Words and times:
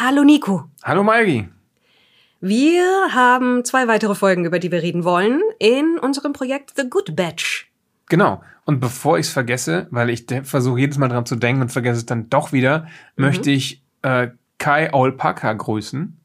Hallo 0.00 0.22
Nico. 0.22 0.70
Hallo 0.84 1.02
Maigi. 1.02 1.48
Wir 2.40 2.84
haben 3.12 3.64
zwei 3.64 3.88
weitere 3.88 4.14
Folgen, 4.14 4.44
über 4.44 4.60
die 4.60 4.70
wir 4.70 4.80
reden 4.80 5.02
wollen, 5.02 5.40
in 5.58 5.98
unserem 5.98 6.32
Projekt 6.32 6.74
The 6.76 6.88
Good 6.88 7.16
Batch. 7.16 7.68
Genau. 8.08 8.40
Und 8.64 8.78
bevor 8.78 9.18
ich 9.18 9.26
es 9.26 9.32
vergesse, 9.32 9.88
weil 9.90 10.08
ich 10.10 10.24
versuche 10.44 10.78
jedes 10.78 10.98
Mal 10.98 11.08
dran 11.08 11.26
zu 11.26 11.34
denken 11.34 11.62
und 11.62 11.72
vergesse 11.72 11.98
es 11.98 12.06
dann 12.06 12.30
doch 12.30 12.52
wieder, 12.52 12.82
mhm. 13.16 13.24
möchte 13.24 13.50
ich 13.50 13.82
äh, 14.02 14.28
Kai 14.58 14.92
Aulpaka 14.92 15.52
grüßen. 15.52 16.16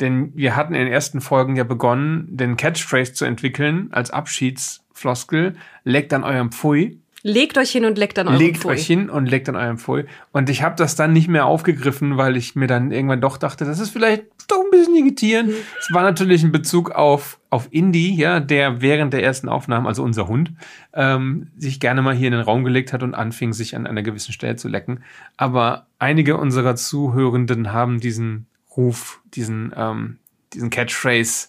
Denn 0.00 0.34
wir 0.34 0.56
hatten 0.56 0.72
in 0.72 0.86
den 0.86 0.92
ersten 0.92 1.20
Folgen 1.20 1.54
ja 1.56 1.64
begonnen, 1.64 2.26
den 2.34 2.56
Catchphrase 2.56 3.12
zu 3.12 3.26
entwickeln 3.26 3.88
als 3.92 4.10
Abschiedsfloskel. 4.10 5.56
Leckt 5.84 6.14
an 6.14 6.24
eurem 6.24 6.50
Pfui. 6.50 6.98
Legt 7.28 7.58
euch 7.58 7.72
hin 7.72 7.84
und 7.84 7.98
leckt 7.98 8.20
an 8.20 8.28
eurem 8.28 8.38
Legt 8.38 8.58
Pfui. 8.58 8.70
euch 8.70 8.86
hin 8.86 9.10
und 9.10 9.26
leckt 9.26 9.48
an 9.48 9.56
eurem 9.56 9.78
Pfui. 9.78 10.04
Und 10.30 10.48
ich 10.48 10.62
habe 10.62 10.76
das 10.76 10.94
dann 10.94 11.12
nicht 11.12 11.26
mehr 11.26 11.46
aufgegriffen, 11.46 12.16
weil 12.16 12.36
ich 12.36 12.54
mir 12.54 12.68
dann 12.68 12.92
irgendwann 12.92 13.20
doch 13.20 13.36
dachte, 13.36 13.64
das 13.64 13.80
ist 13.80 13.90
vielleicht 13.90 14.26
doch 14.46 14.62
ein 14.64 14.70
bisschen 14.70 14.94
irritierend. 14.94 15.48
Mhm. 15.48 15.54
Es 15.80 15.92
war 15.92 16.04
natürlich 16.04 16.44
ein 16.44 16.52
Bezug 16.52 16.92
auf, 16.92 17.40
auf 17.50 17.66
Indy, 17.72 18.14
ja, 18.14 18.38
der 18.38 18.80
während 18.80 19.12
der 19.12 19.24
ersten 19.24 19.48
Aufnahmen, 19.48 19.88
also 19.88 20.04
unser 20.04 20.28
Hund, 20.28 20.52
ähm, 20.94 21.48
sich 21.58 21.80
gerne 21.80 22.00
mal 22.00 22.14
hier 22.14 22.28
in 22.28 22.32
den 22.32 22.42
Raum 22.42 22.62
gelegt 22.62 22.92
hat 22.92 23.02
und 23.02 23.16
anfing, 23.16 23.52
sich 23.52 23.74
an 23.74 23.88
einer 23.88 24.04
gewissen 24.04 24.32
Stelle 24.32 24.54
zu 24.54 24.68
lecken. 24.68 25.02
Aber 25.36 25.88
einige 25.98 26.36
unserer 26.36 26.76
Zuhörenden 26.76 27.72
haben 27.72 27.98
diesen 27.98 28.46
Ruf, 28.76 29.20
diesen, 29.34 29.74
ähm, 29.76 30.18
diesen 30.52 30.70
Catchphrase 30.70 31.48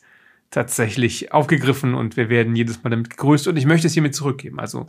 tatsächlich 0.49 1.33
aufgegriffen 1.33 1.93
und 1.93 2.17
wir 2.17 2.29
werden 2.29 2.55
jedes 2.55 2.83
Mal 2.83 2.89
damit 2.89 3.11
gegrüßt 3.11 3.47
und 3.47 3.57
ich 3.57 3.67
möchte 3.67 3.85
es 3.85 3.93
hiermit 3.93 4.15
zurückgeben. 4.15 4.59
Also 4.59 4.87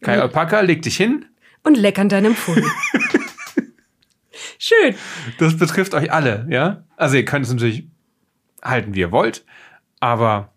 Kai 0.00 0.20
Alpaka, 0.20 0.60
leg 0.60 0.82
dich 0.82 0.96
hin. 0.96 1.26
Und 1.62 1.76
leck 1.76 1.98
an 1.98 2.08
deinem 2.08 2.34
Pfuhl. 2.34 2.62
Schön. 4.58 4.94
Das 5.38 5.56
betrifft 5.56 5.94
euch 5.94 6.12
alle, 6.12 6.46
ja? 6.50 6.84
Also 6.96 7.16
ihr 7.16 7.24
könnt 7.24 7.46
es 7.46 7.52
natürlich 7.52 7.86
halten, 8.62 8.94
wie 8.94 9.00
ihr 9.00 9.12
wollt, 9.12 9.44
aber 10.00 10.52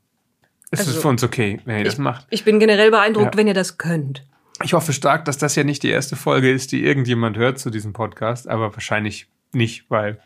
es 0.71 0.79
also, 0.79 0.91
ist 0.91 1.01
für 1.01 1.07
uns 1.07 1.23
okay, 1.23 1.59
wenn 1.65 1.77
ihr 1.77 1.81
ich, 1.81 1.89
das 1.89 1.97
macht. 1.97 2.27
Ich 2.29 2.43
bin 2.43 2.59
generell 2.59 2.91
beeindruckt, 2.91 3.35
ja. 3.35 3.37
wenn 3.37 3.47
ihr 3.47 3.53
das 3.53 3.77
könnt. 3.77 4.25
Ich 4.63 4.73
hoffe 4.73 4.91
stark, 4.91 5.25
dass 5.25 5.37
das 5.37 5.55
ja 5.55 5.63
nicht 5.63 5.83
die 5.83 5.89
erste 5.89 6.15
Folge 6.15 6.51
ist, 6.51 6.71
die 6.71 6.83
irgendjemand 6.83 7.37
hört 7.37 7.59
zu 7.59 7.69
diesem 7.69 7.93
Podcast, 7.93 8.47
aber 8.47 8.73
wahrscheinlich 8.73 9.27
nicht, 9.53 9.89
weil 9.89 10.19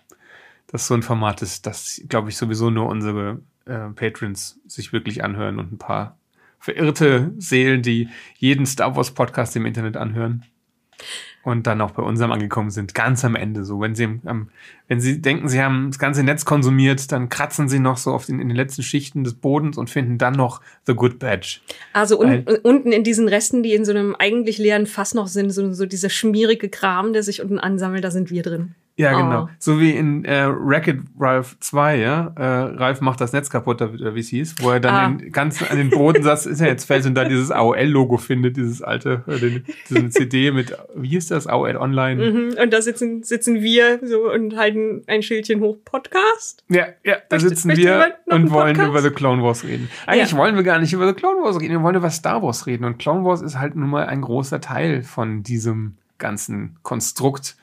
das 0.68 0.88
so 0.88 0.94
ein 0.94 1.04
Format 1.04 1.42
ist, 1.42 1.66
das, 1.66 2.02
glaube 2.08 2.30
ich, 2.30 2.38
sowieso 2.38 2.70
nur 2.70 2.88
unsere 2.88 3.42
äh, 3.66 3.90
Patrons 3.90 4.60
sich 4.68 4.94
wirklich 4.94 5.24
anhören 5.24 5.60
und 5.60 5.74
ein 5.74 5.78
paar 5.78 6.18
verirrte 6.62 7.34
Seelen, 7.38 7.82
die 7.82 8.08
jeden 8.38 8.66
Star 8.66 8.96
Wars 8.96 9.12
Podcast 9.12 9.56
im 9.56 9.66
Internet 9.66 9.98
anhören 9.98 10.46
und 11.44 11.66
dann 11.66 11.82
auch 11.82 11.92
bei 11.92 12.04
unserem 12.04 12.32
angekommen 12.32 12.70
sind, 12.70 12.94
ganz 12.94 13.26
am 13.26 13.36
Ende 13.36 13.66
so. 13.66 13.82
Wenn 13.82 13.96
sie, 13.96 14.04
ähm, 14.04 14.50
wenn 14.88 15.02
sie 15.02 15.22
denken, 15.22 15.50
sie 15.50 15.62
haben 15.62 15.88
das 15.90 15.98
ganze 15.98 16.24
Netz 16.24 16.46
konsumiert, 16.46 17.12
dann 17.12 17.30
kratzen 17.30 17.68
sie 17.68 17.80
noch 17.80 17.98
so 17.98 18.12
auf 18.12 18.28
den, 18.28 18.40
in 18.40 18.48
den 18.48 18.56
letzten 18.56 18.84
Schichten 18.84 19.24
des 19.24 19.34
Bodens 19.34 19.78
und 19.78 19.90
finden 19.90 20.18
dann 20.18 20.34
noch 20.34 20.62
The 20.86 20.94
Good 20.94 21.18
Badge. 21.20 21.60
Also 21.94 22.20
un 22.20 22.46
unten 22.64 22.92
in 22.92 23.04
diesen 23.04 23.28
Resten, 23.28 23.64
die 23.64 23.74
in 23.74 23.86
so 23.86 23.92
einem 23.92 24.16
eigentlich 24.18 24.58
leeren 24.60 24.86
Fass 24.86 25.14
noch 25.14 25.28
sind, 25.28 25.50
so, 25.50 25.74
so 25.74 25.86
dieser 25.86 26.10
schmierige 26.10 26.70
Kram, 26.70 27.14
der 27.14 27.24
sich 27.24 27.42
unten 27.42 27.60
ansammelt, 27.60 28.04
da 28.04 28.12
sind 28.12 28.30
wir 28.30 28.44
drin. 28.44 28.76
Ja, 29.02 29.14
genau. 29.14 29.44
Oh. 29.46 29.50
So 29.58 29.80
wie 29.80 29.92
in 29.92 30.26
äh, 30.26 30.44
Racket 30.48 31.00
Ralph 31.20 31.58
2, 31.60 31.98
ja. 31.98 32.34
Äh, 32.36 32.44
Ralph 32.44 33.02
macht 33.02 33.20
das 33.20 33.34
Netz 33.34 33.50
kaputt, 33.50 33.82
oder 33.82 34.16
wie 34.16 34.20
es 34.20 34.30
hieß, 34.30 34.56
wo 34.60 34.70
er 34.70 34.80
dann 34.80 34.94
ah. 34.94 35.30
ganz 35.32 35.62
an 35.64 35.78
den 35.78 35.90
Boden 35.90 36.22
saß, 36.24 36.46
ist 36.46 36.62
ja 36.62 36.68
jetzt 36.68 36.86
fällt 36.86 37.06
und 37.06 37.16
da 37.16 37.26
dieses 37.26 37.52
AOL-Logo 37.52 38.18
findet, 38.18 38.58
dieses 38.58 38.82
alte, 38.84 39.24
äh, 39.28 39.40
den, 39.40 39.66
diese 39.90 40.10
CD 40.10 40.52
mit, 40.52 40.78
wie 40.96 41.10
hieß 41.10 41.28
das, 41.28 41.48
AOL 41.48 41.78
Online. 41.78 42.32
Mhm. 42.32 42.56
Und 42.62 42.72
da 42.72 42.82
sitzen, 42.82 43.24
sitzen 43.24 43.62
wir 43.62 44.00
so 44.04 44.32
und 44.32 44.56
halten 44.56 45.04
ein 45.08 45.24
Schildchen 45.24 45.62
hoch, 45.62 45.78
Podcast. 45.84 46.64
Ja, 46.70 46.88
ja, 47.04 47.16
da 47.30 47.38
möchte, 47.38 47.50
sitzen 47.50 47.76
wir 47.76 48.14
und 48.28 48.52
wollen 48.52 48.76
Podcast? 48.76 48.90
über 48.90 49.02
The 49.02 49.10
Clone 49.10 49.42
Wars 49.42 49.64
reden. 49.64 49.90
Eigentlich 50.06 50.32
ja. 50.32 50.38
wollen 50.38 50.56
wir 50.56 50.64
gar 50.64 50.80
nicht 50.80 50.94
über 50.94 51.08
The 51.08 51.14
Clone 51.14 51.42
Wars 51.42 51.60
reden, 51.60 51.72
wir 51.72 51.82
wollen 51.82 51.96
über 51.96 52.12
Star 52.12 52.44
Wars 52.44 52.68
reden. 52.68 52.86
Und 52.86 53.00
Clone 53.00 53.26
Wars 53.26 53.42
ist 53.42 53.58
halt 53.58 53.76
nun 53.76 53.90
mal 53.90 54.06
ein 54.06 54.22
großer 54.22 54.62
Teil 54.62 55.02
von 55.02 55.42
diesem 55.42 55.96
ganzen 56.20 56.78
Konstrukt 56.84 57.56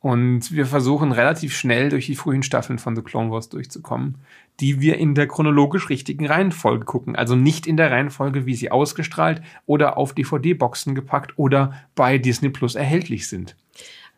und 0.00 0.52
wir 0.52 0.66
versuchen 0.66 1.12
relativ 1.12 1.56
schnell 1.56 1.88
durch 1.88 2.06
die 2.06 2.16
frühen 2.16 2.42
Staffeln 2.42 2.78
von 2.78 2.94
The 2.94 3.02
Clone 3.02 3.30
Wars 3.30 3.48
durchzukommen, 3.48 4.16
die 4.60 4.80
wir 4.80 4.98
in 4.98 5.14
der 5.14 5.26
chronologisch 5.26 5.88
richtigen 5.88 6.26
Reihenfolge 6.26 6.84
gucken. 6.84 7.16
Also 7.16 7.34
nicht 7.34 7.66
in 7.66 7.76
der 7.76 7.90
Reihenfolge, 7.90 8.46
wie 8.46 8.54
sie 8.54 8.70
ausgestrahlt 8.70 9.42
oder 9.66 9.96
auf 9.96 10.14
DVD-Boxen 10.14 10.94
gepackt 10.94 11.38
oder 11.38 11.74
bei 11.94 12.18
Disney 12.18 12.50
Plus 12.50 12.74
erhältlich 12.74 13.28
sind. 13.28 13.56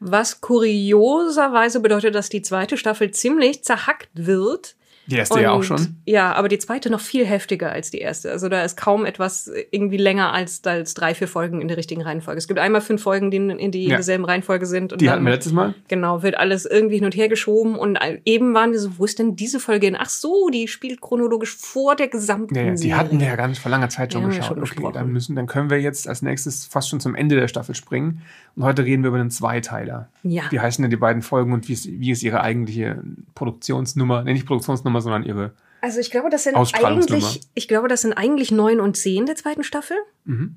Was 0.01 0.41
kurioserweise 0.41 1.81
bedeutet, 1.81 2.15
dass 2.15 2.29
die 2.29 2.43
zweite 2.43 2.77
Staffel 2.77 3.11
ziemlich 3.11 3.65
zerhackt 3.65 4.11
wird 4.15 4.77
die 5.09 5.17
erste 5.17 5.35
und, 5.35 5.41
ja 5.41 5.53
auch 5.53 5.63
schon. 5.63 5.97
Ja, 6.05 6.33
aber 6.35 6.49
die 6.49 6.59
zweite 6.59 6.91
noch 6.91 7.01
viel 7.01 7.25
heftiger 7.25 7.73
als 7.73 7.91
die 7.91 7.99
erste. 7.99 8.31
Also 8.31 8.49
da 8.49 8.63
ist 8.63 8.77
kaum 8.77 9.07
etwas 9.07 9.51
irgendwie 9.71 9.97
länger 9.97 10.33
als, 10.33 10.63
als 10.65 10.93
drei, 10.95 11.15
vier 11.15 11.29
Folgen 11.29 11.63
in 11.63 11.69
der 11.69 11.79
richtigen 11.79 12.03
Reihenfolge. 12.03 12.39
Es 12.39 12.47
gibt 12.47 12.61
einmal 12.61 12.83
fünf 12.83 13.03
Folgen, 13.03 13.31
die 13.31 13.39
in, 13.39 13.71
die 13.71 13.85
ja. 13.85 13.97
derselben 13.97 14.27
Reihenfolge 14.27 14.67
sind. 14.67 14.93
Und 14.93 15.01
die 15.01 15.07
dann, 15.07 15.15
hatten 15.15 15.25
wir 15.25 15.33
letztes 15.33 15.53
Mal. 15.53 15.75
Genau, 15.89 16.23
wird 16.23 16.37
alles 16.37 16.67
irgendwie 16.67 16.97
hin 16.97 17.07
und 17.07 17.17
her 17.17 17.29
geschoben. 17.29 17.77
Und 17.77 17.99
eben 18.27 18.53
waren 18.53 18.73
wir 18.73 18.79
so, 18.79 18.99
wo 18.99 19.05
ist 19.07 19.19
denn 19.19 19.35
diese 19.35 19.61
Folge 19.61 19.87
hin? 19.87 19.97
Ach 19.99 20.11
so, 20.11 20.51
die 20.51 20.69
spielt 20.69 21.01
chronologisch 21.01 21.57
vor 21.57 21.97
der 21.97 22.09
gesamten 22.09 22.55
ja, 22.55 22.65
ja, 22.65 22.75
Die 22.75 22.95
hatten 22.95 23.19
wir 23.19 23.29
ja 23.29 23.37
ganz 23.37 23.59
vor 23.59 23.71
langer 23.71 23.89
Zeit 23.89 24.13
schon 24.13 24.23
ja, 24.23 24.29
geschaut. 24.29 24.59
Schon 24.69 24.85
okay, 24.85 24.93
dann, 24.93 25.11
müssen, 25.11 25.37
dann 25.37 25.47
können 25.47 25.71
wir 25.71 25.81
jetzt 25.81 26.07
als 26.07 26.21
nächstes 26.21 26.67
fast 26.67 26.91
schon 26.91 27.01
zum 27.01 27.15
Ende 27.15 27.37
der 27.37 27.49
Staffel 27.49 27.75
springen. 27.75 28.23
Und 28.57 28.65
heute 28.65 28.85
reden 28.85 29.05
wir 29.05 29.09
über 29.09 29.19
den 29.19 29.31
Zweiteiler. 29.31 30.09
Ja. 30.23 30.43
Wie 30.51 30.59
heißen 30.59 30.83
denn 30.83 30.91
die 30.91 30.97
beiden 30.97 31.23
Folgen 31.23 31.53
und 31.53 31.69
wie 31.69 31.73
ist, 31.73 31.87
wie 31.87 32.11
ist 32.11 32.23
ihre 32.23 32.41
eigentliche 32.41 33.03
Produktionsnummer? 33.35 34.25
Nee, 34.25 34.33
nicht 34.33 34.47
Produktionsnummer, 34.47 34.98
sondern 35.01 35.25
ihre 35.25 35.53
also 35.81 36.01
ich 36.01 36.11
glaube, 36.11 36.29
das 36.29 36.45
sind 36.45 36.57
eigentlich, 36.57 37.41
ich 37.55 37.69
glaube, 37.69 37.89
das 37.89 38.03
sind 38.03 38.13
eigentlich 38.13 38.51
neun 38.51 38.81
und 38.81 38.97
zehn 38.97 39.27
der 39.27 39.37
zweiten 39.37 39.63
Staffel. 39.63 39.97
Mhm. 40.25 40.57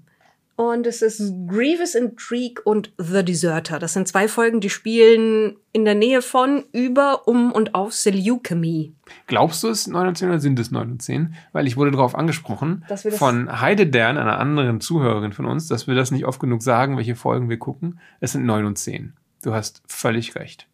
Und 0.56 0.86
es 0.86 1.02
ist 1.02 1.34
Grievous 1.48 1.96
Intrigue 1.96 2.62
und 2.64 2.92
The 2.98 3.24
Deserter. 3.26 3.80
Das 3.80 3.94
sind 3.94 4.08
zwei 4.08 4.28
Folgen, 4.28 4.60
die 4.60 4.70
spielen 4.70 5.56
in 5.72 5.86
der 5.86 5.96
Nähe 5.96 6.22
von, 6.22 6.66
über, 6.72 7.28
um 7.28 7.52
und 7.52 7.74
auf 7.74 7.94
Seleucami. 7.94 8.94
Glaubst 9.26 9.64
du 9.64 9.70
es 9.70 9.88
9 9.88 10.10
und 10.10 10.18
10 10.18 10.30
oder 10.30 10.40
sind 10.40 10.60
es 10.60 10.70
9 10.70 10.92
und 10.92 11.02
10? 11.02 11.34
Weil 11.52 11.66
ich 11.66 11.78
wurde 11.78 11.92
darauf 11.92 12.14
angesprochen 12.14 12.86
von 13.12 13.60
Heide 13.60 13.88
Dern, 13.88 14.18
einer 14.18 14.38
anderen 14.38 14.82
Zuhörerin 14.82 15.34
von 15.34 15.46
uns, 15.46 15.68
dass 15.68 15.88
wir 15.88 15.96
das 15.96 16.12
nicht 16.12 16.26
oft 16.26 16.40
genug 16.40 16.62
sagen, 16.62 16.96
welche 16.96 17.16
Folgen 17.16 17.50
wir 17.50 17.58
gucken. 17.58 18.00
Es 18.20 18.34
sind 18.34 18.46
9 18.46 18.66
und 18.66 18.78
10. 18.78 19.14
Du 19.42 19.54
hast 19.54 19.82
völlig 19.88 20.36
recht. 20.36 20.68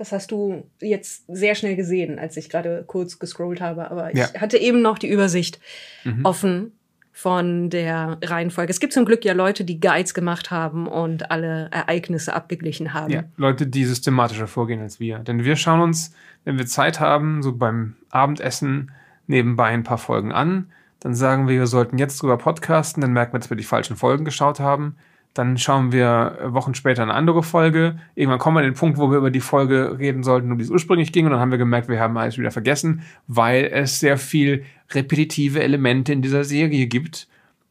Das 0.00 0.12
hast 0.12 0.30
du 0.30 0.64
jetzt 0.80 1.24
sehr 1.28 1.54
schnell 1.54 1.76
gesehen, 1.76 2.18
als 2.18 2.34
ich 2.38 2.48
gerade 2.48 2.84
kurz 2.86 3.18
gescrollt 3.18 3.60
habe. 3.60 3.90
Aber 3.90 4.14
ich 4.14 4.22
hatte 4.40 4.56
eben 4.56 4.80
noch 4.80 4.96
die 4.96 5.10
Übersicht 5.10 5.60
mhm. 6.04 6.24
offen 6.24 6.72
von 7.12 7.68
der 7.68 8.16
Reihenfolge. 8.24 8.70
Es 8.70 8.80
gibt 8.80 8.94
zum 8.94 9.04
Glück 9.04 9.26
ja 9.26 9.34
Leute, 9.34 9.62
die 9.62 9.78
Guides 9.78 10.14
gemacht 10.14 10.50
haben 10.50 10.86
und 10.86 11.30
alle 11.30 11.68
Ereignisse 11.70 12.32
abgeglichen 12.32 12.94
haben. 12.94 13.12
Ja, 13.12 13.24
Leute, 13.36 13.66
die 13.66 13.84
systematischer 13.84 14.46
vorgehen 14.46 14.80
als 14.80 15.00
wir. 15.00 15.18
Denn 15.18 15.44
wir 15.44 15.56
schauen 15.56 15.82
uns, 15.82 16.14
wenn 16.46 16.56
wir 16.56 16.64
Zeit 16.64 16.98
haben, 16.98 17.42
so 17.42 17.54
beim 17.54 17.96
Abendessen 18.08 18.92
nebenbei 19.26 19.66
ein 19.66 19.82
paar 19.82 19.98
Folgen 19.98 20.32
an. 20.32 20.72
Dann 21.00 21.14
sagen 21.14 21.46
wir, 21.46 21.58
wir 21.58 21.66
sollten 21.66 21.98
jetzt 21.98 22.22
drüber 22.22 22.38
podcasten. 22.38 23.02
Dann 23.02 23.12
merken 23.12 23.34
wir, 23.34 23.38
dass 23.38 23.50
wir 23.50 23.56
die 23.58 23.64
falschen 23.64 23.96
Folgen 23.96 24.24
geschaut 24.24 24.60
haben. 24.60 24.96
Dann 25.34 25.58
schauen 25.58 25.92
wir 25.92 26.38
Wochen 26.46 26.74
später 26.74 27.02
eine 27.02 27.14
andere 27.14 27.42
Folge. 27.42 27.98
Irgendwann 28.14 28.40
kommen 28.40 28.56
wir 28.56 28.60
an 28.60 28.66
den 28.66 28.74
Punkt, 28.74 28.98
wo 28.98 29.10
wir 29.10 29.18
über 29.18 29.30
die 29.30 29.40
Folge 29.40 29.96
reden 29.98 30.24
sollten, 30.24 30.50
um 30.50 30.58
die 30.58 30.64
es 30.64 30.70
ursprünglich 30.70 31.12
ging. 31.12 31.26
Und 31.26 31.32
dann 31.32 31.40
haben 31.40 31.52
wir 31.52 31.58
gemerkt, 31.58 31.88
wir 31.88 32.00
haben 32.00 32.16
alles 32.16 32.36
wieder 32.36 32.50
vergessen, 32.50 33.02
weil 33.28 33.70
es 33.72 34.00
sehr 34.00 34.18
viel 34.18 34.64
repetitive 34.90 35.62
Elemente 35.62 36.12
in 36.12 36.22
dieser 36.22 36.42
Serie 36.42 36.86
gibt. 36.86 37.28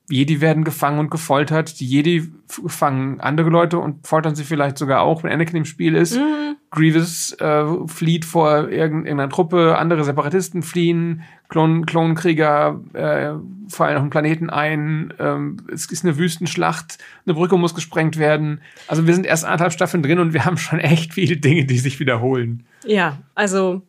Jedi 0.09 0.41
werden 0.41 0.63
gefangen 0.63 0.99
und 0.99 1.11
gefoltert. 1.11 1.79
Die 1.79 1.85
Jedi 1.85 2.31
fangen 2.47 3.19
andere 3.19 3.49
Leute 3.49 3.77
und 3.77 4.07
foltern 4.07 4.35
sie 4.35 4.43
vielleicht 4.43 4.77
sogar 4.77 5.01
auch, 5.01 5.23
wenn 5.23 5.31
Anakin 5.31 5.57
im 5.57 5.65
Spiel 5.65 5.95
ist. 5.95 6.17
Mhm. 6.17 6.55
Grievous 6.71 7.33
äh, 7.39 7.65
flieht 7.87 8.25
vor 8.25 8.69
irgendeiner 8.69 9.29
Truppe, 9.29 9.77
andere 9.77 10.03
Separatisten 10.03 10.61
fliehen, 10.61 11.23
Klon 11.47 11.87
Klonkrieger 11.87 12.79
äh, 12.93 13.33
fallen 13.69 13.97
auf 13.97 14.03
den 14.03 14.09
Planeten 14.11 14.49
ein, 14.49 15.13
ähm, 15.19 15.57
es 15.71 15.87
ist 15.87 16.05
eine 16.05 16.17
Wüstenschlacht, 16.17 16.99
eine 17.25 17.33
Brücke 17.33 17.57
muss 17.57 17.73
gesprengt 17.73 18.17
werden. 18.17 18.61
Also 18.87 19.07
wir 19.07 19.15
sind 19.15 19.25
erst 19.25 19.45
anderthalb 19.45 19.73
Staffeln 19.73 20.03
drin 20.03 20.19
und 20.19 20.33
wir 20.33 20.45
haben 20.45 20.57
schon 20.57 20.79
echt 20.79 21.13
viele 21.13 21.37
Dinge, 21.37 21.65
die 21.65 21.79
sich 21.79 21.99
wiederholen. 21.99 22.65
Ja, 22.85 23.17
also 23.33 23.81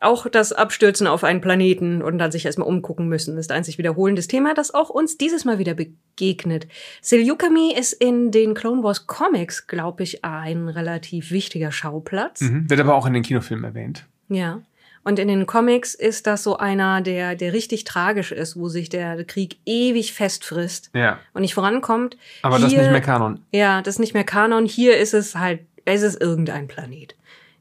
auch 0.00 0.28
das 0.28 0.52
Abstürzen 0.52 1.06
auf 1.06 1.24
einen 1.24 1.40
Planeten 1.40 2.02
und 2.02 2.18
dann 2.18 2.30
sich 2.30 2.44
erstmal 2.44 2.68
umgucken 2.68 3.08
müssen, 3.08 3.38
ist 3.38 3.52
ein 3.52 3.64
sich 3.64 3.78
wiederholendes 3.78 4.28
Thema, 4.28 4.54
das 4.54 4.74
auch 4.74 4.90
uns 4.90 5.16
dieses 5.16 5.44
Mal 5.44 5.58
wieder 5.58 5.74
begegnet. 5.74 6.66
Selyukami 7.00 7.74
ist 7.78 7.92
in 7.92 8.30
den 8.30 8.54
Clone 8.54 8.82
Wars 8.82 9.06
Comics, 9.06 9.66
glaube 9.66 10.02
ich, 10.02 10.24
ein 10.24 10.68
relativ 10.68 11.30
wichtiger 11.30 11.72
Schauplatz. 11.72 12.42
Mhm, 12.42 12.68
wird 12.68 12.80
aber 12.80 12.94
auch 12.94 13.06
in 13.06 13.14
den 13.14 13.22
Kinofilmen 13.22 13.64
erwähnt. 13.64 14.06
Ja. 14.28 14.62
Und 15.04 15.18
in 15.18 15.28
den 15.28 15.44
Comics 15.46 15.94
ist 15.94 16.26
das 16.26 16.42
so 16.42 16.56
einer, 16.56 17.02
der, 17.02 17.34
der 17.34 17.52
richtig 17.52 17.84
tragisch 17.84 18.32
ist, 18.32 18.56
wo 18.56 18.68
sich 18.68 18.88
der 18.88 19.22
Krieg 19.24 19.58
ewig 19.66 20.14
festfrisst 20.14 20.90
ja. 20.94 21.18
und 21.34 21.42
nicht 21.42 21.52
vorankommt. 21.52 22.16
Aber 22.40 22.56
Hier, 22.56 22.64
das 22.64 22.72
ist 22.72 22.78
nicht 22.78 22.90
mehr 22.90 23.00
Kanon. 23.02 23.40
Ja, 23.52 23.82
das 23.82 23.96
ist 23.96 23.98
nicht 24.00 24.14
mehr 24.14 24.24
Kanon. 24.24 24.64
Hier 24.64 24.96
ist 24.96 25.12
es 25.12 25.36
halt 25.36 25.60
Es 25.84 26.02
ist 26.02 26.18
irgendein 26.20 26.68
Planet 26.68 27.14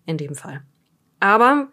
in 0.06 0.18
dem 0.18 0.36
Fall. 0.36 0.62
Aber 1.20 1.68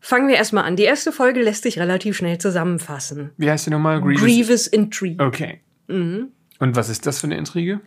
fangen 0.00 0.28
wir 0.28 0.36
erstmal 0.36 0.64
an. 0.64 0.76
Die 0.76 0.84
erste 0.84 1.12
Folge 1.12 1.42
lässt 1.42 1.62
sich 1.62 1.78
relativ 1.78 2.16
schnell 2.16 2.38
zusammenfassen. 2.38 3.30
Wie 3.36 3.50
heißt 3.50 3.66
die 3.66 3.70
nochmal? 3.70 4.00
Grievous, 4.00 4.22
Grievous 4.22 4.66
Intrigue. 4.66 5.24
Okay. 5.24 5.60
Mhm. 5.88 6.28
Und 6.58 6.76
was 6.76 6.88
ist 6.88 7.06
das 7.06 7.20
für 7.20 7.26
eine 7.26 7.36
Intrige? 7.36 7.80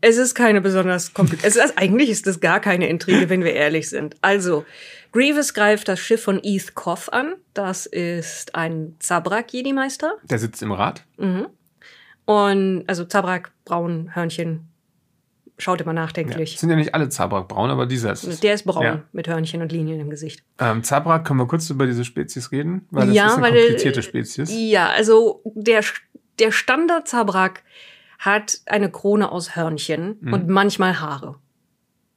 Es 0.00 0.16
ist 0.16 0.34
keine 0.34 0.60
besonders 0.60 1.12
komplizierte. 1.12 1.58
ist, 1.58 1.76
eigentlich 1.76 2.08
ist 2.08 2.26
das 2.26 2.40
gar 2.40 2.60
keine 2.60 2.88
Intrige, 2.88 3.28
wenn 3.28 3.42
wir 3.42 3.52
ehrlich 3.54 3.88
sind. 3.88 4.16
Also, 4.22 4.64
Grievous 5.12 5.54
greift 5.54 5.88
das 5.88 5.98
Schiff 5.98 6.22
von 6.22 6.40
Eth 6.42 6.74
Koth 6.74 7.12
an. 7.12 7.34
Das 7.54 7.86
ist 7.86 8.54
ein 8.54 8.94
Zabrak-Jedi-Meister. 9.00 10.12
Der 10.22 10.38
sitzt 10.38 10.62
im 10.62 10.72
Rad. 10.72 11.04
Mhm. 11.16 11.46
Und, 12.26 12.84
also 12.86 13.04
Zabrak, 13.04 13.50
braun, 13.64 14.14
Hörnchen. 14.14 14.68
Schaut 15.58 15.80
immer 15.80 15.92
nachdenklich. 15.92 16.54
Ja. 16.54 16.58
Sind 16.60 16.70
ja 16.70 16.76
nicht 16.76 16.94
alle 16.94 17.08
Zabrak 17.08 17.48
braun, 17.48 17.70
aber 17.70 17.86
dieser 17.86 18.12
ist. 18.12 18.44
Der 18.44 18.54
ist 18.54 18.64
braun, 18.64 18.84
ja. 18.84 19.02
mit 19.12 19.26
Hörnchen 19.26 19.60
und 19.60 19.72
Linien 19.72 19.98
im 19.98 20.08
Gesicht. 20.08 20.44
Ähm, 20.60 20.84
Zabrak, 20.84 21.24
können 21.24 21.40
wir 21.40 21.48
kurz 21.48 21.68
über 21.68 21.86
diese 21.86 22.04
Spezies 22.04 22.52
reden? 22.52 22.86
Weil 22.90 23.08
das 23.08 23.16
ja, 23.16 23.26
ist 23.26 23.32
eine 23.34 23.42
weil, 23.42 23.60
komplizierte 23.60 24.02
Spezies. 24.02 24.50
Ja, 24.52 24.88
also 24.88 25.42
der, 25.44 25.82
der 26.38 26.52
Standard-Zabrak 26.52 27.64
hat 28.20 28.60
eine 28.66 28.90
Krone 28.90 29.32
aus 29.32 29.56
Hörnchen 29.56 30.18
mhm. 30.20 30.32
und 30.32 30.48
manchmal 30.48 31.00
Haare. 31.00 31.36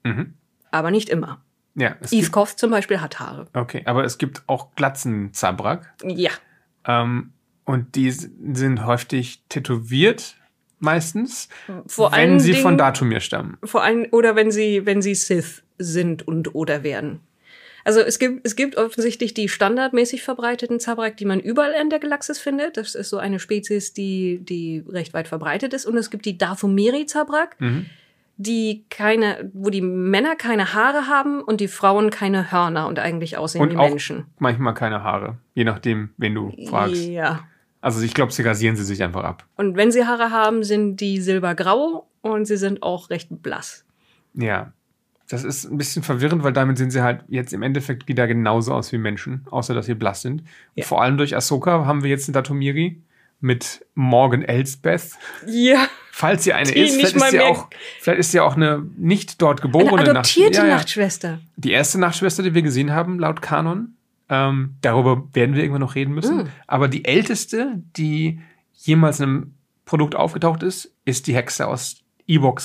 Mhm. 0.04 0.36
Aber 0.70 0.92
nicht 0.92 1.10
immer. 1.10 1.44
Ja, 1.76 1.96
Iskov 2.12 2.56
zum 2.56 2.70
Beispiel 2.70 3.02
hat 3.02 3.20
Haare. 3.20 3.48
Okay, 3.54 3.82
aber 3.86 4.04
es 4.04 4.18
gibt 4.18 4.44
auch 4.48 4.76
Glatzen-Zabrak. 4.76 5.94
Ja. 6.04 6.32
Ähm, 6.86 7.34
und 7.66 7.96
die 7.96 8.12
sind 8.12 8.86
häufig 8.86 9.44
tätowiert, 9.48 10.36
meistens, 10.82 11.50
vor 11.88 12.12
wenn 12.12 12.40
sie 12.40 12.52
Dingen, 12.52 12.64
von 12.64 12.78
Datumir 12.78 13.20
stammen. 13.20 13.58
Vor 13.64 13.84
allem, 13.84 14.08
oder 14.12 14.36
wenn 14.36 14.52
sie, 14.52 14.86
wenn 14.86 15.02
sie 15.02 15.16
Sith 15.16 15.64
sind 15.78 16.28
und 16.28 16.56
oder 16.56 16.84
werden. 16.84 17.22
Also 17.84 18.00
es 18.02 18.20
gibt, 18.20 18.46
es 18.46 18.56
gibt 18.56 18.78
offensichtlich 18.78 19.34
die 19.34 19.50
standardmäßig 19.50 20.22
verbreiteten 20.22 20.80
Zabrak, 20.80 21.18
die 21.18 21.26
man 21.26 21.40
überall 21.40 21.74
in 21.82 21.90
der 21.90 22.00
Galaxis 22.00 22.40
findet. 22.40 22.78
Das 22.78 22.96
ist 22.96 23.10
so 23.10 23.18
eine 23.18 23.40
Spezies, 23.40 23.94
die, 23.94 24.40
die 24.44 24.84
recht 24.88 25.14
weit 25.14 25.28
verbreitet 25.28 25.74
ist. 25.74 25.86
Und 25.86 25.98
es 25.98 26.10
gibt 26.10 26.26
die 26.26 26.38
Dathomiri 26.38 27.06
Zabrak, 27.06 27.60
mhm. 27.60 27.88
die 28.38 28.86
keine, 28.90 29.50
wo 29.54 29.70
die 29.70 29.82
Männer 29.82 30.36
keine 30.36 30.74
Haare 30.74 31.08
haben 31.08 31.42
und 31.42 31.60
die 31.60 31.68
Frauen 31.68 32.12
keine 32.12 32.52
Hörner 32.52 32.88
und 32.88 33.00
eigentlich 33.00 33.38
aussehen 33.38 33.62
und 33.62 33.72
wie 33.72 33.78
Menschen. 33.78 34.26
Manchmal 34.38 34.74
keine 34.74 35.04
Haare, 35.04 35.38
je 35.56 35.64
nachdem, 35.64 36.12
wen 36.18 36.36
du 36.36 36.54
fragst. 36.68 37.08
Ja. 37.08 37.48
Also 37.82 38.02
ich 38.02 38.14
glaube, 38.14 38.32
sie 38.32 38.44
rasieren 38.44 38.76
sie 38.76 38.84
sich 38.84 39.02
einfach 39.04 39.24
ab. 39.24 39.46
Und 39.58 39.76
wenn 39.76 39.92
sie 39.92 40.06
Haare 40.06 40.30
haben, 40.32 40.64
sind 40.64 40.98
die 40.98 41.20
silbergrau 41.20 42.08
und 42.22 42.46
sie 42.46 42.58
sind 42.58 42.84
auch 42.84 43.10
recht 43.10 43.30
blass. 43.42 43.86
Ja. 44.34 44.72
Das 45.28 45.44
ist 45.44 45.64
ein 45.64 45.78
bisschen 45.78 46.04
verwirrend, 46.04 46.44
weil 46.44 46.54
damit 46.54 46.78
sehen 46.78 46.92
sie 46.92 47.02
halt 47.02 47.24
jetzt 47.30 47.54
im 47.54 47.64
Endeffekt 47.64 48.08
wieder 48.08 48.28
genauso 48.28 48.74
aus 48.74 48.92
wie 48.92 48.98
Menschen, 48.98 49.46
außer 49.50 49.74
dass 49.74 49.86
sie 49.86 49.96
blass 49.96 50.22
sind. 50.22 50.44
Ja. 50.76 50.84
Vor 50.84 51.02
allem 51.02 51.18
durch 51.18 51.36
Ahsoka 51.36 51.86
haben 51.86 52.04
wir 52.04 52.10
jetzt 52.10 52.28
eine 52.28 52.34
Datomiri 52.34 53.02
mit 53.40 53.86
Morgan 53.96 54.44
Elsbeth. 54.44 55.18
Ja. 55.48 55.88
Falls 56.12 56.44
sie 56.44 56.54
eine 56.54 56.70
ist, 56.70 56.96
vielleicht 56.96 57.16
ist, 57.16 57.32
sie 57.32 57.40
auch, 57.40 57.70
vielleicht 58.00 58.20
ist 58.20 58.32
sie 58.32 58.40
auch 58.42 58.56
eine 58.56 58.86
nicht 58.98 59.42
dort 59.42 59.62
geborene 59.62 60.02
eine 60.02 60.10
adoptierte 60.12 60.52
Nacht 60.52 60.58
ja, 60.58 60.70
ja. 60.70 60.76
Nachtschwester. 60.76 61.40
Die 61.56 61.72
erste 61.72 62.00
Nachtschwester, 62.00 62.44
die 62.44 62.54
wir 62.54 62.62
gesehen 62.62 62.92
haben, 62.92 63.18
laut 63.18 63.42
Kanon. 63.42 63.96
Ähm, 64.32 64.78
darüber 64.82 65.28
werden 65.34 65.56
wir 65.56 65.62
irgendwann 65.62 65.82
noch 65.82 65.96
reden 65.96 66.14
müssen. 66.14 66.44
Mm. 66.44 66.50
Aber 66.66 66.88
die 66.88 67.04
älteste, 67.04 67.84
die 67.98 68.40
jemals 68.74 69.20
in 69.20 69.26
einem 69.26 69.54
Produkt 69.84 70.16
aufgetaucht 70.16 70.64
ist, 70.64 70.96
ist 71.04 71.28
die 71.28 71.36
Hexe 71.36 71.68
aus 71.68 71.98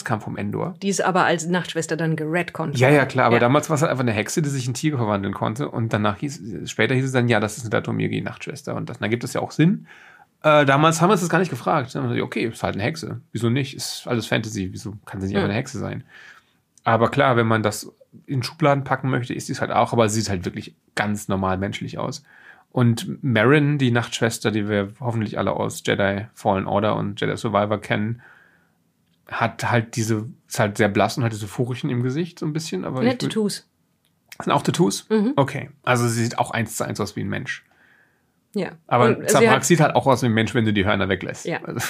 kam 0.04 0.20
vom 0.20 0.36
Endor. 0.36 0.76
Die 0.80 0.88
ist 0.88 1.00
aber 1.00 1.24
als 1.24 1.48
Nachtschwester 1.48 1.96
dann 1.96 2.14
geredconnt. 2.14 2.78
Ja, 2.78 2.88
ja, 2.88 3.04
klar, 3.04 3.26
aber 3.26 3.36
ja. 3.36 3.40
damals 3.40 3.68
war 3.68 3.74
es 3.74 3.82
halt 3.82 3.90
einfach 3.90 4.04
eine 4.04 4.12
Hexe, 4.12 4.40
die 4.40 4.48
sich 4.48 4.68
in 4.68 4.74
Tiger 4.74 4.96
verwandeln 4.96 5.34
konnte 5.34 5.68
und 5.68 5.92
danach 5.92 6.18
hieß, 6.18 6.70
später 6.70 6.94
hieß 6.94 7.06
es 7.06 7.10
dann, 7.12 7.28
ja, 7.28 7.40
das 7.40 7.56
ist 7.56 7.64
eine 7.64 7.70
Datomiri-Nachtschwester 7.70 8.76
und 8.76 8.88
das, 8.88 9.00
dann 9.00 9.10
gibt 9.10 9.24
es 9.24 9.32
ja 9.32 9.40
auch 9.40 9.50
Sinn. 9.50 9.88
Äh, 10.44 10.66
damals 10.66 11.00
haben 11.00 11.08
wir 11.08 11.14
uns 11.14 11.22
das 11.22 11.30
gar 11.30 11.40
nicht 11.40 11.50
gefragt. 11.50 11.92
Dann 11.92 12.04
haben 12.04 12.10
wir 12.10 12.14
gesagt, 12.14 12.26
okay, 12.26 12.44
ist 12.44 12.62
halt 12.62 12.76
eine 12.76 12.84
Hexe. 12.84 13.20
Wieso 13.32 13.50
nicht? 13.50 13.74
Ist 13.74 14.06
alles 14.06 14.26
Fantasy. 14.26 14.68
Wieso 14.72 14.94
kann 15.04 15.20
sie 15.20 15.26
nicht 15.26 15.34
ja. 15.34 15.40
einfach 15.40 15.50
eine 15.50 15.58
Hexe 15.58 15.80
sein? 15.80 16.04
Aber 16.84 17.10
klar, 17.10 17.36
wenn 17.36 17.48
man 17.48 17.64
das 17.64 17.92
in 18.26 18.42
Schubladen 18.42 18.84
packen 18.84 19.10
möchte, 19.10 19.34
ist 19.34 19.46
sie 19.46 19.52
es 19.52 19.60
halt 19.60 19.70
auch, 19.70 19.92
aber 19.92 20.08
sie 20.08 20.20
sieht 20.20 20.30
halt 20.30 20.44
wirklich 20.44 20.74
ganz 20.94 21.28
normal 21.28 21.58
menschlich 21.58 21.98
aus. 21.98 22.22
Und 22.70 23.22
Marin, 23.22 23.78
die 23.78 23.90
Nachtschwester, 23.90 24.50
die 24.50 24.68
wir 24.68 24.92
hoffentlich 25.00 25.38
alle 25.38 25.52
aus 25.52 25.82
Jedi 25.84 26.26
Fallen 26.34 26.66
Order 26.66 26.96
und 26.96 27.20
Jedi 27.20 27.36
Survivor 27.36 27.80
kennen, 27.80 28.20
hat 29.28 29.70
halt 29.70 29.96
diese, 29.96 30.28
ist 30.46 30.58
halt 30.58 30.76
sehr 30.76 30.88
blass 30.88 31.16
und 31.16 31.24
hat 31.24 31.32
diese 31.32 31.48
Furchen 31.48 31.90
im 31.90 32.02
Gesicht 32.02 32.38
so 32.38 32.46
ein 32.46 32.52
bisschen. 32.52 32.84
Aber 32.84 33.02
ne, 33.02 33.16
Tattoos. 33.16 33.66
Sind 34.42 34.52
auch 34.52 34.62
Tattoos? 34.62 35.08
Mhm. 35.08 35.32
Okay. 35.36 35.70
Also 35.82 36.06
sie 36.06 36.22
sieht 36.22 36.38
auch 36.38 36.50
eins 36.50 36.76
zu 36.76 36.84
eins 36.84 37.00
aus 37.00 37.16
wie 37.16 37.22
ein 37.22 37.28
Mensch. 37.28 37.64
Ja. 38.54 38.72
Aber 38.86 39.26
Zabrak 39.26 39.64
sieht 39.64 39.80
halt 39.80 39.94
auch 39.94 40.06
aus 40.06 40.22
wie 40.22 40.26
ein 40.26 40.32
Mensch, 40.32 40.54
wenn 40.54 40.64
du 40.64 40.72
die 40.72 40.84
Hörner 40.84 41.08
weglässt. 41.08 41.46
Ja. 41.46 41.62
Also, 41.64 41.86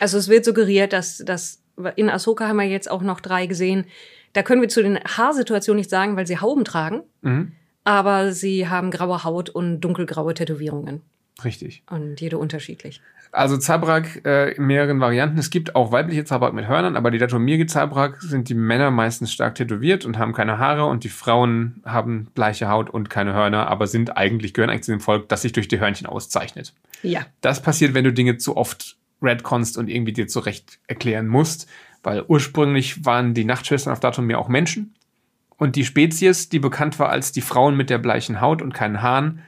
also 0.00 0.18
es 0.18 0.28
wird 0.28 0.44
suggeriert, 0.44 0.92
dass, 0.92 1.18
dass 1.18 1.62
in 1.96 2.10
Ahsoka 2.10 2.48
haben 2.48 2.56
wir 2.56 2.66
jetzt 2.66 2.90
auch 2.90 3.02
noch 3.02 3.20
drei 3.20 3.46
gesehen. 3.46 3.86
Da 4.32 4.42
können 4.42 4.62
wir 4.62 4.68
zu 4.68 4.82
den 4.82 4.98
Haarsituationen 4.98 5.78
nicht 5.78 5.90
sagen, 5.90 6.16
weil 6.16 6.26
sie 6.26 6.38
Hauben 6.38 6.64
tragen. 6.64 7.02
Mhm. 7.20 7.52
Aber 7.84 8.32
sie 8.32 8.68
haben 8.68 8.90
graue 8.90 9.24
Haut 9.24 9.50
und 9.50 9.80
dunkelgraue 9.80 10.34
Tätowierungen. 10.34 11.02
Richtig. 11.44 11.82
Und 11.90 12.20
jede 12.20 12.38
unterschiedlich. 12.38 13.00
Also 13.32 13.56
Zabrak 13.56 14.26
äh, 14.26 14.52
in 14.52 14.66
mehreren 14.66 15.00
Varianten. 15.00 15.38
Es 15.38 15.48
gibt 15.48 15.74
auch 15.74 15.90
weibliche 15.90 16.24
Zabrak 16.24 16.52
mit 16.52 16.68
Hörnern, 16.68 16.96
aber 16.96 17.10
die 17.10 17.16
Datomiri 17.16 17.66
Zabrak 17.66 18.20
sind 18.20 18.50
die 18.50 18.54
Männer 18.54 18.90
meistens 18.90 19.32
stark 19.32 19.54
tätowiert 19.54 20.04
und 20.04 20.18
haben 20.18 20.34
keine 20.34 20.58
Haare 20.58 20.84
und 20.84 21.02
die 21.02 21.08
Frauen 21.08 21.82
haben 21.84 22.26
bleiche 22.34 22.68
Haut 22.68 22.90
und 22.90 23.08
keine 23.08 23.32
Hörner, 23.32 23.68
aber 23.68 23.86
sind 23.86 24.18
eigentlich, 24.18 24.52
gehören 24.52 24.68
eigentlich 24.68 24.84
zu 24.84 24.92
dem 24.92 25.00
Volk, 25.00 25.30
das 25.30 25.42
sich 25.42 25.52
durch 25.52 25.66
die 25.66 25.80
Hörnchen 25.80 26.06
auszeichnet. 26.06 26.74
Ja. 27.02 27.22
Das 27.40 27.62
passiert, 27.62 27.94
wenn 27.94 28.04
du 28.04 28.12
Dinge 28.12 28.36
zu 28.36 28.56
oft 28.56 28.96
redconst 29.22 29.78
und 29.78 29.88
irgendwie 29.88 30.12
dir 30.12 30.26
zurecht 30.26 30.78
erklären 30.86 31.26
musst, 31.26 31.68
weil 32.02 32.24
ursprünglich 32.26 33.04
waren 33.04 33.34
die 33.34 33.44
Nachtschwestern 33.44 33.92
auf 33.92 34.00
Datomir 34.00 34.38
auch 34.38 34.48
Menschen 34.48 34.94
und 35.56 35.76
die 35.76 35.84
Spezies, 35.84 36.48
die 36.48 36.58
bekannt 36.58 36.98
war 36.98 37.10
als 37.10 37.32
die 37.32 37.40
Frauen 37.40 37.76
mit 37.76 37.90
der 37.90 37.98
bleichen 37.98 38.40
Haut 38.40 38.62
und 38.62 38.74
keinen 38.74 39.02
Haaren, 39.02 39.42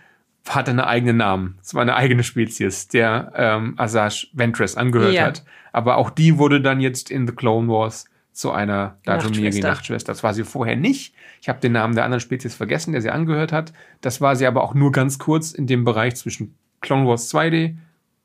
hatte 0.48 0.70
einen 0.70 0.80
eigenen 0.80 1.16
Namen. 1.16 1.58
Es 1.62 1.74
war 1.74 1.82
eine 1.82 1.96
eigene 1.96 2.22
Spezies, 2.22 2.88
der 2.88 3.32
ähm, 3.34 3.74
Asajj 3.78 4.28
Ventress 4.32 4.76
angehört 4.76 5.14
ja. 5.14 5.24
hat. 5.24 5.44
Aber 5.72 5.96
auch 5.96 6.10
die 6.10 6.38
wurde 6.38 6.60
dann 6.60 6.80
jetzt 6.80 7.10
in 7.10 7.26
The 7.26 7.34
Clone 7.34 7.68
Wars 7.68 8.04
zu 8.30 8.52
einer 8.52 8.98
Datomiri 9.04 9.60
Nachtschwester. 9.60 10.12
Das 10.12 10.22
war 10.22 10.34
sie 10.34 10.44
vorher 10.44 10.76
nicht. 10.76 11.14
Ich 11.40 11.48
habe 11.48 11.60
den 11.60 11.72
Namen 11.72 11.94
der 11.94 12.04
anderen 12.04 12.20
Spezies 12.20 12.54
vergessen, 12.54 12.92
der 12.92 13.00
sie 13.00 13.10
angehört 13.10 13.52
hat. 13.52 13.72
Das 14.00 14.20
war 14.20 14.36
sie 14.36 14.46
aber 14.46 14.62
auch 14.62 14.74
nur 14.74 14.92
ganz 14.92 15.18
kurz 15.18 15.52
in 15.52 15.66
dem 15.66 15.84
Bereich 15.84 16.16
zwischen 16.16 16.54
Clone 16.80 17.06
Wars 17.06 17.32
2D 17.32 17.76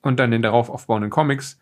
und 0.02 0.20
dann 0.20 0.32
den 0.32 0.42
darauf 0.42 0.70
aufbauenden 0.70 1.10
Comics. 1.10 1.60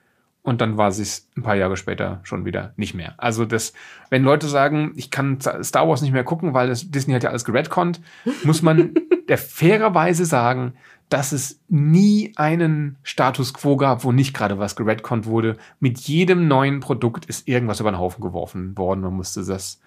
Und 0.48 0.62
dann 0.62 0.78
war 0.78 0.94
sie 0.94 1.02
es 1.02 1.28
ein 1.36 1.44
paar 1.44 1.58
Jahre 1.58 1.76
später 1.76 2.22
schon 2.24 2.46
wieder 2.46 2.72
nicht 2.78 2.94
mehr. 2.94 3.16
Also 3.18 3.44
das, 3.44 3.74
wenn 4.10 4.24
Leute 4.24 4.48
sagen, 4.48 4.94
ich 4.96 5.12
kann 5.12 5.42
Star 5.42 5.90
Wars 5.90 6.02
nicht 6.02 6.14
mehr 6.14 6.24
gucken, 6.24 6.54
weil 6.54 6.70
das, 6.70 6.90
Disney 6.90 7.14
hat 7.14 7.24
ja 7.24 7.32
alles 7.32 7.44
geredconnt, 7.44 8.00
muss 8.46 8.62
man 8.62 8.94
der 9.28 9.38
fairerweise 9.38 10.24
sagen, 10.24 10.76
dass 11.10 11.34
es 11.34 11.60
nie 11.68 12.32
einen 12.38 12.96
Status 13.04 13.54
quo 13.54 13.76
gab, 13.76 14.06
wo 14.06 14.14
nicht 14.14 14.34
gerade 14.34 14.58
was 14.58 14.78
geredconnt 14.78 15.26
wurde. 15.26 15.58
Mit 15.82 16.00
jedem 16.00 16.48
neuen 16.48 16.80
Produkt 16.80 17.26
ist 17.26 17.50
irgendwas 17.50 17.82
über 17.82 17.92
den 17.92 18.00
Haufen 18.00 18.22
geworfen 18.22 18.78
worden. 18.78 19.02
Man 19.02 19.16
musste 19.16 19.44
das 19.44 19.82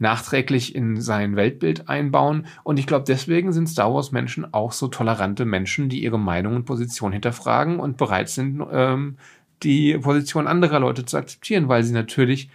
nachträglich 0.00 0.74
in 0.74 1.00
sein 1.00 1.36
Weltbild 1.36 1.88
einbauen. 1.88 2.46
Und 2.64 2.80
ich 2.80 2.88
glaube, 2.88 3.04
deswegen 3.06 3.52
sind 3.52 3.68
Star 3.68 3.94
Wars-Menschen 3.94 4.52
auch 4.52 4.72
so 4.72 4.88
tolerante 4.88 5.44
Menschen, 5.44 5.88
die 5.88 6.02
ihre 6.02 6.18
Meinung 6.18 6.56
und 6.56 6.64
Position 6.64 7.12
hinterfragen 7.12 7.78
und 7.78 7.96
bereit 7.96 8.30
sind, 8.30 8.60
ähm, 8.72 9.18
die 9.62 9.96
Position 9.98 10.46
anderer 10.46 10.80
Leute 10.80 11.04
zu 11.04 11.16
akzeptieren, 11.16 11.68
weil 11.68 11.82
sie 11.82 11.92
natürlich 11.92 12.50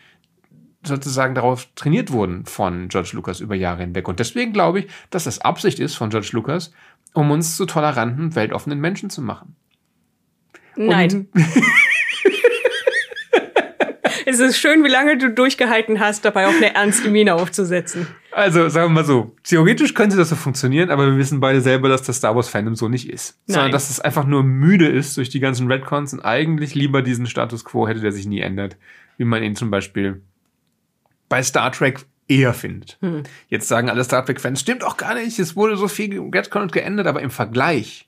sozusagen 0.84 1.36
darauf 1.36 1.68
trainiert 1.76 2.12
wurden 2.12 2.46
von 2.46 2.90
George 2.90 3.12
Lucas 3.14 3.40
über 3.40 3.56
Jahre 3.56 3.82
hinweg. 3.82 4.08
Und 4.08 4.20
deswegen 4.20 4.54
glaube 4.54 4.80
ich, 4.80 4.88
dass 5.10 5.24
das 5.24 5.40
Absicht 5.40 5.80
ist 5.80 5.96
von 5.96 6.10
George 6.10 6.30
Lucas, 6.34 6.72
um 7.14 7.32
uns 7.32 7.56
zu 7.56 7.66
toleranten, 7.66 8.36
weltoffenen 8.36 8.80
Menschen 8.80 9.10
zu 9.10 9.22
machen. 9.22 9.56
Nein. 10.76 11.30
Es 14.26 14.40
ist 14.40 14.58
schön, 14.58 14.84
wie 14.84 14.90
lange 14.90 15.18
du 15.18 15.30
durchgehalten 15.30 16.00
hast, 16.00 16.26
dabei 16.26 16.48
auch 16.48 16.56
eine 16.56 16.74
ernste 16.74 17.10
Miene 17.10 17.36
aufzusetzen. 17.36 18.08
Also, 18.32 18.68
sagen 18.70 18.90
wir 18.90 19.02
mal 19.02 19.06
so, 19.06 19.36
theoretisch 19.44 19.94
könnte 19.94 20.18
das 20.18 20.30
so 20.30 20.36
funktionieren, 20.36 20.90
aber 20.90 21.06
wir 21.06 21.18
wissen 21.18 21.40
beide 21.40 21.62
selber, 21.62 21.88
dass 21.88 22.04
das 22.04 22.18
Star 22.18 22.36
Wars 22.36 22.50
Fandom 22.50 22.76
so 22.76 22.90
nicht 22.90 23.10
ist. 23.10 23.38
Nein. 23.48 23.54
Sondern, 23.54 23.72
dass 23.72 23.90
es 23.90 24.00
einfach 24.00 24.26
nur 24.26 24.44
müde 24.44 24.88
ist 24.88 25.16
durch 25.16 25.30
die 25.30 25.40
ganzen 25.40 25.72
Redcons 25.72 26.14
und 26.14 26.22
eigentlich 26.22 26.76
lieber 26.76 27.02
diesen 27.02 27.28
Status 27.28 27.64
quo 27.64 27.88
hätte, 27.88 28.02
der 28.02 28.12
sich 28.12 28.26
nie 28.26 28.42
ändert. 28.42 28.76
Wie 29.18 29.24
man 29.24 29.42
ihn 29.44 29.56
zum 29.56 29.72
Beispiel 29.72 30.22
bei 31.30 31.42
Star 31.42 31.72
Trek 31.72 32.06
eher 32.28 32.54
findet. 32.54 32.98
Hm. 33.02 33.24
Jetzt 33.48 33.68
sagen 33.68 33.90
alle 33.90 34.04
Star 34.04 34.26
Trek-Fans, 34.26 34.60
stimmt 34.60 34.84
auch 34.84 34.98
gar 34.98 35.16
nicht, 35.16 35.38
es 35.40 35.56
wurde 35.56 35.78
so 35.78 35.88
viel 35.88 36.20
Redcon 36.34 36.68
geändert, 36.70 37.08
aber 37.08 37.22
im 37.22 37.30
Vergleich 37.30 38.08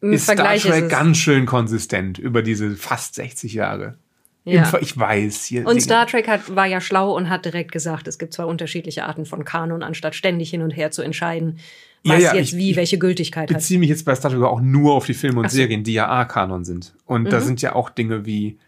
Im 0.00 0.12
ist 0.12 0.26
Vergleich 0.26 0.60
Star 0.60 0.72
Trek 0.72 0.84
ist 0.84 0.90
ganz 0.90 1.16
schön 1.16 1.46
konsistent 1.46 2.18
über 2.18 2.42
diese 2.42 2.76
fast 2.76 3.14
60 3.14 3.54
Jahre. 3.54 3.96
Ja. 4.44 4.70
Ich 4.80 4.98
weiß. 4.98 5.46
Hier 5.46 5.66
und 5.66 5.80
Star 5.80 6.06
Trek 6.06 6.28
hat, 6.28 6.54
war 6.54 6.66
ja 6.66 6.80
schlau 6.80 7.16
und 7.16 7.30
hat 7.30 7.46
direkt 7.46 7.72
gesagt, 7.72 8.06
es 8.06 8.18
gibt 8.18 8.34
zwei 8.34 8.44
unterschiedliche 8.44 9.04
Arten 9.04 9.24
von 9.24 9.44
Kanon, 9.44 9.82
anstatt 9.82 10.14
ständig 10.14 10.50
hin 10.50 10.60
und 10.60 10.70
her 10.70 10.90
zu 10.90 11.00
entscheiden, 11.00 11.58
was 12.04 12.22
ja, 12.22 12.28
ja, 12.28 12.34
jetzt 12.34 12.52
ich, 12.52 12.58
wie, 12.58 12.76
welche 12.76 12.98
Gültigkeit 12.98 13.44
hat. 13.44 13.50
Ich 13.50 13.56
beziehe 13.56 13.80
mich 13.80 13.88
jetzt 13.88 14.04
bei 14.04 14.14
Star 14.14 14.30
Trek 14.30 14.42
auch 14.42 14.60
nur 14.60 14.92
auf 14.92 15.06
die 15.06 15.14
Filme 15.14 15.40
und 15.40 15.50
so. 15.50 15.56
Serien, 15.56 15.82
die 15.82 15.94
ja 15.94 16.08
A-Kanon 16.08 16.64
sind. 16.64 16.94
Und 17.06 17.22
mhm. 17.24 17.30
da 17.30 17.40
sind 17.40 17.62
ja 17.62 17.74
auch 17.74 17.88
Dinge 17.88 18.26
wie 18.26 18.58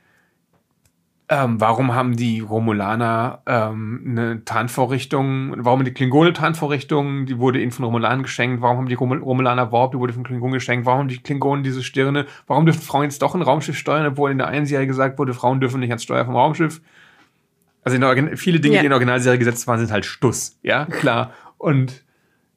ähm, 1.29 1.61
warum 1.61 1.93
haben 1.93 2.17
die 2.17 2.39
Romulaner 2.39 3.43
ähm, 3.47 4.05
eine 4.07 4.45
Tarnvorrichtung? 4.45 5.55
Warum 5.57 5.85
die 5.85 5.93
Klingone 5.93 6.33
Tarnvorrichtung? 6.33 7.27
Die 7.27 7.39
wurde 7.39 7.61
ihnen 7.61 7.73
von 7.73 7.85
Romulanen 7.85 8.23
geschenkt. 8.23 8.63
Warum 8.63 8.79
haben 8.79 8.89
die 8.89 8.95
Romulaner 8.95 9.73
Warp? 9.73 9.93
Die 9.93 9.99
wurde 9.99 10.13
von 10.13 10.23
Klingonen 10.23 10.55
geschenkt. 10.55 10.87
Warum 10.87 11.01
haben 11.01 11.09
die 11.09 11.19
Klingonen 11.19 11.65
diese 11.65 11.83
Stirne? 11.83 12.27
Warum 12.47 12.65
dürfen 12.65 12.81
Frauen 12.81 13.05
jetzt 13.05 13.23
doch 13.23 13.35
ein 13.35 13.43
Raumschiff 13.43 13.77
steuern, 13.77 14.07
obwohl 14.07 14.31
in 14.31 14.39
der 14.39 14.47
einen 14.47 14.67
Serie 14.67 14.87
gesagt 14.87 15.19
wurde, 15.19 15.35
Frauen 15.35 15.61
dürfen 15.61 15.81
nicht 15.81 15.91
ans 15.91 16.05
Steuer 16.05 16.25
vom 16.25 16.37
Raumschiff? 16.37 16.81
Also 17.83 17.99
viele 18.37 18.61
Dinge, 18.61 18.77
ja. 18.77 18.81
die 18.81 18.87
in 18.87 18.91
der 18.91 18.97
Originalserie 18.97 19.39
gesetzt 19.39 19.67
waren, 19.67 19.81
sind 19.81 19.91
halt 19.91 20.05
Stuss. 20.05 20.59
Ja, 20.63 20.85
klar. 20.85 21.33
Und 21.59 22.05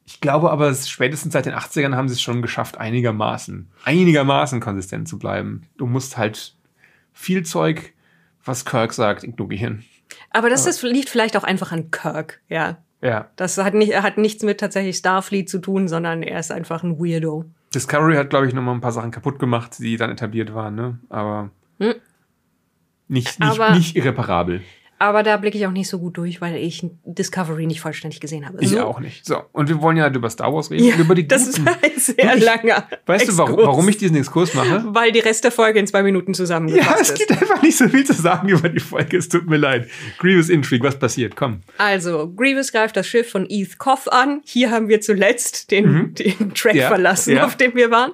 ich 0.04 0.20
glaube 0.20 0.50
aber, 0.50 0.72
spätestens 0.74 1.32
seit 1.32 1.46
den 1.46 1.54
80ern 1.54 1.96
haben 1.96 2.08
sie 2.08 2.14
es 2.14 2.22
schon 2.22 2.40
geschafft, 2.40 2.78
einigermaßen, 2.78 3.68
einigermaßen 3.84 4.60
konsistent 4.60 5.08
zu 5.08 5.18
bleiben. 5.18 5.62
Du 5.76 5.86
musst 5.86 6.18
halt 6.18 6.54
viel 7.12 7.44
Zeug 7.44 7.94
was 8.44 8.64
Kirk 8.64 8.92
sagt, 8.92 9.24
ignorieren. 9.24 9.84
Aber 10.30 10.50
das 10.50 10.66
ist, 10.66 10.82
liegt 10.82 11.08
vielleicht 11.08 11.36
auch 11.36 11.44
einfach 11.44 11.72
an 11.72 11.90
Kirk, 11.90 12.40
ja. 12.48 12.78
Ja. 13.02 13.30
Das 13.36 13.56
hat, 13.56 13.74
nicht, 13.74 13.94
hat 14.02 14.18
nichts 14.18 14.42
mit 14.42 14.60
tatsächlich 14.60 14.96
Starfleet 14.96 15.48
zu 15.48 15.58
tun, 15.58 15.88
sondern 15.88 16.22
er 16.22 16.38
ist 16.38 16.50
einfach 16.50 16.82
ein 16.82 16.98
Weirdo. 16.98 17.46
Discovery 17.74 18.16
hat, 18.16 18.30
glaube 18.30 18.46
ich, 18.46 18.52
noch 18.52 18.62
mal 18.62 18.72
ein 18.72 18.80
paar 18.80 18.92
Sachen 18.92 19.10
kaputt 19.10 19.38
gemacht, 19.38 19.78
die 19.78 19.96
dann 19.96 20.10
etabliert 20.10 20.54
waren, 20.54 20.74
ne? 20.74 20.98
Aber 21.08 21.50
hm. 21.78 21.94
nicht, 23.08 23.40
nicht, 23.40 23.42
Aber 23.42 23.74
nicht 23.74 23.96
irreparabel. 23.96 24.62
Aber 25.00 25.22
da 25.22 25.38
blicke 25.38 25.56
ich 25.56 25.66
auch 25.66 25.72
nicht 25.72 25.88
so 25.88 25.98
gut 25.98 26.18
durch, 26.18 26.42
weil 26.42 26.56
ich 26.56 26.86
Discovery 27.06 27.64
nicht 27.64 27.80
vollständig 27.80 28.20
gesehen 28.20 28.46
habe. 28.46 28.58
Ich 28.60 28.68
so. 28.68 28.82
auch 28.82 29.00
nicht. 29.00 29.24
So, 29.24 29.42
und 29.52 29.70
wir 29.70 29.80
wollen 29.80 29.96
ja 29.96 30.06
über 30.12 30.28
Star 30.28 30.52
Wars 30.52 30.70
reden. 30.70 30.84
Ja, 30.84 30.96
über 30.96 31.14
die 31.14 31.26
das 31.28 31.46
guten. 31.46 31.68
ist 31.96 32.10
ein 32.10 32.16
sehr 32.16 32.36
ich, 32.36 32.44
langer 32.44 32.86
Weißt 33.06 33.24
Exkurs. 33.24 33.26
du, 33.26 33.38
warum, 33.38 33.66
warum 33.66 33.88
ich 33.88 33.96
diesen 33.96 34.18
Exkurs 34.18 34.52
mache? 34.52 34.84
Weil 34.88 35.10
die 35.10 35.20
Rest 35.20 35.44
der 35.44 35.52
Folge 35.52 35.78
in 35.78 35.86
zwei 35.86 36.02
Minuten 36.02 36.34
zusammengefasst 36.34 37.00
ist. 37.00 37.08
Ja, 37.08 37.14
es 37.14 37.18
gibt 37.18 37.30
einfach 37.32 37.62
nicht 37.62 37.78
so 37.78 37.88
viel 37.88 38.04
zu 38.04 38.12
sagen 38.12 38.50
über 38.50 38.68
die 38.68 38.78
Folge. 38.78 39.16
Es 39.16 39.30
tut 39.30 39.48
mir 39.48 39.56
leid. 39.56 39.88
Grievous 40.18 40.50
Intrigue, 40.50 40.86
was 40.86 40.98
passiert? 40.98 41.34
Komm. 41.34 41.60
Also, 41.78 42.30
Grievous 42.36 42.70
greift 42.70 42.94
das 42.94 43.06
Schiff 43.06 43.30
von 43.30 43.46
Eth 43.48 43.78
Koth 43.78 44.12
an. 44.12 44.42
Hier 44.44 44.70
haben 44.70 44.88
wir 44.88 45.00
zuletzt 45.00 45.70
den, 45.70 45.90
mhm. 45.90 46.14
den 46.14 46.52
Track 46.52 46.74
ja, 46.74 46.88
verlassen, 46.88 47.36
ja. 47.36 47.46
auf 47.46 47.56
dem 47.56 47.74
wir 47.74 47.90
waren. 47.90 48.12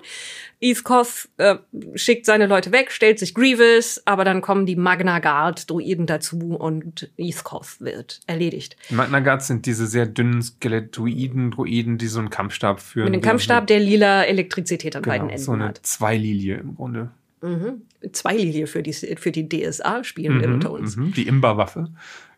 Ethkoth 0.61 1.29
äh, 1.37 1.57
schickt 1.95 2.25
seine 2.25 2.47
Leute 2.47 2.73
weg, 2.73 2.91
stellt 2.91 3.19
sich 3.19 3.35
Grievous, 3.35 4.01
aber 4.07 4.25
dann 4.25 4.41
kommen 4.41 4.65
die 4.65 4.77
Magna 4.77 5.19
Guard 5.19 5.69
Druiden 5.71 6.07
dazu 6.07 6.57
und 6.57 7.11
Ethkoth 7.19 7.81
wird 7.81 8.21
erledigt. 8.27 8.77
Magna 8.89 9.21
Guard 9.21 9.43
sind 9.43 9.67
diese 9.67 9.87
sehr 9.87 10.07
dünnen 10.07 10.41
Skelettoiden 10.41 11.51
Druiden, 11.51 11.99
die 11.99 12.07
so 12.07 12.21
einen 12.21 12.31
Kampfstab 12.31 12.81
führen. 12.81 13.11
Mit 13.11 13.15
dem 13.15 13.21
Kampfstab, 13.21 13.67
der 13.67 13.81
lila 13.81 14.25
Elektrizität 14.25 14.97
an 14.97 15.03
genau, 15.03 15.15
beiden 15.15 15.29
Enden 15.29 15.43
so 15.43 15.53
eine 15.53 15.65
hat. 15.65 15.81
Zweililie 15.83 16.57
im 16.57 16.75
Grunde. 16.75 17.11
Mhm. 17.43 17.83
Zweililie 18.13 18.67
für 18.67 18.83
die, 18.83 18.93
für 18.93 19.31
die 19.31 19.49
DSA-Spielenden 19.49 20.49
mhm, 20.49 20.55
unter 20.55 20.71
uns. 20.71 20.97
Mhm, 20.97 21.13
die 21.13 21.27
Imba-Waffe. 21.27 21.89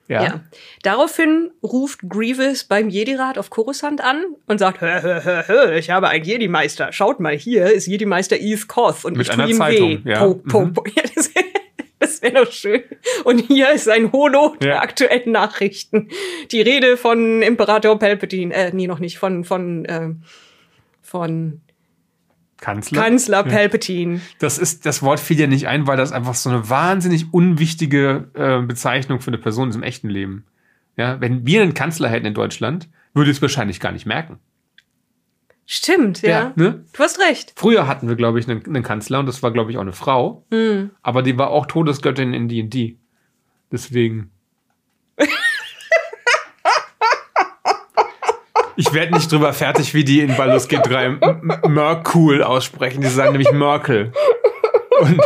Ja. 0.09 0.23
ja. 0.23 0.41
Daraufhin 0.83 1.51
ruft 1.63 2.01
Grievous 2.09 2.65
beim 2.65 2.89
Jedi-Rat 2.89 3.37
auf 3.37 3.51
Coruscant 3.51 4.03
an 4.03 4.25
und 4.47 4.59
sagt, 4.59 4.81
hör, 4.81 5.03
hör, 5.03 5.23
hör, 5.23 5.47
hör, 5.47 5.77
ich 5.77 5.91
habe 5.91 6.09
einen 6.09 6.25
Jedi-Meister. 6.25 6.93
Schaut 6.93 7.21
mal, 7.21 7.37
hier 7.37 7.67
ist 7.67 7.87
Jedi-Meister 7.87 8.39
Eve 8.39 8.67
Koth 8.67 9.05
und 9.05 9.19
Mit 9.19 9.29
ich 9.29 9.35
tue 9.35 9.51
ihm 9.51 9.57
Zeitung, 9.57 10.05
weh. 10.05 10.11
Ja. 10.11 10.25
Po, 10.25 10.35
po, 10.35 10.61
mhm. 10.63 10.73
po. 10.73 10.85
Ja, 10.97 11.03
das, 11.15 11.31
das 11.99 12.23
wäre 12.23 12.45
doch 12.45 12.51
schön. 12.53 12.83
Und 13.25 13.41
hier 13.41 13.71
ist 13.71 13.89
ein 13.89 14.11
Holo 14.11 14.57
der 14.61 14.75
ja. 14.75 14.81
aktuellen 14.81 15.33
Nachrichten. 15.33 16.09
Die 16.53 16.63
Rede 16.63 16.97
von 16.97 17.43
Imperator 17.43 17.99
Palpatine, 17.99 18.55
äh, 18.55 18.71
nee, 18.73 18.87
noch 18.87 19.01
nicht, 19.01 19.19
von, 19.19 19.45
von, 19.45 19.85
äh, 19.85 20.09
von 21.03 21.61
Kanzler? 22.61 23.03
Kanzler 23.03 23.45
Palpatine. 23.45 24.21
Das 24.39 24.59
ist, 24.59 24.85
das 24.85 25.03
Wort 25.03 25.21
fiel 25.21 25.39
ja 25.39 25.47
nicht 25.47 25.69
ein, 25.69 25.87
weil 25.87 25.97
das 25.97 26.13
einfach 26.13 26.35
so 26.35 26.51
eine 26.51 26.69
wahnsinnig 26.69 27.33
unwichtige 27.33 28.31
äh, 28.35 28.61
Bezeichnung 28.61 29.21
für 29.21 29.29
eine 29.29 29.39
Person 29.39 29.71
ist 29.71 29.77
im 29.77 29.83
echten 29.83 30.09
Leben. 30.09 30.45
Ja, 30.97 31.21
wenn 31.21 31.47
wir 31.47 31.63
einen 31.63 31.75
Kanzler 31.75 32.09
hätten 32.09 32.27
in 32.27 32.35
Deutschland, 32.35 32.89
würde 33.15 33.31
es 33.31 33.41
wahrscheinlich 33.41 33.81
gar 33.81 33.93
nicht 33.93 34.07
merken. 34.07 34.39
Stimmt, 35.71 36.23
ja. 36.23 36.29
ja 36.31 36.53
ne? 36.57 36.85
Du 36.93 37.03
hast 37.03 37.21
recht. 37.21 37.53
Früher 37.55 37.87
hatten 37.87 38.09
wir, 38.09 38.17
glaube 38.17 38.41
ich, 38.41 38.49
einen, 38.49 38.65
einen, 38.65 38.83
Kanzler 38.83 39.21
und 39.21 39.27
das 39.27 39.43
war, 39.43 39.53
glaube 39.53 39.71
ich, 39.71 39.77
auch 39.77 39.83
eine 39.83 39.93
Frau. 39.93 40.47
Mhm. 40.51 40.91
Aber 41.03 41.23
die 41.23 41.37
war 41.37 41.51
auch 41.51 41.67
Todesgöttin 41.67 42.33
in 42.33 42.49
D&D. 42.49 42.97
Deswegen. 43.71 44.31
Ich 48.79 48.93
werde 48.93 49.13
nicht 49.13 49.31
drüber 49.33 49.53
fertig, 49.53 49.93
wie 49.93 50.05
die 50.05 50.21
in 50.21 50.37
Baldur's 50.37 50.69
Gate 50.69 50.87
3 50.87 51.19
Merkul 51.69 52.45
aussprechen. 52.45 53.01
Die 53.01 53.09
sagen 53.09 53.33
nämlich 53.33 53.51
Merkel. 53.51 54.13
Und 55.01 55.21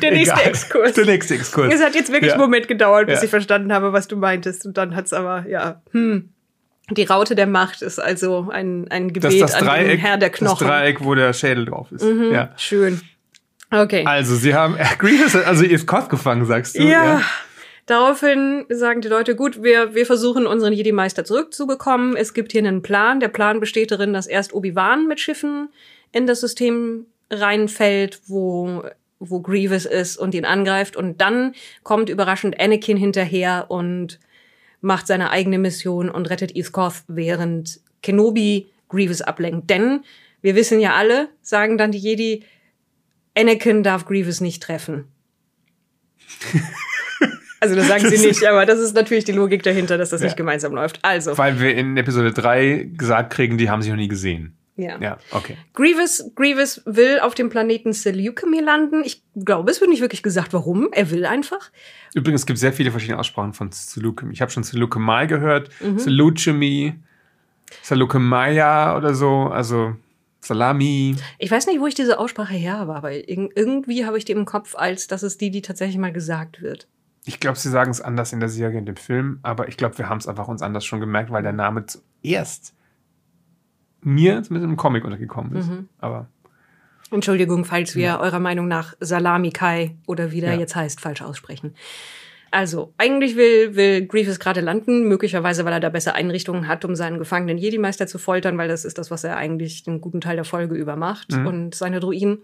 der 0.00 0.12
nächste 0.12 0.36
Egal. 0.36 0.46
Exkurs. 0.46 0.92
Der 0.92 1.04
nächste 1.04 1.34
Exkurs. 1.34 1.74
Es 1.74 1.82
hat 1.82 1.96
jetzt 1.96 2.12
wirklich 2.12 2.28
ja. 2.28 2.34
einen 2.34 2.42
Moment 2.42 2.68
gedauert, 2.68 3.08
bis 3.08 3.16
ja. 3.16 3.24
ich 3.24 3.30
verstanden 3.30 3.72
habe, 3.72 3.92
was 3.92 4.06
du 4.06 4.16
meintest. 4.16 4.66
Und 4.66 4.78
dann 4.78 4.94
hat 4.94 5.06
es 5.06 5.12
aber, 5.12 5.46
ja, 5.48 5.82
hm. 5.90 6.28
Die 6.90 7.04
Raute 7.04 7.34
der 7.34 7.46
Macht 7.48 7.82
ist 7.82 8.00
also 8.00 8.50
ein, 8.50 8.86
ein 8.90 9.12
Gebet 9.12 9.42
das, 9.42 9.52
das 9.52 9.60
Dreieck, 9.60 9.80
an 9.80 9.88
den 9.88 9.98
Herr 9.98 10.16
der 10.16 10.30
Knochen. 10.30 10.66
Das 10.66 10.76
Dreieck, 10.76 11.04
wo 11.04 11.14
der 11.16 11.32
Schädel 11.32 11.66
drauf 11.66 11.90
ist. 11.90 12.04
Mhm, 12.04 12.32
ja. 12.32 12.50
Schön. 12.56 13.00
Okay. 13.70 14.04
Also, 14.06 14.36
sie 14.36 14.54
haben 14.54 14.76
Grievous, 14.98 15.36
also 15.36 15.64
ihr 15.64 15.72
ist 15.72 15.86
Koth 15.86 16.08
gefangen, 16.08 16.44
sagst 16.46 16.78
du. 16.78 16.82
Ja. 16.82 17.04
ja. 17.04 17.22
Daraufhin 17.90 18.66
sagen 18.68 19.00
die 19.00 19.08
Leute, 19.08 19.34
gut, 19.34 19.64
wir, 19.64 19.96
wir 19.96 20.06
versuchen 20.06 20.46
unseren 20.46 20.72
Jedi-Meister 20.72 21.24
zurückzubekommen. 21.24 22.14
Es 22.14 22.34
gibt 22.34 22.52
hier 22.52 22.60
einen 22.60 22.82
Plan. 22.82 23.18
Der 23.18 23.26
Plan 23.26 23.58
besteht 23.58 23.90
darin, 23.90 24.12
dass 24.12 24.28
erst 24.28 24.54
Obi-Wan 24.54 25.08
mit 25.08 25.18
Schiffen 25.18 25.70
in 26.12 26.28
das 26.28 26.40
System 26.40 27.06
reinfällt, 27.32 28.20
wo, 28.28 28.84
wo 29.18 29.40
Grievous 29.40 29.86
ist 29.86 30.18
und 30.18 30.36
ihn 30.36 30.44
angreift. 30.44 30.94
Und 30.94 31.20
dann 31.20 31.56
kommt 31.82 32.10
überraschend 32.10 32.60
Anakin 32.60 32.96
hinterher 32.96 33.66
und 33.70 34.20
macht 34.80 35.08
seine 35.08 35.30
eigene 35.30 35.58
Mission 35.58 36.10
und 36.10 36.30
rettet 36.30 36.52
Iskoth, 36.52 37.02
während 37.08 37.80
Kenobi 38.04 38.68
Grievous 38.88 39.20
ablenkt. 39.20 39.68
Denn 39.68 40.04
wir 40.42 40.54
wissen 40.54 40.78
ja 40.78 40.94
alle, 40.94 41.28
sagen 41.42 41.76
dann 41.76 41.90
die 41.90 41.98
Jedi, 41.98 42.44
Anakin 43.36 43.82
darf 43.82 44.04
Grievous 44.04 44.40
nicht 44.40 44.62
treffen. 44.62 45.08
Also 47.60 47.76
das 47.76 47.88
sagen 47.88 48.08
sie 48.10 48.26
nicht, 48.26 48.44
aber 48.44 48.66
das 48.66 48.80
ist 48.80 48.94
natürlich 48.94 49.24
die 49.24 49.32
Logik 49.32 49.62
dahinter, 49.62 49.98
dass 49.98 50.10
das 50.10 50.20
ja. 50.20 50.26
nicht 50.26 50.36
gemeinsam 50.36 50.74
läuft. 50.74 50.98
Also. 51.02 51.36
Weil 51.38 51.60
wir 51.60 51.74
in 51.74 51.96
Episode 51.96 52.32
3 52.32 52.90
gesagt 52.96 53.32
kriegen, 53.32 53.58
die 53.58 53.70
haben 53.70 53.82
sich 53.82 53.90
noch 53.90 53.98
nie 53.98 54.08
gesehen. 54.08 54.56
Ja. 54.76 54.98
Ja, 54.98 55.18
okay. 55.32 55.56
Grievous, 55.74 56.30
Grievous 56.34 56.80
will 56.86 57.20
auf 57.20 57.34
dem 57.34 57.50
Planeten 57.50 57.92
Seleucami 57.92 58.60
landen. 58.60 59.02
Ich 59.04 59.22
glaube, 59.36 59.70
es 59.70 59.80
wird 59.80 59.90
nicht 59.90 60.00
wirklich 60.00 60.22
gesagt, 60.22 60.54
warum. 60.54 60.88
Er 60.92 61.10
will 61.10 61.26
einfach. 61.26 61.70
Übrigens, 62.14 62.42
es 62.42 62.46
gibt 62.46 62.58
sehr 62.58 62.72
viele 62.72 62.90
verschiedene 62.90 63.18
Aussprachen 63.18 63.52
von 63.52 63.70
Seleucami. 63.72 64.32
Ich 64.32 64.40
habe 64.40 64.50
schon 64.50 64.62
Seleucami 64.62 65.26
gehört, 65.26 65.68
mhm. 65.80 65.98
Seleucami, 65.98 66.94
Seleucamaya 67.82 68.96
oder 68.96 69.14
so. 69.14 69.50
Also 69.52 69.96
Salami. 70.40 71.16
Ich 71.38 71.50
weiß 71.50 71.66
nicht, 71.66 71.80
wo 71.80 71.86
ich 71.86 71.94
diese 71.94 72.18
Aussprache 72.18 72.54
her 72.54 72.78
habe, 72.78 72.94
aber 72.94 73.12
irgendwie 73.12 74.06
habe 74.06 74.16
ich 74.16 74.24
die 74.24 74.32
im 74.32 74.46
Kopf, 74.46 74.74
als 74.74 75.06
dass 75.06 75.22
es 75.22 75.36
die, 75.36 75.50
die 75.50 75.60
tatsächlich 75.60 75.98
mal 75.98 76.12
gesagt 76.12 76.62
wird. 76.62 76.88
Ich 77.30 77.38
glaube, 77.38 77.56
sie 77.56 77.70
sagen 77.70 77.92
es 77.92 78.00
anders 78.00 78.32
in 78.32 78.40
der 78.40 78.48
Serie, 78.48 78.80
in 78.80 78.86
dem 78.86 78.96
Film, 78.96 79.38
aber 79.44 79.68
ich 79.68 79.76
glaube, 79.76 79.96
wir 79.98 80.08
haben 80.08 80.18
es 80.18 80.26
einfach 80.26 80.48
uns 80.48 80.62
anders 80.62 80.84
schon 80.84 80.98
gemerkt, 80.98 81.30
weil 81.30 81.44
der 81.44 81.52
Name 81.52 81.84
zuerst 81.86 82.74
mir 84.00 84.42
zumindest 84.42 84.68
im 84.68 84.76
Comic 84.76 85.04
untergekommen 85.04 85.54
ist. 85.54 85.68
Mhm. 85.68 85.88
Aber 86.00 86.26
Entschuldigung, 87.12 87.64
falls 87.64 87.94
wir 87.94 88.02
ja. 88.02 88.20
eurer 88.20 88.40
Meinung 88.40 88.66
nach 88.66 88.94
Salami 88.98 89.50
Kai 89.50 89.94
oder 90.08 90.32
wie 90.32 90.40
der 90.40 90.54
ja. 90.54 90.58
jetzt 90.58 90.74
heißt, 90.74 91.00
falsch 91.00 91.22
aussprechen. 91.22 91.76
Also, 92.50 92.94
eigentlich 92.98 93.36
will, 93.36 93.76
will 93.76 94.08
Grievous 94.08 94.40
gerade 94.40 94.60
landen, 94.60 95.06
möglicherweise, 95.06 95.64
weil 95.64 95.74
er 95.74 95.78
da 95.78 95.88
besser 95.88 96.16
Einrichtungen 96.16 96.66
hat, 96.66 96.84
um 96.84 96.96
seinen 96.96 97.20
gefangenen 97.20 97.58
Jedi-Meister 97.58 98.08
zu 98.08 98.18
foltern, 98.18 98.58
weil 98.58 98.66
das 98.66 98.84
ist 98.84 98.98
das, 98.98 99.12
was 99.12 99.22
er 99.22 99.36
eigentlich 99.36 99.84
den 99.84 100.00
guten 100.00 100.20
Teil 100.20 100.34
der 100.34 100.44
Folge 100.44 100.74
über 100.74 100.96
macht 100.96 101.30
mhm. 101.30 101.46
und 101.46 101.74
seine 101.76 102.00
Druiden. 102.00 102.38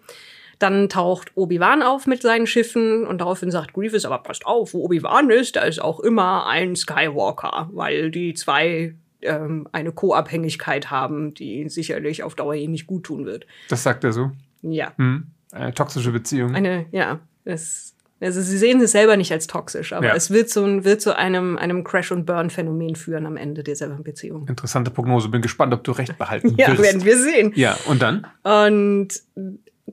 Dann 0.58 0.88
taucht 0.88 1.32
Obi-Wan 1.34 1.82
auf 1.82 2.06
mit 2.06 2.22
seinen 2.22 2.46
Schiffen 2.46 3.06
und 3.06 3.20
daraufhin 3.20 3.50
sagt 3.50 3.74
Grievous, 3.74 4.04
aber 4.04 4.18
passt 4.18 4.46
auf, 4.46 4.72
wo 4.72 4.84
Obi-Wan 4.84 5.30
ist, 5.30 5.56
da 5.56 5.62
ist 5.62 5.80
auch 5.80 6.00
immer 6.00 6.46
ein 6.46 6.76
Skywalker, 6.76 7.68
weil 7.72 8.10
die 8.10 8.34
zwei 8.34 8.94
ähm, 9.22 9.68
eine 9.72 9.92
Co-Abhängigkeit 9.92 10.90
haben, 10.90 11.34
die 11.34 11.68
sicherlich 11.68 12.22
auf 12.22 12.34
Dauer 12.34 12.54
eh 12.54 12.68
nicht 12.68 12.86
gut 12.86 13.04
tun 13.04 13.26
wird. 13.26 13.46
Das 13.68 13.82
sagt 13.82 14.04
er 14.04 14.12
so? 14.12 14.30
Ja. 14.62 14.92
Hm. 14.96 15.26
Eine 15.52 15.74
toxische 15.74 16.12
Beziehung. 16.12 16.54
Eine, 16.54 16.86
ja. 16.90 17.20
Es, 17.44 17.94
also 18.20 18.40
sie 18.40 18.56
sehen 18.56 18.80
es 18.80 18.92
selber 18.92 19.16
nicht 19.16 19.32
als 19.32 19.46
toxisch, 19.46 19.92
aber 19.92 20.08
ja. 20.08 20.14
es 20.14 20.30
wird 20.30 20.48
zu, 20.48 20.84
wird 20.84 21.00
zu 21.00 21.16
einem, 21.16 21.58
einem 21.58 21.84
Crash- 21.84 22.12
und 22.12 22.24
Burn-Phänomen 22.24 22.96
führen 22.96 23.26
am 23.26 23.36
Ende 23.36 23.62
dieser 23.62 23.88
Beziehung. 23.88 24.48
Interessante 24.48 24.90
Prognose. 24.90 25.28
Bin 25.28 25.42
gespannt, 25.42 25.74
ob 25.74 25.84
du 25.84 25.92
recht 25.92 26.16
behalten 26.18 26.54
ja, 26.58 26.68
wirst. 26.68 26.82
werden 26.82 27.04
wir 27.04 27.18
sehen. 27.18 27.52
Ja, 27.54 27.76
und 27.86 28.02
dann? 28.02 28.26
Und 28.42 29.22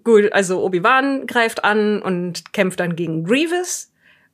gut, 0.03 0.31
also 0.33 0.63
Obi-Wan 0.63 1.27
greift 1.27 1.63
an 1.63 2.01
und 2.01 2.53
kämpft 2.53 2.79
dann 2.79 2.95
gegen 2.95 3.23
Grievous. 3.23 3.89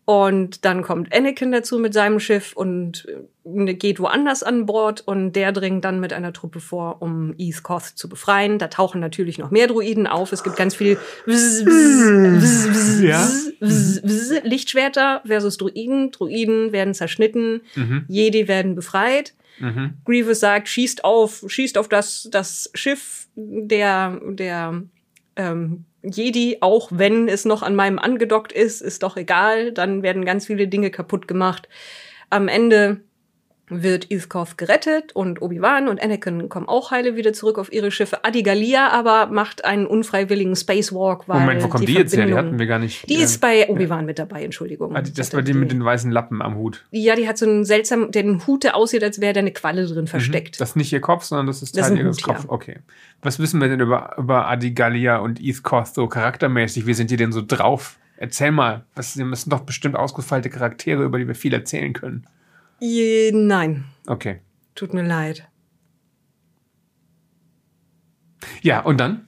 Und 0.10 0.66
dann 0.66 0.82
kommt 0.82 1.14
Anakin 1.14 1.52
dazu 1.52 1.78
mit 1.78 1.94
seinem 1.94 2.20
Schiff 2.20 2.54
und 2.54 3.08
äh, 3.46 3.76
geht 3.76 4.00
woanders 4.00 4.42
an 4.42 4.66
Bord 4.66 5.02
und 5.02 5.34
der 5.34 5.52
dringt 5.52 5.86
dann 5.86 6.00
mit 6.00 6.14
einer 6.14 6.34
Truppe 6.34 6.60
vor, 6.60 7.04
um 7.04 7.36
East 7.38 7.62
Koth 7.62 7.84
zu 7.84 8.10
befreien. 8.10 8.58
Da 8.58 8.70
tauchen 8.70 9.00
natürlich 9.02 9.38
noch 9.38 9.52
mehr 9.52 9.68
Druiden 9.68 10.08
auf. 10.08 10.32
Es 10.32 10.44
gibt 10.44 10.56
ganz 10.56 10.74
viel 10.74 10.98
ja. 13.04 13.30
Lichtschwerter 14.44 15.22
versus 15.28 15.58
Druiden. 15.58 16.10
Druiden 16.10 16.72
werden 16.72 16.96
zerschnitten, 16.96 17.62
mhm. 17.76 18.06
Jedi 18.08 18.48
werden 18.48 18.74
befreit. 18.74 19.36
Mhm. 19.60 19.94
Grievous 20.06 20.40
sagt, 20.40 20.70
schießt 20.70 21.04
auf, 21.04 21.44
schießt 21.46 21.78
auf 21.78 21.88
das, 21.88 22.28
das 22.32 22.72
Schiff 22.74 23.28
der, 23.36 24.20
der 24.30 24.82
ähm, 25.40 25.86
Jedi, 26.04 26.58
auch 26.60 26.90
wenn 26.92 27.28
es 27.30 27.46
noch 27.46 27.64
an 27.64 27.76
meinem 27.76 27.98
angedockt 27.98 28.52
ist, 28.52 28.82
ist 28.82 29.04
doch 29.04 29.16
egal. 29.18 29.72
Dann 29.72 30.04
werden 30.04 30.26
ganz 30.26 30.46
viele 30.46 30.68
Dinge 30.68 30.92
kaputt 30.92 31.28
gemacht. 31.28 31.70
Am 32.30 32.48
Ende 32.48 33.02
wird 33.70 34.06
Iskov 34.06 34.58
gerettet 34.58 35.16
und 35.16 35.42
Obi-Wan 35.42 35.88
und 35.88 36.02
Anakin 36.02 36.50
kommen 36.50 36.68
auch 36.68 36.92
heile 36.92 37.16
wieder 37.16 37.34
zurück 37.34 37.58
auf 37.58 37.72
ihre 37.72 37.92
Schiffe. 37.92 38.24
Adigalia 38.24 38.90
aber 38.90 39.28
macht 39.28 39.66
einen 39.66 39.86
unfreiwilligen 39.86 40.56
Spacewalk, 40.56 41.28
weil 41.28 41.42
Moment, 41.42 41.64
wo 41.64 41.68
kommt 41.68 41.84
die, 41.84 41.88
die 41.88 41.94
jetzt 41.94 42.16
her? 42.16 42.26
Die 42.26 42.34
hatten 42.34 42.60
wir 42.60 42.66
gar 42.66 42.80
nicht. 42.80 43.08
Die 43.10 43.16
ist 43.16 43.40
bei 43.40 43.70
Obi-Wan 43.70 44.00
ja. 44.00 44.06
mit 44.06 44.20
dabei, 44.20 44.44
Entschuldigung. 44.44 44.96
Ah, 44.96 45.02
das 45.02 45.30
bei 45.30 45.42
dem 45.42 45.60
mit 45.60 45.72
den 45.72 45.84
weißen 45.84 46.12
Lappen 46.12 46.42
am 46.42 46.56
Hut. 46.56 46.86
Ja, 46.92 47.16
die 47.16 47.28
hat 47.28 47.38
so 47.38 47.46
einen 47.46 47.66
seltsamen, 47.66 48.12
den 48.12 48.46
Hut, 48.48 48.64
der 48.64 48.76
aussieht, 48.76 49.04
als 49.04 49.22
wäre 49.22 49.34
da 49.34 49.40
eine 49.40 49.52
Qualle 49.52 49.86
drin 49.86 50.04
mhm. 50.04 50.08
versteckt. 50.08 50.60
Das 50.60 50.70
ist 50.70 50.76
nicht 50.76 50.92
ihr 50.92 51.02
Kopf, 51.02 51.24
sondern 51.24 51.48
das 51.48 51.62
ist 51.62 51.74
Teil 51.74 51.92
das 51.92 52.00
ihres 52.00 52.22
Kopf. 52.22 52.46
Ja. 52.46 52.50
Okay. 52.50 52.78
Was 53.22 53.40
wissen 53.40 53.62
wir 53.62 53.68
denn 53.68 53.80
über, 53.80 54.16
über 54.18 54.48
Adigalia 54.48 55.18
und 55.18 55.40
Iskov 55.40 55.88
so 55.88 56.08
charaktermäßig? 56.08 56.86
Wie 56.88 56.94
sind 56.94 57.12
die 57.12 57.18
denn 57.18 57.32
so 57.32 57.44
drauf? 57.46 58.00
Erzähl 58.18 58.52
mal. 58.52 58.86
Das 58.96 59.14
sind 59.14 59.34
doch 59.48 59.62
bestimmt 59.62 59.96
ausgefeilte 59.96 60.50
Charaktere, 60.50 61.04
über 61.04 61.20
die 61.20 61.28
wir 61.28 61.36
viel 61.36 61.54
erzählen 61.54 61.94
können. 61.94 62.26
Je, 62.80 63.32
nein. 63.32 63.86
Okay. 64.08 64.42
Tut 64.76 64.94
mir 64.94 65.04
leid. 65.04 65.48
Ja, 68.62 68.82
und 68.82 69.00
dann? 69.00 69.28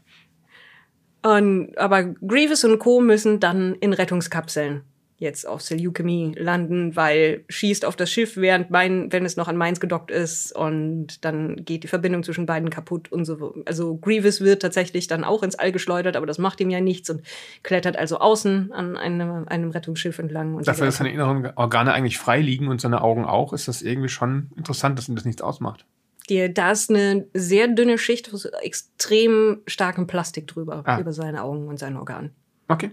Und, 1.24 1.78
aber 1.78 2.04
Grievous 2.04 2.64
und 2.64 2.80
Co. 2.80 3.02
müssen 3.02 3.40
dann 3.40 3.76
in 3.76 3.94
Rettungskapseln 3.94 4.84
jetzt 5.22 5.48
auf 5.48 5.62
Seleucami 5.62 6.34
landen, 6.36 6.96
weil 6.96 7.46
schießt 7.48 7.86
auf 7.86 7.96
das 7.96 8.10
Schiff, 8.10 8.38
während 8.38 8.72
mein, 8.72 9.12
wenn 9.12 9.24
es 9.24 9.38
noch 9.38 9.48
an 9.48 9.56
Mainz 9.56 9.80
gedockt 9.80 10.10
ist 10.10 10.52
und 10.52 11.24
dann 11.24 11.64
geht 11.64 11.84
die 11.84 11.88
Verbindung 11.88 12.24
zwischen 12.24 12.48
beiden 12.48 12.72
kaputt 12.72 13.12
und 13.12 13.26
so. 13.26 13.54
Also 13.68 13.98
Grievous 13.98 14.42
wird 14.42 14.64
tatsächlich 14.64 15.06
dann 15.06 15.24
auch 15.24 15.44
ins 15.44 15.54
All 15.54 15.72
geschleudert, 15.72 16.18
aber 16.18 16.26
das 16.26 16.40
macht 16.40 16.60
ihm 16.60 16.72
ja 16.72 16.82
nichts 16.82 17.12
und 17.12 17.22
klettert 17.62 17.98
also 17.98 18.18
außen 18.18 18.72
an 18.72 18.98
einem, 18.98 19.48
einem 19.48 19.70
Rettungsschiff 19.70 20.18
entlang. 20.18 20.56
Und 20.56 20.68
Dafür, 20.68 20.88
dass 20.88 20.98
seine 20.98 21.14
inneren 21.14 21.52
Organe 21.56 21.94
eigentlich 21.94 22.18
frei 22.18 22.42
liegen 22.42 22.68
und 22.68 22.82
seine 22.82 23.04
Augen 23.04 23.24
auch, 23.24 23.54
ist 23.54 23.68
das 23.68 23.84
irgendwie 23.84 24.10
schon 24.10 24.50
interessant, 24.58 24.98
dass 24.98 25.08
ihm 25.08 25.16
das 25.16 25.26
nichts 25.26 25.44
ausmacht. 25.44 25.86
Die, 26.30 26.52
da 26.52 26.72
ist 26.72 26.90
eine 26.90 27.28
sehr 27.36 27.68
dünne 27.68 28.00
Schicht 28.00 28.34
aus 28.34 28.46
extrem 28.46 29.60
starkem 29.68 30.08
Plastik 30.08 30.48
drüber, 30.48 30.82
ah. 30.86 31.00
über 31.00 31.14
seine 31.14 31.44
Augen 31.44 31.68
und 31.68 31.78
seine 31.78 32.00
Organe. 32.00 32.32
Okay 32.68 32.92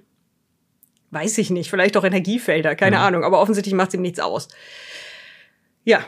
weiß 1.10 1.38
ich 1.38 1.50
nicht, 1.50 1.70
vielleicht 1.70 1.96
auch 1.96 2.04
Energiefelder, 2.04 2.74
keine 2.74 2.96
ja. 2.96 3.06
Ahnung, 3.06 3.24
aber 3.24 3.40
offensichtlich 3.40 3.74
macht 3.74 3.88
es 3.88 3.94
ihm 3.94 4.02
nichts 4.02 4.20
aus. 4.20 4.48
Ja. 5.84 6.00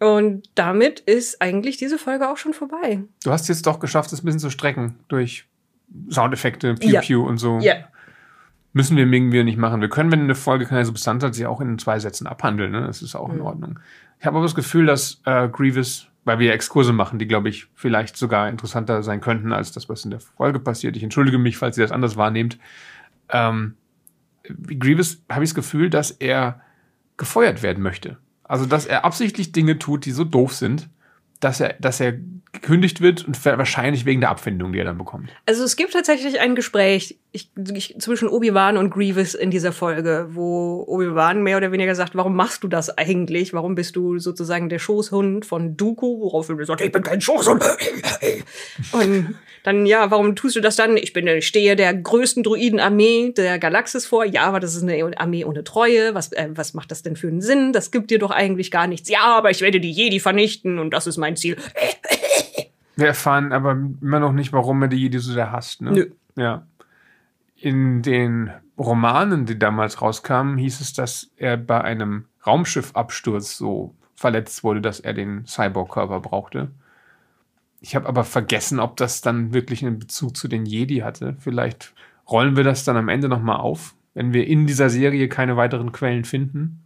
Und 0.00 0.50
damit 0.56 0.98
ist 1.00 1.40
eigentlich 1.40 1.76
diese 1.76 1.96
Folge 1.96 2.28
auch 2.28 2.36
schon 2.36 2.54
vorbei. 2.54 3.04
Du 3.22 3.30
hast 3.30 3.48
jetzt 3.48 3.66
doch 3.66 3.78
geschafft, 3.78 4.12
es 4.12 4.22
ein 4.22 4.24
bisschen 4.24 4.40
zu 4.40 4.50
strecken 4.50 4.98
durch 5.06 5.44
Soundeffekte, 6.10 6.74
Pew 6.74 6.88
ja. 6.88 7.00
Pew 7.00 7.22
und 7.22 7.38
so. 7.38 7.60
Ja. 7.60 7.74
Müssen 8.72 8.96
wir 8.96 9.06
irgendwie 9.06 9.44
nicht 9.44 9.58
machen. 9.58 9.80
Wir 9.80 9.88
können, 9.88 10.10
wenn 10.10 10.20
eine 10.20 10.34
Folge 10.34 10.66
keine 10.66 10.84
Substanz 10.84 11.22
hat, 11.22 11.34
sie 11.34 11.46
auch 11.46 11.60
in 11.60 11.78
zwei 11.78 11.98
Sätzen 11.98 12.26
abhandeln. 12.26 12.72
Ne? 12.72 12.80
Das 12.86 13.02
ist 13.02 13.14
auch 13.14 13.28
mhm. 13.28 13.34
in 13.34 13.40
Ordnung. 13.42 13.78
Ich 14.18 14.26
habe 14.26 14.36
aber 14.36 14.46
das 14.46 14.54
Gefühl, 14.54 14.86
dass 14.86 15.20
äh, 15.24 15.48
Grievous, 15.48 16.08
weil 16.24 16.38
wir 16.38 16.52
Exkurse 16.52 16.92
machen, 16.92 17.18
die, 17.18 17.28
glaube 17.28 17.48
ich, 17.48 17.66
vielleicht 17.74 18.16
sogar 18.16 18.48
interessanter 18.48 19.02
sein 19.02 19.20
könnten 19.20 19.52
als 19.52 19.72
das, 19.72 19.88
was 19.88 20.04
in 20.04 20.10
der 20.10 20.20
Folge 20.20 20.58
passiert. 20.58 20.96
Ich 20.96 21.02
entschuldige 21.02 21.38
mich, 21.38 21.58
falls 21.58 21.76
ihr 21.76 21.84
das 21.84 21.92
anders 21.92 22.16
wahrnehmt. 22.16 22.58
Ähm, 23.28 23.74
Grievous 24.44 25.22
habe 25.30 25.44
ich 25.44 25.50
das 25.50 25.54
Gefühl, 25.54 25.90
dass 25.90 26.10
er 26.10 26.60
gefeuert 27.16 27.62
werden 27.62 27.82
möchte. 27.82 28.18
Also, 28.44 28.66
dass 28.66 28.86
er 28.86 29.04
absichtlich 29.04 29.52
Dinge 29.52 29.78
tut, 29.78 30.04
die 30.04 30.10
so 30.10 30.24
doof 30.24 30.54
sind, 30.54 30.88
dass 31.42 31.60
er, 31.60 31.74
dass 31.80 32.00
er 32.00 32.14
gekündigt 32.52 33.00
wird 33.00 33.26
und 33.26 33.44
wahrscheinlich 33.44 34.04
wegen 34.04 34.20
der 34.20 34.30
Abfindung, 34.30 34.72
die 34.72 34.78
er 34.78 34.84
dann 34.84 34.98
bekommt. 34.98 35.30
Also 35.46 35.64
es 35.64 35.76
gibt 35.76 35.92
tatsächlich 35.92 36.40
ein 36.40 36.54
Gespräch 36.54 37.18
ich, 37.32 37.50
ich, 37.74 37.96
zwischen 37.98 38.28
Obi-Wan 38.28 38.76
und 38.76 38.90
Grievous 38.90 39.34
in 39.34 39.50
dieser 39.50 39.72
Folge, 39.72 40.28
wo 40.32 40.84
Obi-Wan 40.86 41.42
mehr 41.42 41.56
oder 41.56 41.72
weniger 41.72 41.94
sagt, 41.94 42.14
warum 42.14 42.36
machst 42.36 42.62
du 42.62 42.68
das 42.68 42.96
eigentlich? 42.98 43.54
Warum 43.54 43.74
bist 43.74 43.96
du 43.96 44.18
sozusagen 44.18 44.68
der 44.68 44.78
Schoßhund 44.78 45.46
von 45.46 45.76
Dooku? 45.76 46.20
Worauf 46.20 46.50
er 46.50 46.64
sagt, 46.66 46.82
ich 46.82 46.92
bin 46.92 47.02
kein 47.02 47.22
Schoßhund. 47.22 47.64
und 48.92 49.34
dann, 49.62 49.86
ja, 49.86 50.10
warum 50.10 50.36
tust 50.36 50.56
du 50.56 50.60
das 50.60 50.76
dann? 50.76 50.98
Ich 50.98 51.14
bin, 51.14 51.26
ich 51.26 51.46
stehe 51.46 51.74
der 51.74 51.94
größten 51.94 52.42
Druidenarmee 52.42 53.32
der 53.34 53.58
Galaxis 53.58 54.06
vor. 54.06 54.26
Ja, 54.26 54.42
aber 54.42 54.60
das 54.60 54.74
ist 54.74 54.82
eine 54.82 55.18
Armee 55.18 55.44
ohne 55.44 55.64
Treue. 55.64 56.14
Was, 56.14 56.32
äh, 56.32 56.48
was 56.50 56.74
macht 56.74 56.90
das 56.90 57.02
denn 57.02 57.16
für 57.16 57.28
einen 57.28 57.40
Sinn? 57.40 57.72
Das 57.72 57.90
gibt 57.90 58.10
dir 58.10 58.18
doch 58.18 58.30
eigentlich 58.30 58.70
gar 58.70 58.86
nichts. 58.86 59.08
Ja, 59.08 59.22
aber 59.22 59.50
ich 59.50 59.62
werde 59.62 59.80
die 59.80 59.90
Jedi 59.90 60.20
vernichten 60.20 60.78
und 60.78 60.90
das 60.90 61.06
ist 61.06 61.16
mein 61.16 61.31
Ziel. 61.36 61.56
Wir 62.96 63.06
erfahren 63.06 63.52
aber 63.52 63.72
immer 63.72 64.20
noch 64.20 64.32
nicht, 64.32 64.52
warum 64.52 64.82
er 64.82 64.88
die 64.88 64.98
Jedi 64.98 65.18
so 65.18 65.32
sehr 65.32 65.50
hasst, 65.50 65.80
ne? 65.80 65.92
Nö. 65.92 66.10
Ja. 66.36 66.66
In 67.56 68.02
den 68.02 68.50
Romanen, 68.76 69.46
die 69.46 69.58
damals 69.58 70.02
rauskamen, 70.02 70.58
hieß 70.58 70.80
es, 70.80 70.92
dass 70.92 71.30
er 71.36 71.56
bei 71.56 71.80
einem 71.80 72.26
Raumschiffabsturz 72.46 73.56
so 73.56 73.94
verletzt 74.14 74.62
wurde, 74.64 74.80
dass 74.80 75.00
er 75.00 75.14
den 75.14 75.46
Cyborg-Körper 75.46 76.20
brauchte. 76.20 76.70
Ich 77.80 77.96
habe 77.96 78.08
aber 78.08 78.24
vergessen, 78.24 78.78
ob 78.78 78.96
das 78.96 79.20
dann 79.20 79.52
wirklich 79.52 79.84
einen 79.84 79.98
Bezug 79.98 80.36
zu 80.36 80.48
den 80.48 80.66
Jedi 80.66 80.98
hatte. 80.98 81.36
Vielleicht 81.38 81.94
rollen 82.30 82.56
wir 82.56 82.64
das 82.64 82.84
dann 82.84 82.96
am 82.96 83.08
Ende 83.08 83.28
nochmal 83.28 83.56
auf. 83.56 83.94
Wenn 84.14 84.32
wir 84.32 84.46
in 84.46 84.66
dieser 84.66 84.90
Serie 84.90 85.28
keine 85.28 85.56
weiteren 85.56 85.90
Quellen 85.90 86.24
finden, 86.24 86.84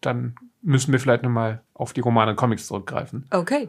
dann 0.00 0.34
müssen 0.62 0.92
wir 0.92 1.00
vielleicht 1.00 1.22
nochmal 1.22 1.62
auf 1.74 1.92
die 1.92 2.00
Romane 2.00 2.32
und 2.32 2.36
Comics 2.36 2.66
zurückgreifen. 2.66 3.26
Okay. 3.30 3.68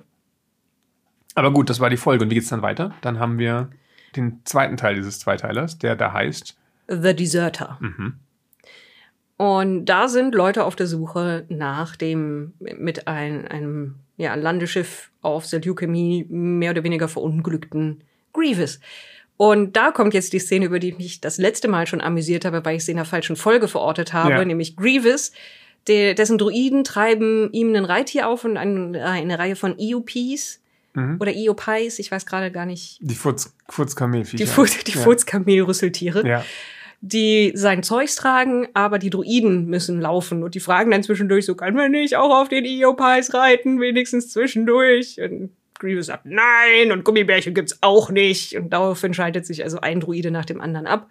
Aber 1.36 1.52
gut, 1.52 1.70
das 1.70 1.80
war 1.80 1.90
die 1.90 1.98
Folge. 1.98 2.24
Und 2.24 2.30
wie 2.30 2.36
geht's 2.36 2.50
dann 2.50 2.62
weiter? 2.62 2.94
Dann 3.02 3.20
haben 3.20 3.38
wir 3.38 3.70
den 4.16 4.42
zweiten 4.46 4.78
Teil 4.78 4.96
dieses 4.96 5.20
Zweiteilers, 5.20 5.80
der 5.80 5.96
da 5.96 6.14
heißt 6.14 6.56
The 6.88 7.16
Deserter. 7.16 7.78
Mhm. 7.80 8.20
Und 9.38 9.86
da 9.86 10.08
sind 10.08 10.36
Leute 10.36 10.64
auf 10.64 10.76
der 10.76 10.88
Suche 10.88 11.46
nach 11.50 11.96
dem 11.96 12.54
mit 12.60 13.08
ein, 13.08 13.48
einem 13.48 13.96
ja, 14.16 14.36
Landeschiff 14.36 15.10
auf 15.22 15.46
Seleucami 15.46 16.28
mehr 16.30 16.72
oder 16.72 16.84
weniger 16.84 17.08
verunglückten 17.08 18.04
Grievous. 18.32 18.80
Und 19.36 19.76
da 19.76 19.92
kommt 19.92 20.14
jetzt 20.14 20.34
die 20.34 20.40
Szene, 20.40 20.66
über 20.66 20.80
die 20.80 20.90
ich 20.90 20.98
mich 20.98 21.22
das 21.22 21.40
letzte 21.40 21.68
Mal 21.68 21.88
schon 21.88 22.02
amüsiert 22.02 22.46
habe, 22.46 22.64
weil 22.64 22.78
ich 22.78 22.86
sie 22.86 22.92
in 22.92 22.98
der 22.98 23.06
falschen 23.06 23.36
Folge 23.36 23.68
verortet 23.68 24.14
habe, 24.14 24.32
ja. 24.32 24.46
nämlich 24.46 24.76
Grievous, 24.76 25.32
der, 25.88 26.14
dessen 26.14 26.38
Druiden 26.38 26.84
treiben 26.84 27.52
ihm 27.52 27.76
ein 27.76 27.86
Reittier 27.86 28.28
auf 28.28 28.46
und 28.46 28.58
eine, 28.58 29.06
eine 29.06 29.40
Reihe 29.40 29.56
von 29.56 29.78
EOPs. 29.78 30.62
Mhm. 30.94 31.18
Oder 31.20 31.34
EOPies, 31.36 32.00
ich 32.00 32.12
weiß 32.12 32.26
gerade 32.26 32.52
gar 32.52 32.66
nicht. 32.66 33.00
Die 33.02 33.16
Furzkamelviecher. 33.16 34.38
Die, 34.38 34.46
Furz, 34.46 34.84
die 34.84 34.92
ja. 34.92 35.02
Furzkamelrüsseltiere. 35.02 36.28
Ja 36.28 36.46
die 37.06 37.52
sein 37.54 37.84
Zeugs 37.84 38.16
tragen, 38.16 38.70
aber 38.74 38.98
die 38.98 39.10
Druiden 39.10 39.66
müssen 39.66 40.00
laufen. 40.00 40.42
Und 40.42 40.56
die 40.56 40.62
fragen 40.62 40.90
dann 40.90 41.04
zwischendurch 41.04 41.46
so, 41.46 41.54
kann 41.54 41.74
man 41.74 41.92
nicht 41.92 42.16
auch 42.16 42.34
auf 42.34 42.48
den 42.48 42.64
Eopais 42.64 43.34
reiten, 43.34 43.82
wenigstens 43.82 44.30
zwischendurch? 44.30 45.20
Und 45.22 45.50
Grievous 45.80 46.06
sagt, 46.06 46.26
nein, 46.26 46.94
und 46.94 47.04
Gummibärchen 47.04 47.54
gibt's 47.54 47.78
auch 47.82 48.10
nicht. 48.10 48.56
Und 48.56 48.70
darauf 48.70 49.04
entscheidet 49.04 49.46
sich 49.46 49.66
also 49.66 49.82
ein 49.82 50.00
Druide 50.00 50.32
nach 50.32 50.46
dem 50.46 50.62
anderen 50.62 50.88
ab. 50.88 51.10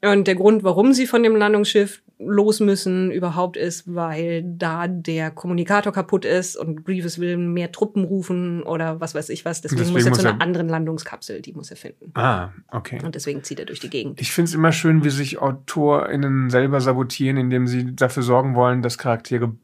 Und 0.00 0.26
der 0.26 0.34
Grund, 0.34 0.64
warum 0.64 0.94
sie 0.94 1.06
von 1.06 1.22
dem 1.22 1.36
Landungsschiff 1.36 2.00
los 2.26 2.60
müssen 2.60 3.10
überhaupt 3.10 3.56
ist, 3.56 3.92
weil 3.94 4.42
da 4.44 4.88
der 4.88 5.30
Kommunikator 5.30 5.92
kaputt 5.92 6.24
ist 6.24 6.56
und 6.56 6.84
Grievous 6.84 7.18
will 7.18 7.36
mehr 7.36 7.72
Truppen 7.72 8.04
rufen 8.04 8.62
oder 8.62 9.00
was 9.00 9.14
weiß 9.14 9.28
ich 9.28 9.44
was. 9.44 9.60
Deswegen, 9.60 9.80
deswegen 9.80 10.08
muss 10.08 10.18
er 10.18 10.22
zu 10.22 10.28
einer 10.28 10.40
anderen 10.40 10.68
Landungskapsel, 10.68 11.40
die 11.42 11.52
muss 11.52 11.70
er 11.70 11.76
finden. 11.76 12.10
Ah, 12.14 12.50
okay. 12.68 13.00
Und 13.04 13.14
deswegen 13.14 13.42
zieht 13.42 13.58
er 13.58 13.66
durch 13.66 13.80
die 13.80 13.90
Gegend. 13.90 14.20
Ich 14.20 14.32
finde 14.32 14.48
es 14.48 14.54
immer 14.54 14.72
schön, 14.72 15.04
wie 15.04 15.10
sich 15.10 15.40
AutorInnen 15.40 16.50
selber 16.50 16.80
sabotieren, 16.80 17.36
indem 17.36 17.66
sie 17.66 17.94
dafür 17.94 18.22
sorgen 18.22 18.54
wollen, 18.54 18.82
dass 18.82 18.98
Charaktere, 18.98 19.54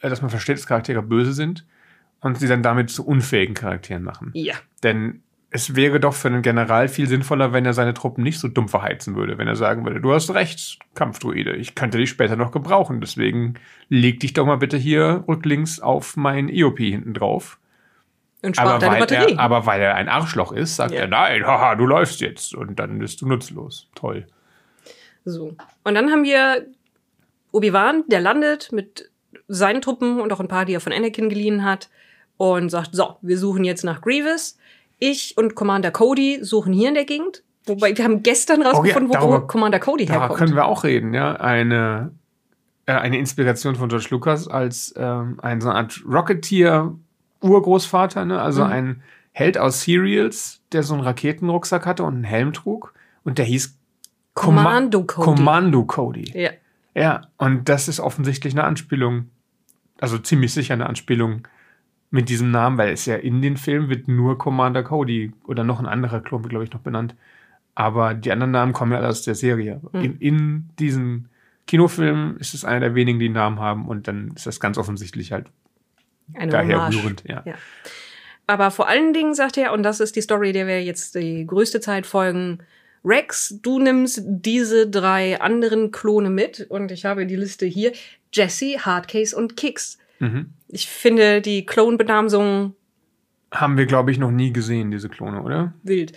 äh, 0.00 0.08
dass 0.08 0.22
man 0.22 0.30
versteht, 0.30 0.56
dass 0.56 0.66
Charaktere 0.66 1.02
böse 1.02 1.32
sind 1.32 1.66
und 2.20 2.38
sie 2.38 2.48
dann 2.48 2.62
damit 2.62 2.90
zu 2.90 3.06
unfähigen 3.06 3.54
Charakteren 3.54 4.02
machen. 4.02 4.30
Ja. 4.34 4.54
Denn 4.82 5.22
es 5.50 5.74
wäre 5.76 6.00
doch 6.00 6.14
für 6.14 6.28
einen 6.28 6.42
General 6.42 6.88
viel 6.88 7.06
sinnvoller, 7.06 7.52
wenn 7.52 7.64
er 7.64 7.72
seine 7.72 7.94
Truppen 7.94 8.22
nicht 8.24 8.38
so 8.40 8.48
dumm 8.48 8.68
verheizen 8.68 9.14
würde, 9.14 9.38
wenn 9.38 9.48
er 9.48 9.56
sagen 9.56 9.84
würde, 9.84 10.00
du 10.00 10.12
hast 10.12 10.34
recht, 10.34 10.78
Kampfdruide, 10.94 11.54
ich 11.54 11.74
könnte 11.74 11.98
dich 11.98 12.10
später 12.10 12.36
noch 12.36 12.50
gebrauchen, 12.50 13.00
deswegen 13.00 13.54
leg 13.88 14.20
dich 14.20 14.32
doch 14.32 14.44
mal 14.44 14.56
bitte 14.58 14.76
hier 14.76 15.24
rücklings 15.28 15.80
auf 15.80 16.16
mein 16.16 16.48
EOP 16.48 16.78
hinten 16.78 17.14
drauf. 17.14 17.58
Und 18.42 18.56
spart 18.56 18.68
aber 18.68 18.78
deine 18.78 18.92
weil, 18.92 19.00
Batterie. 19.00 19.32
er, 19.34 19.40
aber 19.40 19.66
weil 19.66 19.80
er 19.80 19.94
ein 19.94 20.08
Arschloch 20.08 20.52
ist, 20.52 20.76
sagt 20.76 20.92
Ja. 20.92 21.00
er, 21.02 21.08
nein, 21.08 21.46
haha, 21.46 21.74
du 21.74 21.86
läufst 21.86 22.20
jetzt. 22.20 22.54
Und 22.54 22.78
dann 22.78 22.98
bist 22.98 23.20
du 23.20 23.26
nutzlos. 23.26 23.88
Toll. 23.94 24.26
So. 25.24 25.56
Und 25.84 25.94
dann 25.94 26.10
haben 26.10 26.22
wir 26.22 26.66
Obi-Wan, 27.52 28.04
der 28.08 28.20
landet 28.20 28.72
mit 28.72 29.10
seinen 29.48 29.80
Truppen 29.80 30.20
und 30.20 30.32
auch 30.32 30.40
ein 30.40 30.48
paar, 30.48 30.64
die 30.64 30.74
er 30.74 30.80
von 30.80 30.92
Anakin 30.92 31.28
geliehen 31.28 31.64
hat 31.64 31.88
und 32.36 32.68
sagt, 32.68 32.90
so, 32.94 33.16
wir 33.22 33.38
suchen 33.38 33.64
jetzt 33.64 33.84
nach 33.84 34.02
Grievous. 34.02 34.58
Ich 34.98 35.36
und 35.36 35.54
Commander 35.54 35.90
Cody 35.90 36.38
suchen 36.42 36.72
hier 36.72 36.88
in 36.88 36.94
der 36.94 37.04
Gegend. 37.04 37.42
Wobei 37.66 37.96
wir 37.96 38.04
haben 38.04 38.22
gestern 38.22 38.62
rausgefunden, 38.62 39.08
wo 39.08 39.12
darüber- 39.14 39.46
Commander 39.46 39.80
Cody 39.80 40.06
Da 40.06 40.14
herkommt. 40.20 40.38
können 40.38 40.54
wir 40.54 40.66
auch 40.66 40.84
reden, 40.84 41.12
ja. 41.14 41.34
Eine, 41.36 42.12
äh, 42.86 42.92
eine 42.92 43.18
Inspiration 43.18 43.74
von 43.74 43.88
George 43.88 44.06
Lucas 44.10 44.46
als 44.48 44.94
ähm, 44.96 45.38
ein 45.42 45.60
so 45.60 45.68
eine 45.68 45.78
Art 45.78 46.00
Rocketeer-Urgroßvater, 46.06 48.24
ne? 48.24 48.40
Also 48.40 48.64
Mhm. 48.64 48.70
ein 48.72 49.02
Held 49.32 49.58
aus 49.58 49.82
Serials, 49.82 50.60
der 50.72 50.82
so 50.82 50.94
einen 50.94 51.02
Raketenrucksack 51.02 51.84
hatte 51.86 52.04
und 52.04 52.14
einen 52.14 52.24
Helm 52.24 52.52
trug. 52.54 52.94
Und 53.24 53.36
der 53.38 53.44
hieß 53.44 53.76
Comma- 54.34 54.62
Commando 54.62 55.04
Cody. 55.04 55.24
Kommando 55.24 55.84
Cody. 55.84 56.30
ja. 56.34 56.50
Ja, 56.94 57.20
und 57.36 57.68
das 57.68 57.88
ist 57.88 58.00
offensichtlich 58.00 58.54
eine 58.54 58.64
Anspielung, 58.64 59.28
also 60.00 60.16
ziemlich 60.16 60.54
sicher 60.54 60.72
eine 60.72 60.86
Anspielung 60.86 61.46
mit 62.16 62.28
diesem 62.28 62.50
Namen, 62.50 62.78
weil 62.78 62.92
es 62.92 63.06
ja 63.06 63.14
in 63.14 63.42
den 63.42 63.56
Filmen 63.56 63.88
wird 63.88 64.08
nur 64.08 64.38
Commander 64.38 64.82
Cody 64.82 65.32
oder 65.46 65.62
noch 65.62 65.78
ein 65.78 65.86
anderer 65.86 66.20
Klon, 66.20 66.42
glaube 66.42 66.64
ich, 66.64 66.72
noch 66.72 66.80
benannt. 66.80 67.14
Aber 67.74 68.14
die 68.14 68.32
anderen 68.32 68.50
Namen 68.50 68.72
kommen 68.72 68.92
ja 68.92 68.98
alle 68.98 69.08
aus 69.08 69.22
der 69.22 69.34
Serie. 69.34 69.80
Hm. 69.92 70.02
In, 70.02 70.18
in 70.18 70.70
diesen 70.78 71.28
Kinofilmen 71.66 72.38
ist 72.38 72.54
es 72.54 72.64
einer 72.64 72.80
der 72.80 72.94
wenigen, 72.94 73.18
die 73.18 73.26
einen 73.26 73.34
Namen 73.34 73.60
haben 73.60 73.86
und 73.86 74.08
dann 74.08 74.32
ist 74.34 74.46
das 74.46 74.60
ganz 74.60 74.78
offensichtlich 74.78 75.30
halt 75.30 75.46
Eine 76.34 76.50
daher 76.50 76.88
rührend. 76.90 77.22
Ja. 77.28 77.42
Ja. 77.44 77.54
Aber 78.46 78.70
vor 78.70 78.88
allen 78.88 79.12
Dingen 79.12 79.34
sagt 79.34 79.56
er, 79.56 79.72
und 79.72 79.82
das 79.82 80.00
ist 80.00 80.16
die 80.16 80.22
Story, 80.22 80.52
der 80.52 80.66
wir 80.66 80.82
jetzt 80.82 81.14
die 81.14 81.46
größte 81.46 81.80
Zeit 81.80 82.06
folgen, 82.06 82.60
Rex, 83.04 83.58
du 83.62 83.78
nimmst 83.78 84.22
diese 84.24 84.88
drei 84.88 85.40
anderen 85.40 85.92
Klone 85.92 86.30
mit 86.30 86.66
und 86.68 86.90
ich 86.90 87.04
habe 87.04 87.26
die 87.26 87.36
Liste 87.36 87.66
hier. 87.66 87.92
Jesse, 88.32 88.78
Hardcase 88.84 89.36
und 89.36 89.56
Kix. 89.56 89.98
Mhm. 90.18 90.54
Ich 90.68 90.88
finde 90.88 91.40
die 91.40 91.66
Clone-Benamsung 91.66 92.74
Haben 93.50 93.76
wir, 93.76 93.86
glaube 93.86 94.10
ich, 94.10 94.18
noch 94.18 94.30
nie 94.30 94.52
gesehen, 94.52 94.90
diese 94.90 95.08
Klone, 95.08 95.42
oder? 95.42 95.74
wild. 95.82 96.12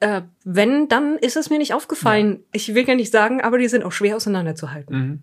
Äh, 0.00 0.22
wenn, 0.44 0.88
dann 0.88 1.16
ist 1.18 1.36
es 1.36 1.48
mir 1.48 1.58
nicht 1.58 1.74
aufgefallen. 1.74 2.40
Ich 2.52 2.74
will 2.74 2.84
gar 2.84 2.96
nicht 2.96 3.12
sagen, 3.12 3.40
aber 3.40 3.58
die 3.58 3.68
sind 3.68 3.84
auch 3.84 3.92
schwer 3.92 4.16
auseinanderzuhalten. 4.16 4.96
Mhm. 4.96 5.20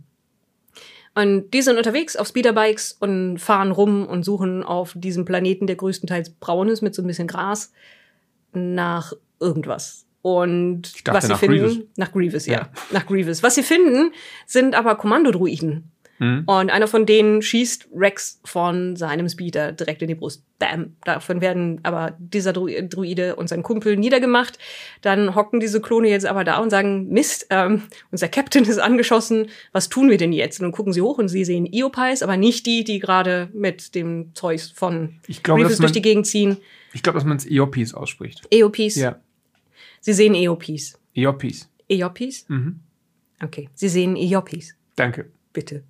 Und 1.15 1.53
die 1.53 1.61
sind 1.61 1.77
unterwegs 1.77 2.15
auf 2.15 2.27
Speederbikes 2.27 2.93
und 2.93 3.39
fahren 3.39 3.71
rum 3.71 4.05
und 4.07 4.23
suchen 4.23 4.63
auf 4.63 4.93
diesem 4.95 5.25
Planeten, 5.25 5.67
der 5.67 5.75
größtenteils 5.75 6.29
braun 6.29 6.69
ist, 6.69 6.81
mit 6.81 6.95
so 6.95 7.01
ein 7.01 7.07
bisschen 7.07 7.27
Gras, 7.27 7.73
nach 8.53 9.11
irgendwas. 9.39 10.05
Und 10.21 11.07
dachte, 11.07 11.17
was 11.17 11.27
sie 11.27 11.35
finden, 11.35 11.57
Grievous. 11.65 11.79
nach 11.97 12.11
Grievous, 12.11 12.45
ja. 12.45 12.53
Ja. 12.59 12.69
nach 12.91 13.05
Grievous. 13.05 13.43
Was 13.43 13.55
sie 13.55 13.63
finden, 13.63 14.11
sind 14.45 14.75
aber 14.75 14.95
Kommandodruiden. 14.95 15.91
Mhm. 16.19 16.43
Und 16.45 16.69
einer 16.69 16.87
von 16.87 17.05
denen 17.05 17.41
schießt 17.41 17.87
Rex 17.95 18.39
von 18.45 18.95
seinem 18.95 19.27
Speeder 19.29 19.71
direkt 19.71 20.01
in 20.01 20.07
die 20.09 20.15
Brust. 20.15 20.43
Bam. 20.59 20.97
Davon 21.05 21.39
werden 21.39 21.79
aber 21.83 22.17
dieser 22.19 22.51
Dru 22.51 22.67
Druide 22.67 23.37
und 23.37 23.47
sein 23.47 23.63
Kumpel 23.63 23.95
niedergemacht. 23.95 24.59
Dann 25.01 25.33
hocken 25.35 25.59
diese 25.61 25.79
Klone 25.81 26.09
jetzt 26.09 26.25
aber 26.25 26.43
da 26.43 26.57
und 26.59 26.69
sagen, 26.69 27.07
Mist, 27.07 27.47
ähm, 27.49 27.83
unser 28.11 28.27
Captain 28.27 28.65
ist 28.65 28.77
angeschossen, 28.79 29.47
was 29.71 29.87
tun 29.87 30.09
wir 30.09 30.17
denn 30.17 30.33
jetzt? 30.33 30.59
Und 30.59 30.65
dann 30.65 30.71
gucken 30.73 30.91
sie 30.91 31.01
hoch 31.01 31.17
und 31.17 31.29
sie 31.29 31.45
sehen 31.45 31.65
Eopais, 31.71 32.21
aber 32.21 32.35
nicht 32.35 32.65
die, 32.65 32.83
die 32.83 32.99
gerade 32.99 33.49
mit 33.53 33.95
dem 33.95 34.35
Zeug 34.35 34.61
von 34.75 35.15
Ich 35.27 35.41
dass 35.41 35.55
man- 35.57 35.77
durch 35.77 35.91
die 35.93 36.01
Gegend 36.01 36.27
ziehen. 36.27 36.57
Ich 36.93 37.03
glaube, 37.03 37.17
dass 37.19 37.25
man 37.25 37.37
es 37.37 37.49
Eopis 37.49 37.93
ausspricht. 37.93 38.41
Eopis. 38.51 38.95
Ja, 38.95 39.19
Sie 40.01 40.13
sehen 40.13 40.33
Eopis. 40.35 40.97
Eopis. 41.13 41.69
Eopis? 41.89 42.45
Mhm. 42.49 42.79
Okay. 43.43 43.69
Sie 43.73 43.89
sehen 43.89 44.15
Eopis. 44.15 44.75
Danke. 44.95 45.29
Bitte. 45.53 45.83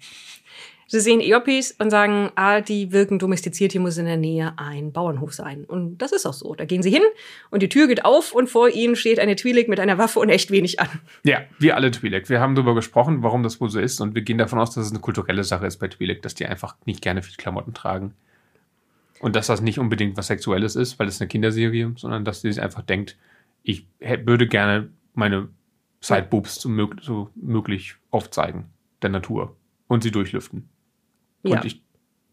Sie 0.91 0.99
sehen 0.99 1.21
Eopis 1.21 1.75
und 1.77 1.91
sagen, 1.91 2.31
ah, 2.33 2.61
die 2.61 2.91
wirken 2.91 3.19
domestiziert, 3.19 3.73
hier 3.73 3.81
muss 3.81 3.99
in 3.99 4.05
der 4.05 4.17
Nähe 4.17 4.53
ein 4.57 4.91
Bauernhof 4.91 5.35
sein. 5.35 5.63
Und 5.65 5.99
das 5.99 6.11
ist 6.11 6.25
auch 6.25 6.33
so. 6.33 6.55
Da 6.55 6.65
gehen 6.65 6.81
sie 6.81 6.89
hin 6.89 7.03
und 7.51 7.61
die 7.61 7.69
Tür 7.69 7.87
geht 7.87 8.05
auf 8.05 8.33
und 8.33 8.49
vor 8.49 8.69
ihnen 8.69 8.95
steht 8.95 9.19
eine 9.19 9.35
Twi'lek 9.35 9.69
mit 9.69 9.79
einer 9.79 9.99
Waffe 9.99 10.19
und 10.19 10.29
echt 10.29 10.49
wenig 10.49 10.79
an. 10.79 10.89
Ja, 11.23 11.41
wir 11.59 11.75
alle 11.75 11.89
Twi'lek. 11.89 12.27
Wir 12.29 12.39
haben 12.39 12.55
darüber 12.55 12.73
gesprochen, 12.73 13.21
warum 13.21 13.43
das 13.43 13.61
wohl 13.61 13.69
so 13.69 13.79
ist. 13.79 14.01
Und 14.01 14.15
wir 14.15 14.23
gehen 14.23 14.39
davon 14.39 14.57
aus, 14.57 14.71
dass 14.71 14.87
es 14.87 14.91
eine 14.91 14.99
kulturelle 14.99 15.43
Sache 15.43 15.67
ist 15.67 15.77
bei 15.77 15.85
Twi'lek, 15.85 16.21
dass 16.21 16.33
die 16.33 16.47
einfach 16.47 16.75
nicht 16.85 17.03
gerne 17.03 17.21
viel 17.21 17.35
Klamotten 17.35 17.75
tragen. 17.75 18.15
Und 19.19 19.35
dass 19.35 19.45
das 19.45 19.61
nicht 19.61 19.77
unbedingt 19.77 20.17
was 20.17 20.25
Sexuelles 20.25 20.75
ist, 20.75 20.97
weil 20.97 21.07
es 21.07 21.21
eine 21.21 21.27
Kinderserie, 21.27 21.93
sondern 21.97 22.25
dass 22.25 22.41
sie 22.41 22.51
sich 22.51 22.63
einfach 22.63 22.81
denkt, 22.81 23.15
ich 23.61 23.85
würde 23.99 24.47
gerne 24.47 24.89
meine 25.13 25.49
Sideboobs 26.01 26.55
so 26.55 27.29
möglich 27.35 27.95
aufzeigen, 28.09 28.65
der 29.01 29.09
Natur. 29.09 29.55
Und 29.87 30.03
sie 30.03 30.11
durchlüften. 30.11 30.69
Ja. 31.43 31.63
Ich, 31.63 31.81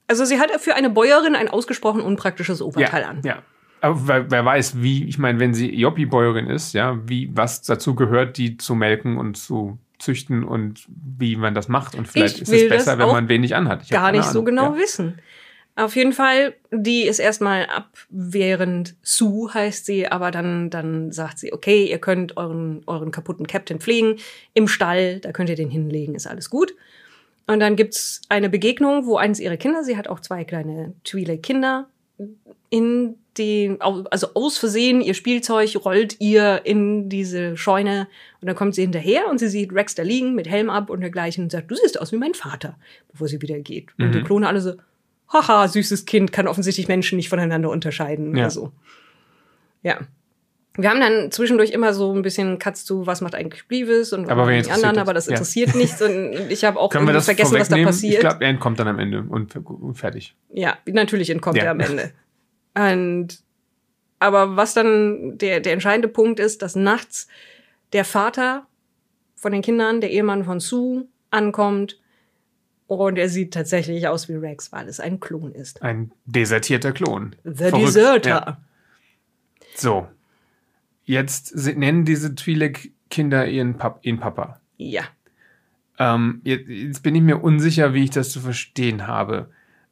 Also 0.08 0.24
sie 0.24 0.38
hat 0.38 0.50
für 0.60 0.74
eine 0.74 0.90
Bäuerin 0.90 1.34
ein 1.34 1.48
ausgesprochen 1.48 2.00
unpraktisches 2.00 2.60
Oberteil 2.60 3.02
ja, 3.02 3.08
an. 3.08 3.20
ja. 3.24 3.42
Aber 3.80 4.08
wer, 4.08 4.30
wer 4.30 4.44
weiß, 4.44 4.82
wie, 4.82 5.04
ich 5.04 5.18
meine, 5.18 5.38
wenn 5.38 5.52
sie 5.54 5.70
Eopi-Bäuerin 5.82 6.48
ist, 6.48 6.72
ja, 6.72 6.98
wie, 7.08 7.30
was 7.34 7.62
dazu 7.62 7.94
gehört, 7.94 8.36
die 8.38 8.56
zu 8.56 8.74
melken 8.74 9.16
und 9.18 9.36
zu 9.36 9.78
züchten 9.98 10.44
und 10.44 10.86
wie 10.88 11.36
man 11.36 11.54
das 11.54 11.68
macht. 11.68 11.94
Und 11.94 12.08
vielleicht 12.08 12.36
Ich 12.36 12.42
ist 12.42 12.52
es 12.52 12.68
besser, 12.68 12.98
wenn 12.98 13.08
man 13.08 13.28
wenig 13.28 13.54
anhat. 13.54 13.82
Ich 13.82 13.90
Gar 13.90 14.12
nicht 14.12 14.24
so 14.24 14.30
Ahnung. 14.40 14.44
genau 14.46 14.74
Ja. 14.74 14.78
wissen. 14.80 15.18
Auf 15.76 15.94
jeden 15.94 16.12
Fall, 16.12 16.54
die 16.70 17.02
ist 17.02 17.18
erstmal 17.18 17.66
abwehrend. 17.66 18.94
Sue 19.02 19.52
heißt 19.52 19.84
sie, 19.84 20.08
aber 20.08 20.30
dann, 20.30 20.70
dann 20.70 21.12
sagt 21.12 21.38
sie, 21.38 21.52
okay, 21.52 21.84
ihr 21.84 21.98
könnt 21.98 22.38
euren, 22.38 22.82
euren 22.86 23.10
kaputten 23.10 23.46
Captain 23.46 23.78
pflegen 23.78 24.16
im 24.54 24.68
Stall, 24.68 25.20
da 25.20 25.32
könnt 25.32 25.50
ihr 25.50 25.56
den 25.56 25.68
hinlegen, 25.68 26.14
ist 26.14 26.26
alles 26.26 26.48
gut. 26.48 26.74
Und 27.46 27.60
dann 27.60 27.76
gibt's 27.76 28.22
eine 28.30 28.48
Begegnung, 28.48 29.06
wo 29.06 29.18
eins 29.18 29.38
ihrer 29.38 29.58
Kinder, 29.58 29.84
sie 29.84 29.98
hat 29.98 30.08
auch 30.08 30.20
zwei 30.20 30.44
kleine 30.44 30.94
Twi'lek-Kinder, 31.04 31.88
in 32.70 33.16
die, 33.36 33.76
also 33.78 34.28
aus 34.32 34.56
Versehen, 34.56 35.02
ihr 35.02 35.12
Spielzeug 35.12 35.76
rollt 35.84 36.16
ihr 36.20 36.62
in 36.64 37.10
diese 37.10 37.56
Scheune 37.56 38.08
und 38.40 38.46
dann 38.46 38.56
kommt 38.56 38.74
sie 38.74 38.80
hinterher 38.80 39.28
und 39.30 39.38
sie 39.38 39.48
sieht 39.48 39.74
Rex 39.74 39.94
da 39.94 40.02
liegen 40.02 40.34
mit 40.34 40.48
Helm 40.48 40.70
ab 40.70 40.88
und 40.88 41.02
dergleichen 41.02 41.44
und 41.44 41.52
sagt, 41.52 41.70
du 41.70 41.74
siehst 41.74 42.00
aus 42.00 42.12
wie 42.12 42.16
mein 42.16 42.32
Vater, 42.32 42.78
bevor 43.12 43.28
sie 43.28 43.42
wieder 43.42 43.58
geht. 43.60 43.88
Und 43.98 44.12
die 44.12 44.20
Mhm. 44.20 44.24
Klone 44.24 44.48
alle 44.48 44.60
so, 44.62 44.72
haha, 45.32 45.68
süßes 45.68 46.04
Kind, 46.06 46.32
kann 46.32 46.46
offensichtlich 46.48 46.88
Menschen 46.88 47.16
nicht 47.16 47.28
voneinander 47.28 47.70
unterscheiden 47.70 48.34
Ja. 48.36 48.44
oder 48.44 48.50
so. 48.50 48.72
Ja. 49.82 49.98
Wir 50.78 50.90
haben 50.90 51.00
dann 51.00 51.30
zwischendurch 51.32 51.70
immer 51.70 51.94
so 51.94 52.14
ein 52.14 52.20
bisschen 52.22 52.58
Cuts 52.58 52.84
zu, 52.84 53.06
was 53.06 53.22
macht 53.22 53.34
eigentlich 53.34 53.66
Grievous 53.66 54.12
und 54.12 54.24
was 54.26 54.30
Aber 54.32 54.46
die 54.50 54.70
anderen, 54.70 54.94
das? 54.96 54.98
aber 54.98 55.14
das 55.14 55.26
Ja. 55.26 55.32
interessiert 55.32 55.74
nichts 55.74 56.02
und 56.02 56.34
ich 56.50 56.64
habe 56.64 56.78
auch 56.78 56.92
irgendwie 56.94 57.14
das 57.14 57.24
vergessen, 57.24 57.58
was 57.58 57.68
da 57.70 57.78
passiert. 57.82 58.14
Ich 58.14 58.20
glaube, 58.20 58.44
er 58.44 58.50
entkommt 58.50 58.78
dann 58.78 58.88
am 58.88 58.98
Ende 58.98 59.22
und, 59.26 59.56
und 59.56 59.94
fertig. 59.94 60.34
Ja, 60.52 60.76
natürlich 60.86 61.30
entkommt 61.30 61.56
Ja. 61.56 61.64
er 61.64 61.70
am 61.70 61.80
Ende. 61.80 62.12
Und 62.74 63.40
aber 64.18 64.56
was 64.56 64.74
dann 64.74 65.38
der, 65.38 65.60
der 65.60 65.72
entscheidende 65.72 66.08
Punkt 66.08 66.40
ist, 66.40 66.60
dass 66.62 66.74
nachts 66.76 67.26
der 67.92 68.04
Vater 68.04 68.66
von 69.34 69.52
den 69.52 69.62
Kindern, 69.62 70.00
der 70.00 70.10
Ehemann 70.10 70.44
von 70.44 70.60
Sue, 70.60 71.06
ankommt 71.30 71.98
und 72.86 73.18
er 73.18 73.28
sieht 73.28 73.52
tatsächlich 73.52 74.06
aus 74.08 74.28
wie 74.28 74.34
Rex, 74.34 74.72
weil 74.72 74.88
es 74.88 75.00
ein 75.00 75.20
Klon 75.20 75.52
ist. 75.52 75.82
Ein 75.82 76.12
desertierter 76.24 76.92
Klon. 76.92 77.34
The 77.44 77.54
Verrückt. 77.54 77.86
Deserter. 77.86 78.28
Ja. 78.28 78.60
So. 79.74 80.08
Jetzt 81.04 81.54
nennen 81.54 82.04
diese 82.04 82.28
Twi'lek-Kinder 82.28 83.46
ihren, 83.46 83.76
Pap 83.76 84.00
ihren 84.02 84.18
Papa. 84.18 84.60
Ja. 84.76 85.02
Ähm, 85.98 86.40
jetzt, 86.44 86.68
jetzt 86.68 87.02
bin 87.02 87.14
ich 87.14 87.22
mir 87.22 87.42
unsicher, 87.42 87.94
wie 87.94 88.04
ich 88.04 88.10
das 88.10 88.30
zu 88.30 88.40
verstehen 88.40 89.06
habe. 89.06 89.50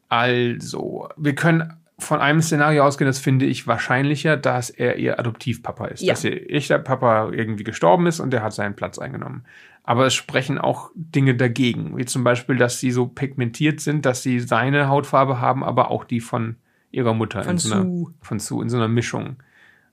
Also, 0.09 1.09
wir 1.16 1.35
können 1.35 1.72
von 1.98 2.20
einem 2.20 2.42
Szenario 2.42 2.85
ausgehen, 2.85 3.07
das 3.07 3.18
finde 3.18 3.46
ich 3.46 3.66
wahrscheinlicher, 3.66 4.37
dass 4.37 4.70
er 4.70 4.96
ihr 4.96 5.18
Adoptivpapa 5.18 5.87
ist. 5.87 6.02
Ja. 6.02 6.12
Dass 6.12 6.24
ihr 6.24 6.50
echter 6.50 6.78
Papa 6.78 7.30
irgendwie 7.30 7.64
gestorben 7.64 8.07
ist 8.07 8.20
und 8.20 8.30
der 8.33 8.42
hat 8.42 8.52
seinen 8.52 8.74
Platz 8.74 8.98
eingenommen. 8.98 9.44
Aber 9.85 10.07
es 10.07 10.14
sprechen 10.14 10.59
auch 10.59 10.90
Dinge 10.94 11.35
dagegen, 11.35 11.97
wie 11.97 12.07
zum 12.07 12.25
Beispiel, 12.25 12.57
dass 12.57 12.81
sie 12.81 12.90
so 12.90 13.07
pigmentiert 13.07 13.81
sind, 13.81 14.07
dass 14.07 14.23
sie 14.23 14.40
seine 14.40 14.88
Hautfarbe 14.88 15.40
haben, 15.40 15.62
aber 15.62 15.90
auch 15.90 16.05
die 16.05 16.20
von 16.20 16.57
ihrer 16.90 17.12
Mutter. 17.12 17.44
Von 17.44 17.53
in 17.53 17.59
so 17.59 17.75
einer. 17.75 18.07
Von 18.23 18.38
Sue, 18.38 18.62
in 18.62 18.70
so 18.70 18.79
einer 18.79 18.88
Mischung. 18.88 19.37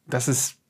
Dass 0.07 0.29
es 0.29 0.61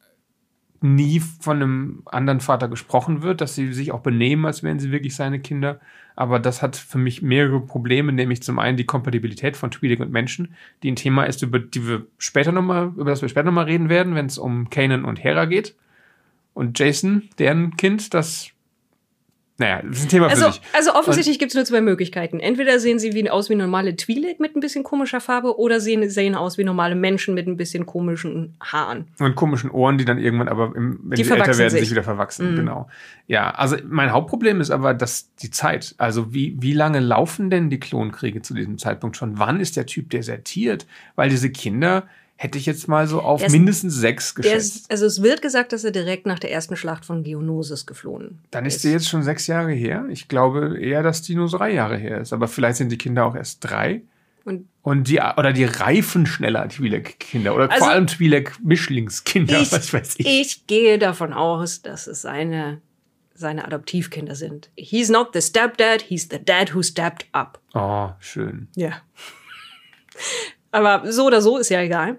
nie 0.82 1.20
von 1.20 1.58
einem 1.58 2.02
anderen 2.06 2.40
Vater 2.40 2.68
gesprochen 2.68 3.22
wird, 3.22 3.40
dass 3.40 3.54
sie 3.54 3.72
sich 3.72 3.92
auch 3.92 4.00
benehmen, 4.00 4.46
als 4.46 4.64
wären 4.64 4.80
sie 4.80 4.92
wirklich 4.92 5.16
seine 5.16 5.40
Kinder. 5.40 5.80
Aber 6.16 6.40
das 6.40 6.64
hat 6.64 6.76
für 6.76 6.98
mich 6.98 7.22
mehrere 7.22 7.62
Probleme, 7.62 8.12
nämlich 8.12 8.42
zum 8.42 8.58
einen 8.58 8.78
die 8.78 8.86
Kompatibilität 8.86 9.56
von 9.56 9.70
Twi'lek 9.70 10.02
und 10.02 10.12
Menschen, 10.12 10.56
die 10.82 10.92
ein 10.92 10.96
Thema 10.96 11.26
ist, 11.26 11.44
über 11.44 11.60
die 11.60 11.88
wir 11.88 12.08
später 12.18 12.52
noch 12.52 12.64
mal, 12.64 12.88
über 12.98 13.12
das 13.12 13.22
wir 13.22 13.30
später 13.30 13.46
nochmal 13.46 13.66
reden 13.66 13.90
werden, 13.90 14.16
wenn 14.16 14.26
es 14.26 14.40
um 14.40 14.72
Kanan 14.72 15.06
und 15.06 15.24
Hera 15.24 15.46
geht. 15.46 15.76
Und 16.56 16.80
Jason, 16.80 17.30
deren 17.38 17.78
Kind, 17.78 18.16
das 18.16 18.50
naja, 19.58 19.82
das 19.84 19.98
ist 19.98 20.06
ein 20.06 20.10
Thema 20.10 20.28
also, 20.28 20.46
für 20.46 20.52
sich. 20.54 20.62
Also 20.74 20.96
offensichtlich 20.96 21.38
gibt 21.38 21.52
es 21.52 21.56
nur 21.56 21.66
zwei 21.66 21.82
Möglichkeiten. 21.82 22.40
Entweder 22.40 22.80
sehen 22.80 22.98
sie 22.98 23.14
wie, 23.14 23.30
aus 23.30 23.50
wie 23.50 23.56
normale 23.56 23.92
Twi'lek 23.92 24.38
mit 24.40 24.56
ein 24.56 24.60
bisschen 24.60 24.84
komischer 24.84 25.22
Farbe 25.22 25.60
oder 25.60 25.80
sehen, 25.80 26.10
sehen 26.10 26.34
aus 26.34 26.58
wie 26.58 26.64
normale 26.64 26.96
Menschen 26.96 27.36
mit 27.36 27.48
ein 27.48 27.58
bisschen 27.58 27.86
komischen 27.86 28.56
Haaren. 28.60 29.06
Und 29.20 29.36
komischen 29.36 29.70
Ohren, 29.70 30.00
die 30.00 30.06
dann 30.06 30.18
irgendwann 30.18 30.48
aber, 30.48 30.76
im, 30.76 31.00
wenn 31.04 31.16
die, 31.16 31.24
die 31.24 31.30
älter 31.30 31.58
werden, 31.58 31.70
sich. 31.70 31.82
sich 31.82 31.92
wieder 31.92 32.04
verwachsen. 32.04 32.54
Mhm. 32.54 32.56
Genau. 32.56 32.90
Ja, 33.28 33.52
also 33.52 33.78
mein 33.88 34.12
Hauptproblem 34.12 34.62
ist 34.62 34.72
aber, 34.72 34.94
dass 34.96 35.34
die 35.36 35.52
Zeit, 35.52 35.94
also 36.00 36.34
wie, 36.34 36.56
wie 36.60 36.74
lange 36.74 37.00
laufen 37.00 37.50
denn 37.50 37.70
die 37.70 37.80
Klonkriege 37.80 38.42
zu 38.42 38.54
diesem 38.54 38.78
Zeitpunkt 38.80 39.16
schon? 39.16 39.38
Wann 39.38 39.60
ist 39.60 39.78
der 39.78 39.86
Typ 39.86 40.10
desertiert? 40.10 40.88
Weil 41.16 41.30
diese 41.30 41.52
Kinder 41.52 42.08
hätte 42.42 42.58
ich 42.58 42.66
jetzt 42.66 42.88
mal 42.88 43.06
so 43.06 43.22
auf 43.22 43.44
ist, 43.44 43.52
mindestens 43.52 43.94
sechs 43.94 44.34
geschätzt. 44.34 44.76
Ist, 44.76 44.92
also 44.92 45.06
es 45.06 45.22
wird 45.22 45.44
gesagt, 45.44 45.74
dass 45.74 45.84
er 45.84 45.92
direkt 45.92 46.26
nach 46.26 46.40
der 46.40 46.52
ersten 46.52 46.76
Schlacht 46.76 47.06
von 47.06 47.22
Geonosis 47.22 47.86
geflohen 47.86 48.40
Dann 48.50 48.66
ist, 48.66 48.78
ist 48.78 48.82
sie 48.82 48.92
jetzt 48.92 49.08
schon 49.08 49.22
sechs 49.22 49.46
Jahre 49.46 49.72
her. 49.74 50.06
Ich 50.10 50.28
glaube 50.28 50.80
eher, 50.82 51.04
dass 51.04 51.22
die 51.22 51.36
nur 51.36 51.50
drei 51.50 51.72
Jahre 51.72 51.98
her 51.98 52.20
ist. 52.20 52.34
Aber 52.34 52.48
vielleicht 52.48 52.78
sind 52.78 52.92
die 52.92 52.98
Kinder 52.98 53.28
auch 53.28 53.36
erst 53.36 53.60
drei. 53.64 54.02
Und, 54.44 54.68
und 54.82 55.08
die, 55.08 55.20
oder 55.20 55.54
die 55.54 55.66
reifen 55.66 56.26
schneller, 56.26 56.66
Twi'lek-Kinder. 56.66 57.54
Oder 57.54 57.70
also 57.70 57.86
vor 57.86 57.94
allem 57.94 58.08
Twi'lek-Mischlingskinder, 58.08 59.60
was 59.72 59.94
weiß 59.94 60.16
ich. 60.18 60.26
Ich 60.26 60.66
gehe 60.66 60.98
davon 60.98 61.34
aus, 61.34 61.84
dass 61.84 62.08
es 62.08 62.24
seine, 62.24 62.82
seine 63.36 63.66
Adoptivkinder 63.66 64.34
sind. 64.34 64.72
He's 64.76 65.10
not 65.10 65.30
the 65.34 65.42
stepdad, 65.42 66.02
he's 66.02 66.28
the 66.32 66.44
dad 66.44 66.74
who 66.74 66.82
stepped 66.82 67.28
up. 67.34 67.60
Oh, 67.76 68.10
schön. 68.20 68.68
Ja. 68.76 68.94
Aber 70.72 71.12
so 71.12 71.28
oder 71.28 71.44
so 71.44 71.60
ist 71.60 71.70
ja 71.70 71.82
egal. 71.82 72.18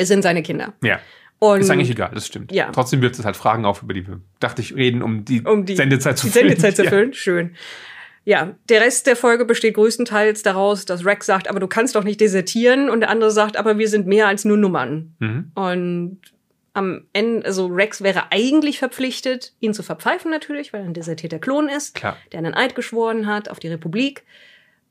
Es 0.00 0.08
sind 0.08 0.22
seine 0.22 0.42
Kinder. 0.42 0.72
Ja. 0.82 0.98
Und 1.38 1.60
ist 1.60 1.70
eigentlich 1.70 1.90
egal, 1.90 2.10
das 2.14 2.26
stimmt. 2.26 2.52
Ja. 2.52 2.70
Trotzdem 2.72 3.02
wirft 3.02 3.18
es 3.18 3.24
halt 3.24 3.36
Fragen 3.36 3.64
auf, 3.64 3.82
über 3.82 3.94
die 3.94 4.06
wir, 4.06 4.20
dachte 4.40 4.62
ich, 4.62 4.74
reden, 4.74 5.02
um 5.02 5.24
die, 5.24 5.42
um 5.42 5.64
die 5.64 5.76
Sendezeit 5.76 6.18
zu 6.18 6.26
die 6.26 6.32
füllen. 6.32 6.48
Sendezeit 6.48 6.76
zu 6.76 6.84
füllen, 6.88 7.10
ja. 7.10 7.16
schön. 7.16 7.56
Ja, 8.24 8.54
der 8.68 8.82
Rest 8.82 9.06
der 9.06 9.16
Folge 9.16 9.44
besteht 9.46 9.74
größtenteils 9.74 10.42
daraus, 10.42 10.84
dass 10.84 11.06
Rex 11.06 11.26
sagt, 11.26 11.48
aber 11.48 11.60
du 11.60 11.66
kannst 11.66 11.96
doch 11.96 12.04
nicht 12.04 12.20
desertieren 12.20 12.90
und 12.90 13.00
der 13.00 13.10
andere 13.10 13.30
sagt, 13.30 13.56
aber 13.56 13.78
wir 13.78 13.88
sind 13.88 14.06
mehr 14.06 14.26
als 14.26 14.44
nur 14.44 14.56
Nummern. 14.56 15.14
Mhm. 15.18 15.52
Und 15.54 16.18
am 16.74 17.06
Ende, 17.12 17.46
also 17.46 17.66
Rex 17.66 18.02
wäre 18.02 18.30
eigentlich 18.30 18.78
verpflichtet, 18.78 19.54
ihn 19.60 19.74
zu 19.74 19.82
verpfeifen 19.82 20.30
natürlich, 20.30 20.72
weil 20.72 20.82
er 20.82 20.86
ein 20.86 20.94
desertierter 20.94 21.38
Klon 21.38 21.68
ist, 21.68 21.94
Klar. 21.94 22.16
der 22.32 22.38
einen 22.38 22.54
Eid 22.54 22.74
geschworen 22.74 23.26
hat 23.26 23.48
auf 23.50 23.58
die 23.58 23.68
Republik. 23.68 24.24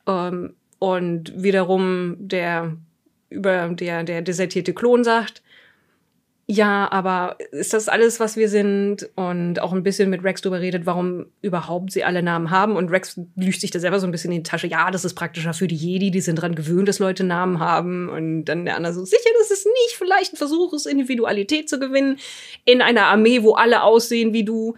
Ähm, 0.08 0.56
und 0.80 1.34
wiederum 1.36 2.16
der 2.18 2.76
über 3.30 3.68
der, 3.70 4.04
der 4.04 4.22
desertierte 4.22 4.74
Klon 4.74 5.04
sagt, 5.04 5.42
ja, 6.52 6.92
aber 6.92 7.38
ist 7.52 7.74
das 7.74 7.88
alles, 7.88 8.20
was 8.20 8.36
wir 8.36 8.50
sind? 8.50 9.08
Und 9.14 9.62
auch 9.62 9.72
ein 9.72 9.84
bisschen 9.84 10.10
mit 10.10 10.24
Rex 10.24 10.42
drüber 10.42 10.60
redet, 10.60 10.88
warum 10.88 11.28
überhaupt 11.44 11.92
sie 11.92 12.04
alle 12.04 12.24
Namen 12.24 12.50
haben. 12.50 12.76
Und 12.76 12.90
Rex 12.90 13.22
lügt 13.36 13.62
sich 13.62 13.70
da 13.70 13.78
selber 13.80 14.00
so 14.00 14.08
ein 14.08 14.12
bisschen 14.12 14.32
in 14.32 14.42
die 14.42 14.50
Tasche. 14.50 14.66
Ja, 14.66 14.90
das 14.90 15.06
ist 15.06 15.14
praktischer 15.14 15.54
für 15.54 15.68
die 15.68 15.76
Jedi, 15.76 16.10
die 16.10 16.22
sind 16.22 16.38
dran 16.38 16.56
gewöhnt, 16.56 16.88
dass 16.88 16.98
Leute 16.98 17.24
Namen 17.24 17.60
haben. 17.60 18.10
Und 18.10 18.46
dann 18.46 18.66
der 18.66 18.78
andere 18.78 18.96
so, 18.96 19.06
sicher, 19.06 19.30
das 19.38 19.52
ist 19.52 19.68
nicht 19.68 19.96
vielleicht 19.96 20.34
ein 20.34 20.38
Versuch, 20.38 20.74
es 20.74 20.88
Individualität 20.88 21.70
zu 21.70 21.80
gewinnen 21.80 22.18
in 22.66 22.82
einer 22.82 23.06
Armee, 23.06 23.44
wo 23.44 23.54
alle 23.54 23.84
aussehen 23.84 24.34
wie 24.34 24.44
du. 24.44 24.76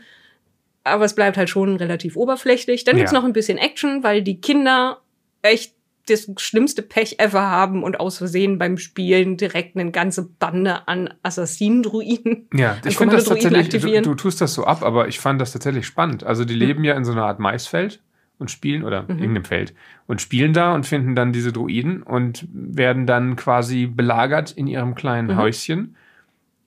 Aber 0.84 1.06
es 1.06 1.16
bleibt 1.16 1.38
halt 1.38 1.50
schon 1.50 1.78
relativ 1.78 2.18
oberflächlich. 2.18 2.84
Dann 2.84 2.98
ja. 2.98 3.04
gibt's 3.04 3.14
noch 3.14 3.24
ein 3.24 3.32
bisschen 3.32 3.58
Action, 3.58 4.04
weil 4.04 4.24
die 4.24 4.42
Kinder 4.42 5.00
echt 5.42 5.74
das 6.08 6.30
schlimmste 6.38 6.82
Pech 6.82 7.20
ever 7.20 7.50
haben 7.50 7.84
und 7.84 8.00
aus 8.00 8.18
Versehen 8.18 8.58
beim 8.58 8.78
Spielen 8.78 9.38
direkt 9.38 9.76
eine 9.78 9.92
ganze 9.92 10.24
Bande 10.24 10.88
an 10.88 11.14
Assassinen-Druiden. 11.24 12.48
Ja, 12.54 12.78
ich 12.86 12.98
finde 12.98 13.16
das 13.16 13.26
tatsächlich, 13.26 13.70
du, 13.70 14.02
du, 14.02 14.16
tust 14.16 14.42
das 14.42 14.54
so 14.54 14.66
ab, 14.66 14.84
aber 14.84 15.08
ich 15.08 15.20
fand 15.20 15.40
das 15.40 15.52
tatsächlich 15.52 15.86
spannend. 15.86 16.24
Also 16.24 16.46
die 16.46 16.56
mhm. 16.56 16.60
leben 16.60 16.84
ja 16.84 16.96
in 16.96 17.06
so 17.06 17.12
einer 17.12 17.26
Art 17.26 17.40
Maisfeld 17.40 18.02
und 18.40 18.50
spielen, 18.50 18.84
oder 18.84 19.04
mhm. 19.04 19.20
irgendeinem 19.20 19.46
Feld, 19.46 19.74
und 20.08 20.22
spielen 20.22 20.54
da 20.54 20.74
und 20.74 20.86
finden 20.86 21.16
dann 21.16 21.32
diese 21.32 21.54
Druiden 21.54 22.02
und 22.02 22.48
werden 22.52 23.06
dann 23.06 23.36
quasi 23.36 23.86
belagert 23.86 24.52
in 24.52 24.68
ihrem 24.68 24.96
kleinen 24.96 25.30
mhm. 25.30 25.38
Häuschen. 25.38 25.96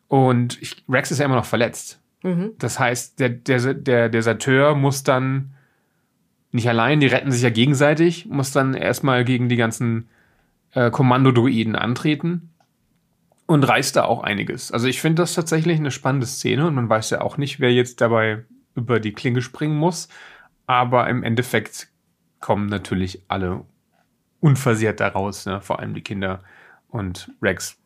Und 0.09 0.62
ich, 0.62 0.85
Rex 0.88 1.11
ist 1.11 1.18
ja 1.18 1.25
immer 1.25 1.35
noch 1.35 1.44
verletzt. 1.44 2.01
Mhm. 2.23 2.53
Das 2.59 2.79
heißt, 2.79 3.18
der, 3.18 3.31
der, 3.31 3.75
der 3.75 4.09
Deserteur 4.09 4.75
muss 4.75 5.03
dann 5.03 5.55
nicht 6.55 6.69
allein, 6.69 7.01
die 7.01 7.09
retten 7.09 7.33
sich 7.33 7.43
ja 7.43 7.51
gegenseitig, 7.51 8.27
muss 8.27 8.53
dann 8.53 8.75
erstmal 8.75 9.25
gegen 9.25 9.49
die 9.49 9.57
ganzen 9.57 10.09
äh, 10.73 10.88
Kommandodruiden 10.93 11.75
antreten 11.75 12.55
und 13.47 13.64
reißt 13.64 13.97
da 13.97 14.05
auch 14.05 14.23
einiges. 14.23 14.71
Also 14.71 14.87
ich 14.87 15.01
finde 15.01 15.23
das 15.23 15.35
tatsächlich 15.35 15.81
eine 15.81 15.90
spannende 15.90 16.29
Szene 16.29 16.64
und 16.69 16.77
man 16.77 16.88
weiß 16.88 17.11
ja 17.11 17.23
auch 17.23 17.38
nicht, 17.38 17.59
wer 17.59 17.73
jetzt 17.73 18.01
dabei 18.01 18.45
über 18.77 19.01
die 19.01 19.12
Klinge 19.12 19.43
springen 19.43 19.77
muss, 19.77 20.09
aber 20.67 21.09
im 21.09 21.25
Endeffekt 21.25 21.88
kommen 22.38 22.67
natürlich 22.67 23.23
alle 23.27 23.64
unversehrt 24.38 25.01
daraus, 25.01 25.47
ne? 25.47 25.61
vor 25.61 25.81
allem 25.81 25.93
die 25.93 26.03
Kinder 26.03 26.45
und 26.88 27.33
Rex 27.43 27.77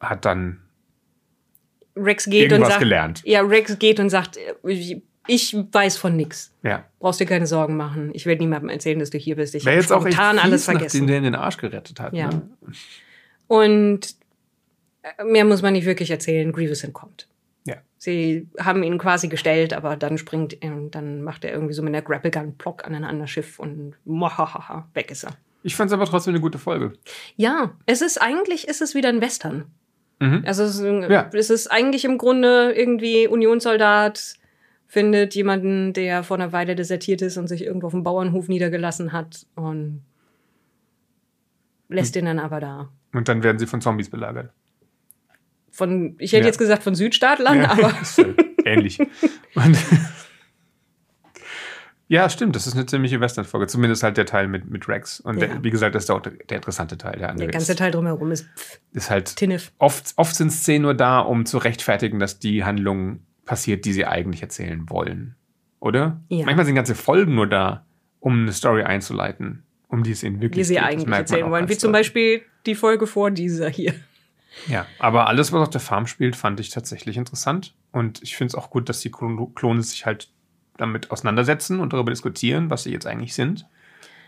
hat 0.00 0.24
dann 0.24 0.62
Rex 1.94 2.24
geht 2.24 2.50
und 2.50 2.64
sagt, 2.64 2.78
gelernt. 2.78 3.22
Ja, 3.26 3.42
Rex 3.42 3.78
geht 3.78 4.00
und 4.00 4.08
sagt, 4.08 4.38
ich 5.26 5.56
weiß 5.72 5.96
von 5.96 6.16
nichts. 6.16 6.52
Ja. 6.62 6.84
Brauchst 6.98 7.20
dir 7.20 7.26
keine 7.26 7.46
Sorgen 7.46 7.76
machen. 7.76 8.10
Ich 8.14 8.26
werde 8.26 8.42
niemandem 8.42 8.70
erzählen, 8.70 8.98
dass 8.98 9.10
du 9.10 9.18
hier 9.18 9.36
bist. 9.36 9.54
Ich 9.54 9.66
habe 9.66 9.82
spontan 9.82 10.38
alles 10.38 10.64
vergessen. 10.64 10.84
Nachdem 10.84 11.06
der 11.06 11.18
in 11.18 11.24
den 11.24 11.34
Arsch 11.34 11.56
gerettet 11.56 12.00
hat. 12.00 12.12
Ja. 12.12 12.28
Ne? 12.28 12.42
Und 13.48 14.16
äh, 15.02 15.24
mehr 15.24 15.44
muss 15.44 15.62
man 15.62 15.72
nicht 15.72 15.86
wirklich 15.86 16.10
erzählen. 16.10 16.52
Grievous 16.52 16.84
entkommt. 16.84 17.28
Ja. 17.64 17.76
Sie 17.98 18.48
haben 18.58 18.82
ihn 18.82 18.98
quasi 18.98 19.28
gestellt, 19.28 19.72
aber 19.72 19.96
dann 19.96 20.18
springt 20.18 20.62
er, 20.62 20.72
dann 20.90 21.22
macht 21.22 21.44
er 21.44 21.52
irgendwie 21.52 21.74
so 21.74 21.82
mit 21.82 21.94
einer 21.94 22.02
Grapple 22.02 22.30
Gun 22.30 22.52
Block 22.52 22.84
an 22.84 22.94
ein 22.94 23.04
anderes 23.04 23.30
Schiff 23.30 23.58
und 23.58 23.94
mohahaha, 24.04 24.88
weg 24.94 25.10
ist 25.10 25.24
er. 25.24 25.32
Ich 25.62 25.74
fand 25.74 25.90
es 25.90 25.94
aber 25.94 26.06
trotzdem 26.06 26.32
eine 26.32 26.40
gute 26.40 26.58
Folge. 26.58 26.92
Ja, 27.34 27.72
es 27.86 28.00
ist 28.00 28.22
eigentlich 28.22 28.68
ist 28.68 28.80
es 28.80 28.94
wieder 28.94 29.08
ein 29.08 29.20
Western. 29.20 29.64
Mhm. 30.20 30.44
Also 30.46 30.62
es 30.62 30.78
ist, 30.78 31.10
ja. 31.10 31.28
es 31.32 31.50
ist 31.50 31.66
eigentlich 31.66 32.04
im 32.04 32.18
Grunde 32.18 32.72
irgendwie 32.72 33.26
Unionssoldat 33.26 34.34
findet 34.86 35.34
jemanden, 35.34 35.92
der 35.92 36.22
vor 36.22 36.36
einer 36.36 36.52
Weile 36.52 36.76
desertiert 36.76 37.22
ist 37.22 37.36
und 37.36 37.48
sich 37.48 37.64
irgendwo 37.64 37.88
auf 37.88 37.92
dem 37.92 38.02
Bauernhof 38.02 38.48
niedergelassen 38.48 39.12
hat 39.12 39.46
und 39.54 40.02
lässt 41.88 42.14
hm. 42.14 42.20
ihn 42.20 42.26
dann 42.26 42.38
aber 42.38 42.60
da. 42.60 42.88
Und 43.12 43.28
dann 43.28 43.42
werden 43.42 43.58
sie 43.58 43.66
von 43.66 43.80
Zombies 43.80 44.10
belagert. 44.10 44.52
Von, 45.70 46.16
ich 46.18 46.32
hätte 46.32 46.42
ja. 46.42 46.46
jetzt 46.46 46.58
gesagt 46.58 46.82
von 46.82 46.94
Südstaatlern, 46.94 47.58
ja. 47.58 47.70
aber. 47.70 47.92
ähnlich. 48.64 48.98
Und 48.98 49.76
ja, 52.08 52.30
stimmt, 52.30 52.56
das 52.56 52.66
ist 52.66 52.74
eine 52.74 52.86
ziemliche 52.86 53.20
Western-Folge. 53.20 53.66
Zumindest 53.66 54.02
halt 54.02 54.16
der 54.16 54.24
Teil 54.26 54.48
mit, 54.48 54.70
mit 54.70 54.88
Rex. 54.88 55.20
Und 55.20 55.38
ja. 55.38 55.48
der, 55.48 55.64
wie 55.64 55.70
gesagt, 55.70 55.94
das 55.94 56.04
ist 56.04 56.10
auch 56.10 56.22
der, 56.22 56.32
der 56.32 56.56
interessante 56.56 56.96
Teil. 56.96 57.18
Der, 57.18 57.30
andere 57.30 57.48
der 57.48 57.52
ganze 57.52 57.72
ist, 57.72 57.78
Teil 57.78 57.90
drumherum 57.90 58.32
ist, 58.32 58.46
pff, 58.56 58.80
ist 58.92 59.10
halt. 59.10 59.36
Tinnef. 59.36 59.72
Oft, 59.78 60.14
oft 60.16 60.34
sind 60.34 60.50
Szenen 60.50 60.82
nur 60.82 60.94
da, 60.94 61.20
um 61.20 61.44
zu 61.44 61.58
rechtfertigen, 61.58 62.18
dass 62.18 62.38
die 62.38 62.64
Handlung 62.64 63.25
passiert, 63.46 63.84
die 63.86 63.92
sie 63.94 64.04
eigentlich 64.04 64.42
erzählen 64.42 64.90
wollen. 64.90 65.36
Oder? 65.80 66.20
Ja. 66.28 66.44
Manchmal 66.44 66.66
sind 66.66 66.74
ganze 66.74 66.94
Folgen 66.94 67.34
nur 67.34 67.46
da, 67.46 67.86
um 68.20 68.42
eine 68.42 68.52
Story 68.52 68.82
einzuleiten, 68.82 69.62
um 69.88 70.02
die 70.02 70.10
es 70.10 70.22
ihnen 70.22 70.40
wirklich 70.40 70.62
Die 70.62 70.64
sie 70.64 70.74
geht. 70.74 70.82
eigentlich 70.82 71.08
erzählen 71.08 71.50
wollen. 71.50 71.68
Wie 71.68 71.78
zum 71.78 71.92
Beispiel 71.92 72.42
die 72.66 72.74
Folge 72.74 73.06
vor 73.06 73.30
dieser 73.30 73.70
hier. 73.70 73.94
Ja, 74.68 74.86
aber 74.98 75.28
alles, 75.28 75.52
was 75.52 75.62
auf 75.62 75.70
der 75.70 75.80
Farm 75.80 76.06
spielt, 76.06 76.34
fand 76.34 76.60
ich 76.60 76.70
tatsächlich 76.70 77.16
interessant. 77.16 77.74
Und 77.92 78.22
ich 78.22 78.36
finde 78.36 78.48
es 78.48 78.54
auch 78.54 78.70
gut, 78.70 78.88
dass 78.88 79.00
die 79.00 79.10
Klone 79.10 79.82
sich 79.82 80.06
halt 80.06 80.30
damit 80.76 81.10
auseinandersetzen 81.10 81.78
und 81.80 81.92
darüber 81.92 82.10
diskutieren, 82.10 82.70
was 82.70 82.82
sie 82.82 82.90
jetzt 82.90 83.06
eigentlich 83.06 83.34
sind. 83.34 83.66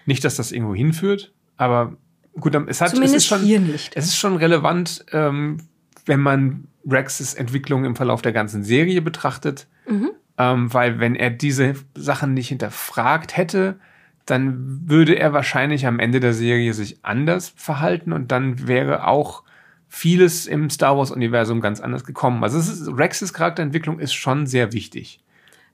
Nicht, 0.07 0.25
dass 0.25 0.37
das 0.37 0.53
irgendwo 0.53 0.75
hinführt, 0.75 1.33
aber 1.57 1.97
gut, 2.39 2.55
es 2.55 2.81
hat 2.81 2.91
Zumindest 2.91 3.17
es 3.17 3.23
ist 3.23 3.29
schon, 3.29 3.41
hier 3.41 3.61
nicht. 3.61 3.95
Es 3.95 4.07
ist 4.07 4.17
schon 4.17 4.37
relevant, 4.37 5.05
ähm, 5.13 5.59
wenn 6.07 6.21
man 6.21 6.69
Rexes 6.89 7.35
Entwicklung 7.35 7.85
im 7.85 7.97
Verlauf 7.97 8.23
der 8.23 8.33
ganzen 8.33 8.65
Serie 8.65 9.03
betrachtet. 9.03 9.67
Mhm. 9.89 10.11
Ähm, 10.39 10.73
weil 10.73 11.01
wenn 11.01 11.15
er 11.15 11.31
diese 11.31 11.75
Sachen 11.95 12.35
nicht 12.35 12.49
hinterfragt 12.49 13.37
hätte, 13.37 13.79
dann 14.27 14.89
würde 14.89 15.15
er 15.15 15.33
wahrscheinlich 15.33 15.87
am 15.87 15.99
Ende 15.99 16.21
der 16.21 16.35
Serie 16.35 16.75
sich 16.75 17.05
anders 17.05 17.53
verhalten 17.57 18.13
und 18.13 18.31
dann 18.31 18.69
wäre 18.69 19.07
auch 19.07 19.43
vieles 19.89 20.47
im 20.47 20.69
Star 20.69 20.99
Wars-Universum 20.99 21.61
ganz 21.61 21.81
anders 21.81 22.05
gekommen. 22.05 22.45
Also 22.45 22.59
ist, 22.59 22.89
Rexes 22.89 23.33
Charakterentwicklung 23.33 23.99
ist 23.99 24.13
schon 24.13 24.47
sehr 24.47 24.73
wichtig. 24.73 25.21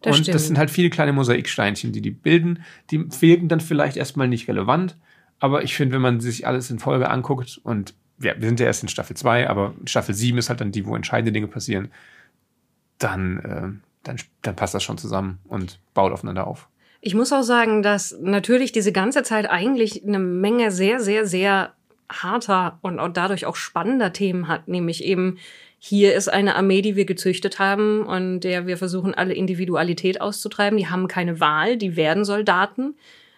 Das 0.03 0.17
und 0.17 0.23
stimmt. 0.23 0.35
das 0.37 0.47
sind 0.47 0.59
halt 0.59 0.71
viele 0.71 0.91
kleine 0.91 1.13
Mosaiksteinchen, 1.13 1.93
die 1.93 2.01
die 2.01 2.11
bilden. 2.11 2.63
Die 2.91 3.07
wirken 3.21 3.49
dann 3.49 3.61
vielleicht 3.61 3.97
erstmal 3.97 4.29
nicht 4.29 4.49
relevant, 4.49 4.97
aber 5.41 5.65
ich 5.65 5.75
finde, 5.75 5.95
wenn 5.95 6.03
man 6.03 6.21
sich 6.21 6.47
alles 6.47 6.71
in 6.71 6.79
Folge 6.79 7.11
anguckt 7.11 7.61
und 7.65 7.95
ja, 8.21 8.35
wir 8.37 8.49
sind 8.49 8.61
ja 8.61 8.67
erst 8.67 8.83
in 8.83 8.89
Staffel 8.89 9.17
2, 9.17 9.49
aber 9.49 9.75
Staffel 9.87 10.15
7 10.15 10.39
ist 10.39 10.49
halt 10.49 10.61
dann 10.61 10.73
die, 10.73 10.87
wo 10.87 10.95
entscheidende 10.95 11.33
Dinge 11.33 11.49
passieren, 11.49 11.91
dann, 12.99 13.39
äh, 13.39 13.89
dann, 14.03 14.17
dann 14.43 14.57
passt 14.57 14.75
das 14.75 14.83
schon 14.83 14.99
zusammen 14.99 15.39
und 15.45 15.81
baut 15.95 16.13
aufeinander 16.13 16.47
auf. 16.47 16.69
Ich 17.01 17.15
muss 17.15 17.33
auch 17.33 17.43
sagen, 17.43 17.83
dass 17.83 18.17
natürlich 18.21 18.73
diese 18.73 18.93
ganze 18.93 19.23
Zeit 19.23 19.51
eigentlich 19.51 20.05
eine 20.07 20.19
Menge 20.19 20.71
sehr, 20.71 21.01
sehr, 21.01 21.27
sehr 21.27 21.75
harter 22.11 22.79
und, 22.83 22.99
und 22.99 23.17
dadurch 23.17 23.47
auch 23.47 23.57
spannender 23.57 24.13
Themen 24.13 24.49
hat, 24.49 24.69
nämlich 24.69 25.05
eben 25.05 25.39
hier 25.87 26.15
ist 26.15 26.29
eine 26.29 26.55
Armee, 26.57 26.81
die 26.81 26.97
wir 26.97 27.05
gezüchtet 27.05 27.59
haben 27.59 28.07
und 28.07 28.41
der 28.41 28.67
wir 28.67 28.79
versuchen, 28.79 29.13
alle 29.13 29.35
Individualität 29.35 30.19
auszutreiben. 30.19 30.79
Die 30.79 30.89
haben 30.89 31.09
keine 31.09 31.41
Wahl, 31.41 31.77
die 31.77 31.95
werden 31.95 32.25
Soldaten. 32.25 32.95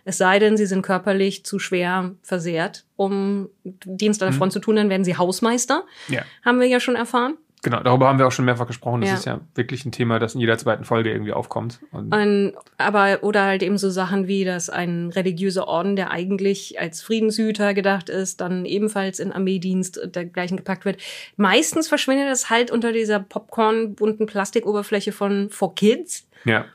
Es 0.06 0.18
sei 0.18 0.38
denn, 0.38 0.56
sie 0.56 0.66
sind 0.66 0.82
körperlich 0.82 1.44
zu 1.44 1.58
schwer 1.58 2.12
versehrt, 2.22 2.84
um 2.94 3.48
Dienst 3.64 4.22
an 4.22 4.28
der 4.28 4.34
mhm. 4.34 4.38
Front 4.38 4.52
mhm. 4.52 4.54
zu 4.54 4.60
tun, 4.60 4.76
dann 4.76 4.88
werden 4.88 5.04
sie 5.04 5.16
Hausmeister. 5.16 5.84
Ja. 6.08 6.22
Haben 6.44 6.60
wir 6.60 6.68
ja 6.68 6.78
schon 6.78 6.94
erfahren. 6.94 7.34
Genau, 7.66 7.82
darüber 7.82 8.06
haben 8.06 8.20
wir 8.20 8.28
auch 8.28 8.32
schon 8.32 8.44
mehrfach 8.44 8.68
gesprochen. 8.68 9.00
Das 9.00 9.10
ja. 9.10 9.16
ist 9.16 9.24
ja 9.24 9.40
wirklich 9.56 9.84
ein 9.84 9.90
Thema, 9.90 10.20
das 10.20 10.36
in 10.36 10.40
jeder 10.40 10.56
zweiten 10.56 10.84
Folge 10.84 11.10
irgendwie 11.10 11.32
aufkommt. 11.32 11.80
Und 11.90 12.54
aber, 12.78 13.18
oder 13.22 13.42
halt 13.42 13.64
eben 13.64 13.76
so 13.78 13.90
Sachen 13.90 14.28
wie, 14.28 14.44
dass 14.44 14.70
ein 14.70 15.10
religiöser 15.10 15.66
Orden, 15.66 15.96
der 15.96 16.12
eigentlich 16.12 16.78
als 16.78 17.02
Friedenshüter 17.02 17.74
gedacht 17.74 18.08
ist, 18.08 18.40
dann 18.40 18.64
ebenfalls 18.66 19.18
in 19.18 19.32
Armeedienst 19.32 20.00
dergleichen 20.14 20.56
gepackt 20.56 20.84
wird. 20.84 21.02
Meistens 21.36 21.88
verschwindet 21.88 22.28
das 22.28 22.50
halt 22.50 22.70
unter 22.70 22.92
dieser 22.92 23.18
Popcorn-bunten 23.18 24.26
Plastikoberfläche 24.26 25.10
von 25.10 25.50
For 25.50 25.74
Kids. 25.74 26.28
Ja. 26.44 26.66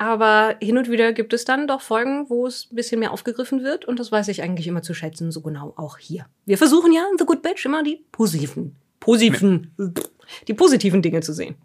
Aber 0.00 0.56
hin 0.62 0.78
und 0.78 0.88
wieder 0.88 1.12
gibt 1.12 1.34
es 1.34 1.44
dann 1.44 1.68
doch 1.68 1.82
Folgen, 1.82 2.30
wo 2.30 2.46
es 2.46 2.68
ein 2.72 2.74
bisschen 2.74 3.00
mehr 3.00 3.10
aufgegriffen 3.10 3.62
wird. 3.62 3.84
Und 3.84 4.00
das 4.00 4.10
weiß 4.10 4.28
ich 4.28 4.42
eigentlich 4.42 4.66
immer 4.66 4.80
zu 4.80 4.94
schätzen, 4.94 5.30
so 5.30 5.42
genau 5.42 5.74
auch 5.76 5.98
hier. 5.98 6.24
Wir 6.46 6.56
versuchen 6.56 6.90
ja 6.90 7.02
in 7.12 7.18
The 7.18 7.26
Good 7.26 7.42
Batch 7.42 7.66
immer 7.66 7.82
die 7.82 8.02
positiven, 8.10 8.76
positiven, 8.98 9.74
ja. 9.76 9.88
die 10.48 10.54
positiven 10.54 11.02
Dinge 11.02 11.20
zu 11.20 11.34
sehen. 11.34 11.56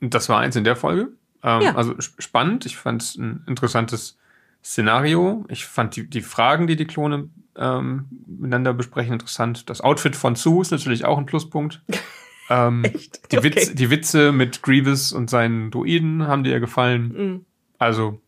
Das 0.00 0.28
war 0.28 0.40
eins 0.40 0.54
in 0.56 0.64
der 0.64 0.76
Folge. 0.76 1.08
Ähm, 1.42 1.62
ja. 1.62 1.74
Also 1.74 1.94
spannend. 1.98 2.66
Ich 2.66 2.76
fand 2.76 3.00
es 3.00 3.16
ein 3.16 3.42
interessantes 3.46 4.18
Szenario. 4.62 5.46
Ich 5.48 5.64
fand 5.64 5.96
die, 5.96 6.10
die 6.10 6.20
Fragen, 6.20 6.66
die 6.66 6.76
die 6.76 6.86
Klone 6.86 7.30
ähm, 7.56 8.04
miteinander 8.26 8.74
besprechen, 8.74 9.14
interessant. 9.14 9.70
Das 9.70 9.80
Outfit 9.80 10.14
von 10.14 10.34
Sue 10.34 10.60
ist 10.60 10.72
natürlich 10.72 11.06
auch 11.06 11.16
ein 11.16 11.24
Pluspunkt. 11.24 11.80
Ähm, 12.48 12.84
Echt? 12.84 13.32
Die, 13.32 13.38
okay. 13.38 13.54
Witz, 13.56 13.74
die 13.74 13.90
Witze 13.90 14.32
mit 14.32 14.62
Grievous 14.62 15.12
und 15.12 15.30
seinen 15.30 15.70
Druiden 15.70 16.26
haben 16.26 16.44
dir 16.44 16.52
ja 16.52 16.58
gefallen. 16.58 17.08
Mhm. 17.08 17.44
Also 17.78 18.20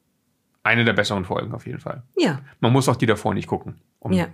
eine 0.62 0.85
der 0.85 0.92
besseren 0.92 1.24
Folgen 1.24 1.54
auf 1.54 1.66
jeden 1.66 1.81
Fall. 1.81 2.02
Ja. 2.16 2.40
Man 2.61 2.72
muss 2.72 2.88
auch 2.88 2.96
die 2.96 3.07
davor 3.07 3.35
nicht 3.35 3.46
gucken. 3.46 3.76
Um 4.00 4.12
ja. 4.12 4.28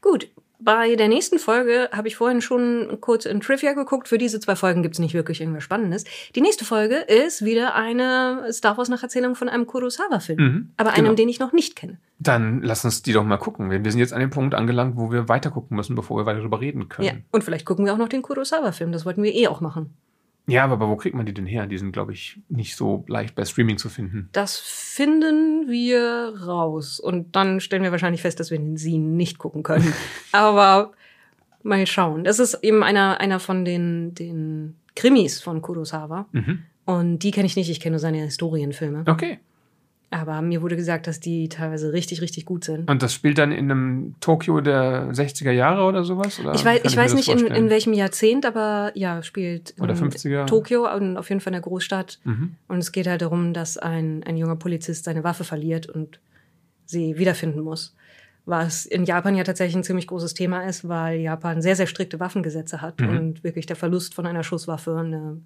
Gut, 0.00 0.28
bei 0.60 0.96
der 0.96 1.08
nächsten 1.08 1.38
Folge 1.38 1.88
habe 1.92 2.08
ich 2.08 2.16
vorhin 2.16 2.40
schon 2.40 2.98
kurz 3.00 3.26
in 3.26 3.40
Trivia 3.40 3.74
geguckt. 3.74 4.08
Für 4.08 4.18
diese 4.18 4.40
zwei 4.40 4.56
Folgen 4.56 4.82
gibt 4.82 4.96
es 4.96 4.98
nicht 4.98 5.14
wirklich 5.14 5.40
irgendwas 5.40 5.62
Spannendes. 5.62 6.04
Die 6.34 6.40
nächste 6.40 6.64
Folge 6.64 6.96
ist 6.96 7.44
wieder 7.44 7.74
eine 7.74 8.52
Star 8.52 8.76
Wars 8.76 8.88
Nacherzählung 8.88 9.36
von 9.36 9.48
einem 9.48 9.66
Kurosawa-Film. 9.66 10.40
Mhm, 10.40 10.70
aber 10.76 10.90
einem, 10.90 11.04
genau. 11.04 11.14
den 11.14 11.28
ich 11.28 11.38
noch 11.38 11.52
nicht 11.52 11.76
kenne. 11.76 11.98
Dann 12.18 12.62
lass 12.62 12.84
uns 12.84 13.02
die 13.02 13.12
doch 13.12 13.22
mal 13.22 13.36
gucken. 13.36 13.70
Wir 13.70 13.90
sind 13.90 14.00
jetzt 14.00 14.12
an 14.12 14.20
dem 14.20 14.30
Punkt 14.30 14.54
angelangt, 14.54 14.96
wo 14.96 15.12
wir 15.12 15.28
weiter 15.28 15.50
gucken 15.50 15.76
müssen, 15.76 15.94
bevor 15.94 16.18
wir 16.18 16.26
weiter 16.26 16.40
darüber 16.40 16.60
reden 16.60 16.88
können. 16.88 17.06
Ja, 17.06 17.14
und 17.30 17.44
vielleicht 17.44 17.64
gucken 17.64 17.84
wir 17.84 17.92
auch 17.92 17.98
noch 17.98 18.08
den 18.08 18.22
Kurosawa-Film. 18.22 18.90
Das 18.90 19.06
wollten 19.06 19.22
wir 19.22 19.34
eh 19.34 19.46
auch 19.46 19.60
machen. 19.60 19.94
Ja, 20.48 20.64
aber 20.64 20.88
wo 20.88 20.96
kriegt 20.96 21.14
man 21.14 21.26
die 21.26 21.34
denn 21.34 21.46
her? 21.46 21.66
Die 21.66 21.78
sind, 21.78 21.92
glaube 21.92 22.12
ich, 22.12 22.40
nicht 22.48 22.74
so 22.74 23.04
leicht 23.06 23.34
bei 23.34 23.44
Streaming 23.44 23.76
zu 23.76 23.88
finden. 23.88 24.30
Das 24.32 24.58
finden 24.58 25.68
wir 25.68 26.34
raus. 26.46 26.98
Und 26.98 27.36
dann 27.36 27.60
stellen 27.60 27.82
wir 27.82 27.92
wahrscheinlich 27.92 28.22
fest, 28.22 28.40
dass 28.40 28.50
wir 28.50 28.60
sie 28.74 28.98
nicht 28.98 29.38
gucken 29.38 29.62
können. 29.62 29.92
aber 30.32 30.92
mal 31.62 31.86
schauen. 31.86 32.24
Das 32.24 32.38
ist 32.38 32.54
eben 32.62 32.82
einer, 32.82 33.20
einer 33.20 33.40
von 33.40 33.64
den, 33.64 34.14
den 34.14 34.76
Krimis 34.96 35.40
von 35.40 35.60
Kurosawa. 35.60 36.26
Mhm. 36.32 36.62
Und 36.86 37.18
die 37.18 37.30
kenne 37.30 37.46
ich 37.46 37.54
nicht. 37.54 37.68
Ich 37.68 37.80
kenne 37.80 37.92
nur 37.92 38.00
seine 38.00 38.22
Historienfilme. 38.22 39.04
Okay. 39.06 39.40
Aber 40.10 40.40
mir 40.40 40.62
wurde 40.62 40.76
gesagt, 40.76 41.06
dass 41.06 41.20
die 41.20 41.50
teilweise 41.50 41.92
richtig, 41.92 42.22
richtig 42.22 42.46
gut 42.46 42.64
sind. 42.64 42.88
Und 42.90 43.02
das 43.02 43.12
spielt 43.12 43.36
dann 43.36 43.52
in 43.52 43.70
einem 43.70 44.14
Tokio 44.20 44.62
der 44.62 45.10
60er 45.12 45.50
Jahre 45.50 45.84
oder 45.84 46.02
sowas? 46.02 46.40
Oder 46.40 46.54
ich 46.54 46.64
weiß, 46.64 46.80
ich 46.84 46.96
weiß 46.96 47.12
nicht 47.12 47.28
in, 47.28 47.46
in, 47.46 47.68
welchem 47.68 47.92
Jahrzehnt, 47.92 48.46
aber 48.46 48.90
ja, 48.94 49.22
spielt 49.22 49.74
oder 49.78 49.92
50er. 49.92 50.46
Tokio 50.46 50.90
und 50.94 51.18
auf 51.18 51.28
jeden 51.28 51.42
Fall 51.42 51.50
in 51.50 51.60
der 51.60 51.62
Großstadt. 51.62 52.20
Mhm. 52.24 52.54
Und 52.68 52.78
es 52.78 52.92
geht 52.92 53.06
halt 53.06 53.20
darum, 53.20 53.52
dass 53.52 53.76
ein, 53.76 54.22
ein 54.24 54.38
junger 54.38 54.56
Polizist 54.56 55.04
seine 55.04 55.24
Waffe 55.24 55.44
verliert 55.44 55.86
und 55.86 56.20
sie 56.86 57.18
wiederfinden 57.18 57.60
muss. 57.60 57.94
Was 58.46 58.86
in 58.86 59.04
Japan 59.04 59.34
ja 59.34 59.44
tatsächlich 59.44 59.76
ein 59.76 59.84
ziemlich 59.84 60.06
großes 60.06 60.32
Thema 60.32 60.62
ist, 60.62 60.88
weil 60.88 61.20
Japan 61.20 61.60
sehr, 61.60 61.76
sehr 61.76 61.86
strikte 61.86 62.18
Waffengesetze 62.18 62.80
hat 62.80 62.98
mhm. 62.98 63.10
und 63.10 63.44
wirklich 63.44 63.66
der 63.66 63.76
Verlust 63.76 64.14
von 64.14 64.24
einer 64.24 64.42
Schusswaffe 64.42 64.96
eine, 64.96 65.42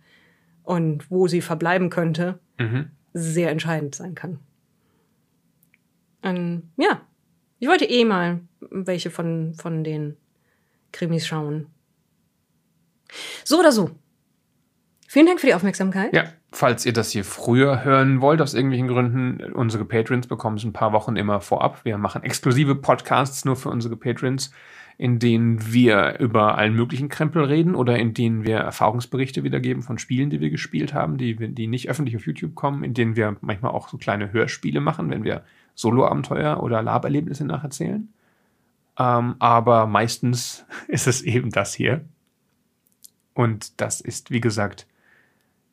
und 0.62 1.10
wo 1.10 1.26
sie 1.26 1.40
verbleiben 1.40 1.90
könnte, 1.90 2.38
mhm. 2.60 2.90
sehr 3.12 3.50
entscheidend 3.50 3.96
sein 3.96 4.14
kann. 4.14 4.38
Und 6.22 6.72
ja, 6.76 7.02
ich 7.58 7.68
wollte 7.68 7.84
eh 7.84 8.04
mal 8.04 8.40
welche 8.70 9.10
von, 9.10 9.54
von 9.54 9.84
den 9.84 10.16
Krimis 10.92 11.26
schauen. 11.26 11.66
So 13.44 13.58
oder 13.58 13.72
so. 13.72 13.90
Vielen 15.08 15.26
Dank 15.26 15.40
für 15.40 15.46
die 15.46 15.54
Aufmerksamkeit. 15.54 16.14
Ja, 16.14 16.24
falls 16.52 16.86
ihr 16.86 16.92
das 16.94 17.10
hier 17.10 17.24
früher 17.24 17.84
hören 17.84 18.22
wollt, 18.22 18.40
aus 18.40 18.54
irgendwelchen 18.54 18.88
Gründen, 18.88 19.52
unsere 19.52 19.84
Patrons 19.84 20.26
bekommen 20.26 20.56
es 20.56 20.64
ein 20.64 20.72
paar 20.72 20.92
Wochen 20.92 21.16
immer 21.16 21.40
vorab. 21.40 21.84
Wir 21.84 21.98
machen 21.98 22.22
exklusive 22.22 22.76
Podcasts 22.76 23.44
nur 23.44 23.56
für 23.56 23.68
unsere 23.68 23.96
Patrons, 23.96 24.52
in 24.96 25.18
denen 25.18 25.72
wir 25.72 26.18
über 26.18 26.56
allen 26.56 26.74
möglichen 26.74 27.08
Krempel 27.08 27.44
reden 27.44 27.74
oder 27.74 27.98
in 27.98 28.14
denen 28.14 28.44
wir 28.44 28.56
Erfahrungsberichte 28.58 29.44
wiedergeben 29.44 29.82
von 29.82 29.98
Spielen, 29.98 30.30
die 30.30 30.40
wir 30.40 30.48
gespielt 30.48 30.94
haben, 30.94 31.18
die, 31.18 31.34
die 31.52 31.66
nicht 31.66 31.90
öffentlich 31.90 32.16
auf 32.16 32.26
YouTube 32.26 32.54
kommen, 32.54 32.82
in 32.82 32.94
denen 32.94 33.16
wir 33.16 33.36
manchmal 33.40 33.72
auch 33.72 33.88
so 33.88 33.98
kleine 33.98 34.32
Hörspiele 34.32 34.80
machen, 34.80 35.10
wenn 35.10 35.24
wir 35.24 35.44
Solo-Abenteuer 35.74 36.62
oder 36.62 36.82
Laberlebnisse 36.82 37.44
nacherzählen. 37.44 38.12
Ähm, 38.98 39.36
aber 39.38 39.86
meistens 39.86 40.64
ist 40.88 41.06
es 41.06 41.22
eben 41.22 41.50
das 41.50 41.74
hier. 41.74 42.04
Und 43.34 43.80
das 43.80 44.00
ist, 44.00 44.30
wie 44.30 44.40
gesagt, 44.40 44.86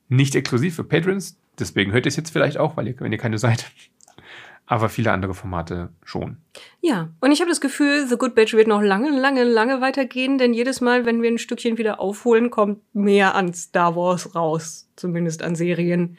nicht 0.07 0.35
exklusiv 0.35 0.75
für 0.75 0.83
Patrons. 0.83 1.37
Deswegen 1.57 1.91
hört 1.91 2.05
ihr 2.05 2.09
es 2.09 2.15
jetzt 2.15 2.31
vielleicht 2.31 2.57
auch, 2.57 2.77
weil 2.77 2.87
ihr, 2.87 2.99
wenn 2.99 3.11
ihr 3.11 3.17
keine 3.17 3.37
seid. 3.37 3.65
Aber 4.65 4.89
viele 4.89 5.11
andere 5.11 5.33
Formate 5.33 5.89
schon. 6.03 6.37
Ja, 6.79 7.09
und 7.21 7.31
ich 7.31 7.41
habe 7.41 7.49
das 7.49 7.59
Gefühl, 7.59 8.05
The 8.07 8.17
Good 8.17 8.35
Batch 8.35 8.53
wird 8.53 8.67
noch 8.67 8.83
lange, 8.83 9.09
lange, 9.09 9.43
lange 9.43 9.81
weitergehen, 9.81 10.37
denn 10.37 10.53
jedes 10.53 10.79
Mal, 10.79 11.07
wenn 11.07 11.23
wir 11.23 11.31
ein 11.31 11.39
Stückchen 11.39 11.79
wieder 11.79 11.99
aufholen, 11.99 12.51
kommt 12.51 12.83
mehr 12.93 13.33
an 13.33 13.51
Star 13.55 13.95
Wars 13.95 14.35
raus. 14.35 14.87
Zumindest 14.95 15.41
an 15.41 15.55
Serien. 15.55 16.17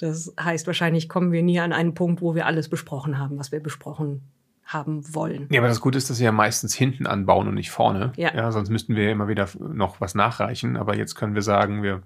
Das 0.00 0.32
heißt, 0.40 0.66
wahrscheinlich 0.66 1.08
kommen 1.08 1.30
wir 1.30 1.42
nie 1.42 1.60
an 1.60 1.72
einen 1.72 1.94
Punkt, 1.94 2.22
wo 2.22 2.34
wir 2.34 2.46
alles 2.46 2.68
besprochen 2.68 3.18
haben, 3.18 3.38
was 3.38 3.52
wir 3.52 3.60
besprochen 3.60 4.22
haben 4.64 5.02
wollen. 5.14 5.46
Ja, 5.50 5.60
aber 5.60 5.68
das 5.68 5.80
Gute 5.80 5.98
ist, 5.98 6.08
dass 6.08 6.20
wir 6.20 6.26
ja 6.26 6.32
meistens 6.32 6.74
hinten 6.74 7.06
anbauen 7.06 7.48
und 7.48 7.54
nicht 7.54 7.70
vorne. 7.70 8.12
Ja. 8.16 8.34
ja 8.34 8.50
sonst 8.50 8.70
müssten 8.70 8.96
wir 8.96 9.04
ja 9.04 9.10
immer 9.10 9.28
wieder 9.28 9.48
noch 9.58 10.00
was 10.00 10.14
nachreichen. 10.14 10.76
Aber 10.76 10.96
jetzt 10.96 11.16
können 11.16 11.34
wir 11.34 11.42
sagen, 11.42 11.82
wir 11.82 12.02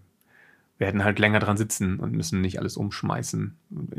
werden 0.79 1.05
halt 1.05 1.21
länger 1.21 1.39
dran 1.39 1.57
sitzen 1.57 2.01
und 2.01 2.13
müssen 2.13 2.41
nicht 2.41 2.59
alles 2.59 2.77
umschmeißen. 2.77 3.55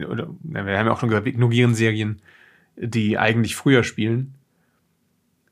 Oder, 0.10 0.28
wir 0.42 0.60
haben 0.78 0.88
ja 0.88 0.92
auch 0.92 1.00
schon 1.00 1.10
gesagt, 1.10 1.26
wir 1.26 1.32
ignorieren 1.34 1.74
Serien, 1.74 2.22
die 2.76 3.18
eigentlich 3.18 3.56
früher 3.56 3.84
spielen. 3.84 4.34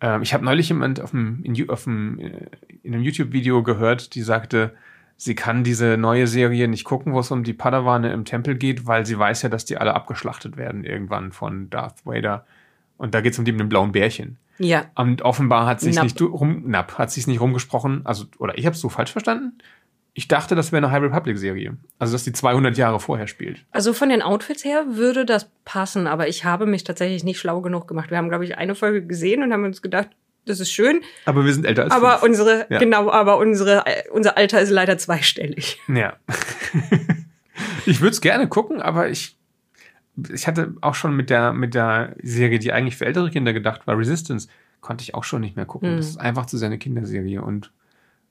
Ähm, 0.02 0.22
ich 0.22 0.34
habe 0.34 0.44
neulich 0.44 0.68
jemand 0.68 1.00
auf 1.00 1.12
dem, 1.12 1.44
in, 1.44 1.70
auf 1.70 1.86
dem, 1.86 2.20
äh, 2.20 2.48
in 2.82 2.94
einem 2.94 3.04
YouTube-Video 3.04 3.64
gehört, 3.64 4.16
die 4.16 4.22
sagte, 4.22 4.74
sie 5.18 5.36
kann 5.36 5.64
diese 5.64 5.98
neue 5.98 6.28
Serie 6.28 6.68
nicht 6.68 6.84
gucken, 6.84 7.14
wo 7.14 7.20
es 7.20 7.32
um 7.32 7.44
die 7.44 7.54
Padawane 7.54 8.12
im 8.12 8.26
Tempel 8.26 8.56
geht, 8.56 8.88
weil 8.88 9.06
sie 9.06 9.18
weiß 9.18 9.42
ja, 9.44 9.50
dass 9.50 9.66
die 9.66 9.78
alle 9.78 9.94
abgeschlachtet 9.94 10.58
werden 10.58 10.84
irgendwann 10.84 11.32
von 11.32 11.70
Darth 11.70 12.06
Vader. 12.06 12.46
Und 12.98 13.14
da 13.14 13.22
geht 13.22 13.34
es 13.34 13.40
um 13.40 13.46
die 13.46 13.52
mit 13.52 13.62
dem 13.62 13.70
blauen 13.70 13.92
Bärchen. 13.92 14.38
Ja. 14.60 14.86
Und 14.96 15.24
offenbar 15.24 15.66
hat 15.66 15.82
sich 15.82 16.02
nicht 16.02 16.22
rum, 16.22 16.64
Napp, 16.68 16.98
hat 16.98 17.12
sich 17.12 17.28
nicht 17.28 17.42
rumgesprochen, 17.42 18.02
also, 18.06 18.26
oder 18.38 18.58
ich 18.58 18.66
habe 18.66 18.76
es 18.76 18.82
so 18.82 18.90
falsch 18.90 19.12
verstanden. 19.12 19.58
Ich 20.16 20.28
dachte, 20.28 20.54
das 20.54 20.72
wäre 20.72 20.86
eine 20.86 20.92
High 20.92 21.02
Republic-Serie. 21.02 21.76
Also, 21.98 22.14
dass 22.14 22.24
die 22.24 22.34
200 22.34 22.78
Jahre 22.78 23.00
vorher 23.00 23.26
spielt. 23.26 23.66
Also, 23.72 23.94
von 23.94 24.10
den 24.10 24.22
Outfits 24.22 24.64
her 24.64 24.86
würde 24.90 25.26
das 25.26 25.50
passen, 25.66 26.06
aber 26.06 26.28
ich 26.28 26.46
habe 26.46 26.68
mich 26.68 26.84
tatsächlich 26.84 27.24
nicht 27.24 27.40
schlau 27.40 27.62
genug 27.62 27.88
gemacht. 27.88 28.12
Wir 28.12 28.18
haben, 28.18 28.30
glaube 28.30 28.46
ich, 28.46 28.58
eine 28.58 28.76
Folge 28.76 29.06
gesehen 29.06 29.42
und 29.42 29.52
haben 29.52 29.66
uns 29.66 29.82
gedacht, 29.82 30.10
das 30.46 30.60
ist 30.60 30.72
schön. 30.72 31.02
Aber 31.26 31.46
wir 31.46 31.54
sind 31.54 31.66
älter 31.66 31.84
als 31.84 31.94
Aber 31.94 32.20
fünf. 32.20 32.24
unsere, 32.24 32.68
ja. 32.70 32.80
genau, 32.80 33.10
aber 33.12 33.38
unsere, 33.38 33.84
unser 34.12 34.38
Alter 34.38 34.62
ist 34.62 34.70
leider 34.70 34.98
zweistellig. 34.98 35.80
Ja. 35.88 36.18
ich 37.86 38.02
würde 38.02 38.12
es 38.12 38.22
gerne 38.22 38.48
gucken, 38.48 38.82
aber 38.82 39.10
ich, 39.10 39.38
ich 40.34 40.48
hatte 40.48 40.76
auch 40.82 40.96
schon 40.96 41.16
mit 41.16 41.30
der, 41.30 41.54
mit 41.54 41.74
der 41.74 42.16
Serie, 42.22 42.60
die 42.60 42.74
eigentlich 42.74 42.98
für 42.98 43.06
ältere 43.06 43.30
Kinder 43.30 43.54
gedacht 43.54 43.88
war, 43.88 43.98
Resistance, 43.98 44.48
konnte 44.82 45.04
ich 45.04 45.16
auch 45.16 45.24
schon 45.24 45.42
nicht 45.42 45.56
mehr 45.56 45.66
gucken. 45.66 45.94
Mhm. 45.94 45.98
Das 45.98 46.08
ist 46.08 46.18
einfach 46.18 46.46
zu 46.46 46.58
seine 46.58 46.78
Kinderserie 46.78 47.42
und 47.42 47.72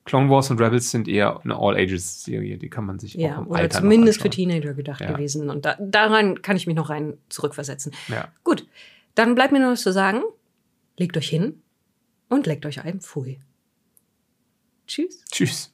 Clone 0.04 0.28
Wars 0.30 0.50
und 0.50 0.60
Rebels 0.60 0.90
sind 0.90 1.06
eher 1.06 1.40
eine 1.44 1.56
All-Ages-Serie, 1.56 2.58
die 2.58 2.68
kann 2.68 2.84
man 2.84 2.98
sich 2.98 3.14
ja, 3.14 3.36
auch 3.36 3.42
im 3.42 3.46
oder 3.48 3.60
Alter 3.60 3.80
zumindest 3.80 4.20
für 4.20 4.30
Teenager 4.30 4.74
gedacht 4.74 5.00
ja. 5.00 5.12
gewesen. 5.12 5.48
Und 5.48 5.64
da, 5.64 5.76
daran 5.80 6.42
kann 6.42 6.56
ich 6.56 6.66
mich 6.66 6.74
noch 6.74 6.90
rein 6.90 7.18
zurückversetzen. 7.28 7.92
Ja. 8.08 8.28
Gut, 8.42 8.66
dann 9.14 9.34
bleibt 9.34 9.52
mir 9.52 9.60
nur 9.60 9.72
was 9.72 9.82
zu 9.82 9.92
sagen. 9.92 10.22
Legt 10.96 11.16
euch 11.16 11.28
hin, 11.28 11.62
und 12.32 12.46
leckt 12.46 12.64
euch 12.66 12.80
ein 12.80 13.00
Pfui. 13.00 13.38
Tschüss. 14.86 15.22
Tschüss. 15.30 15.71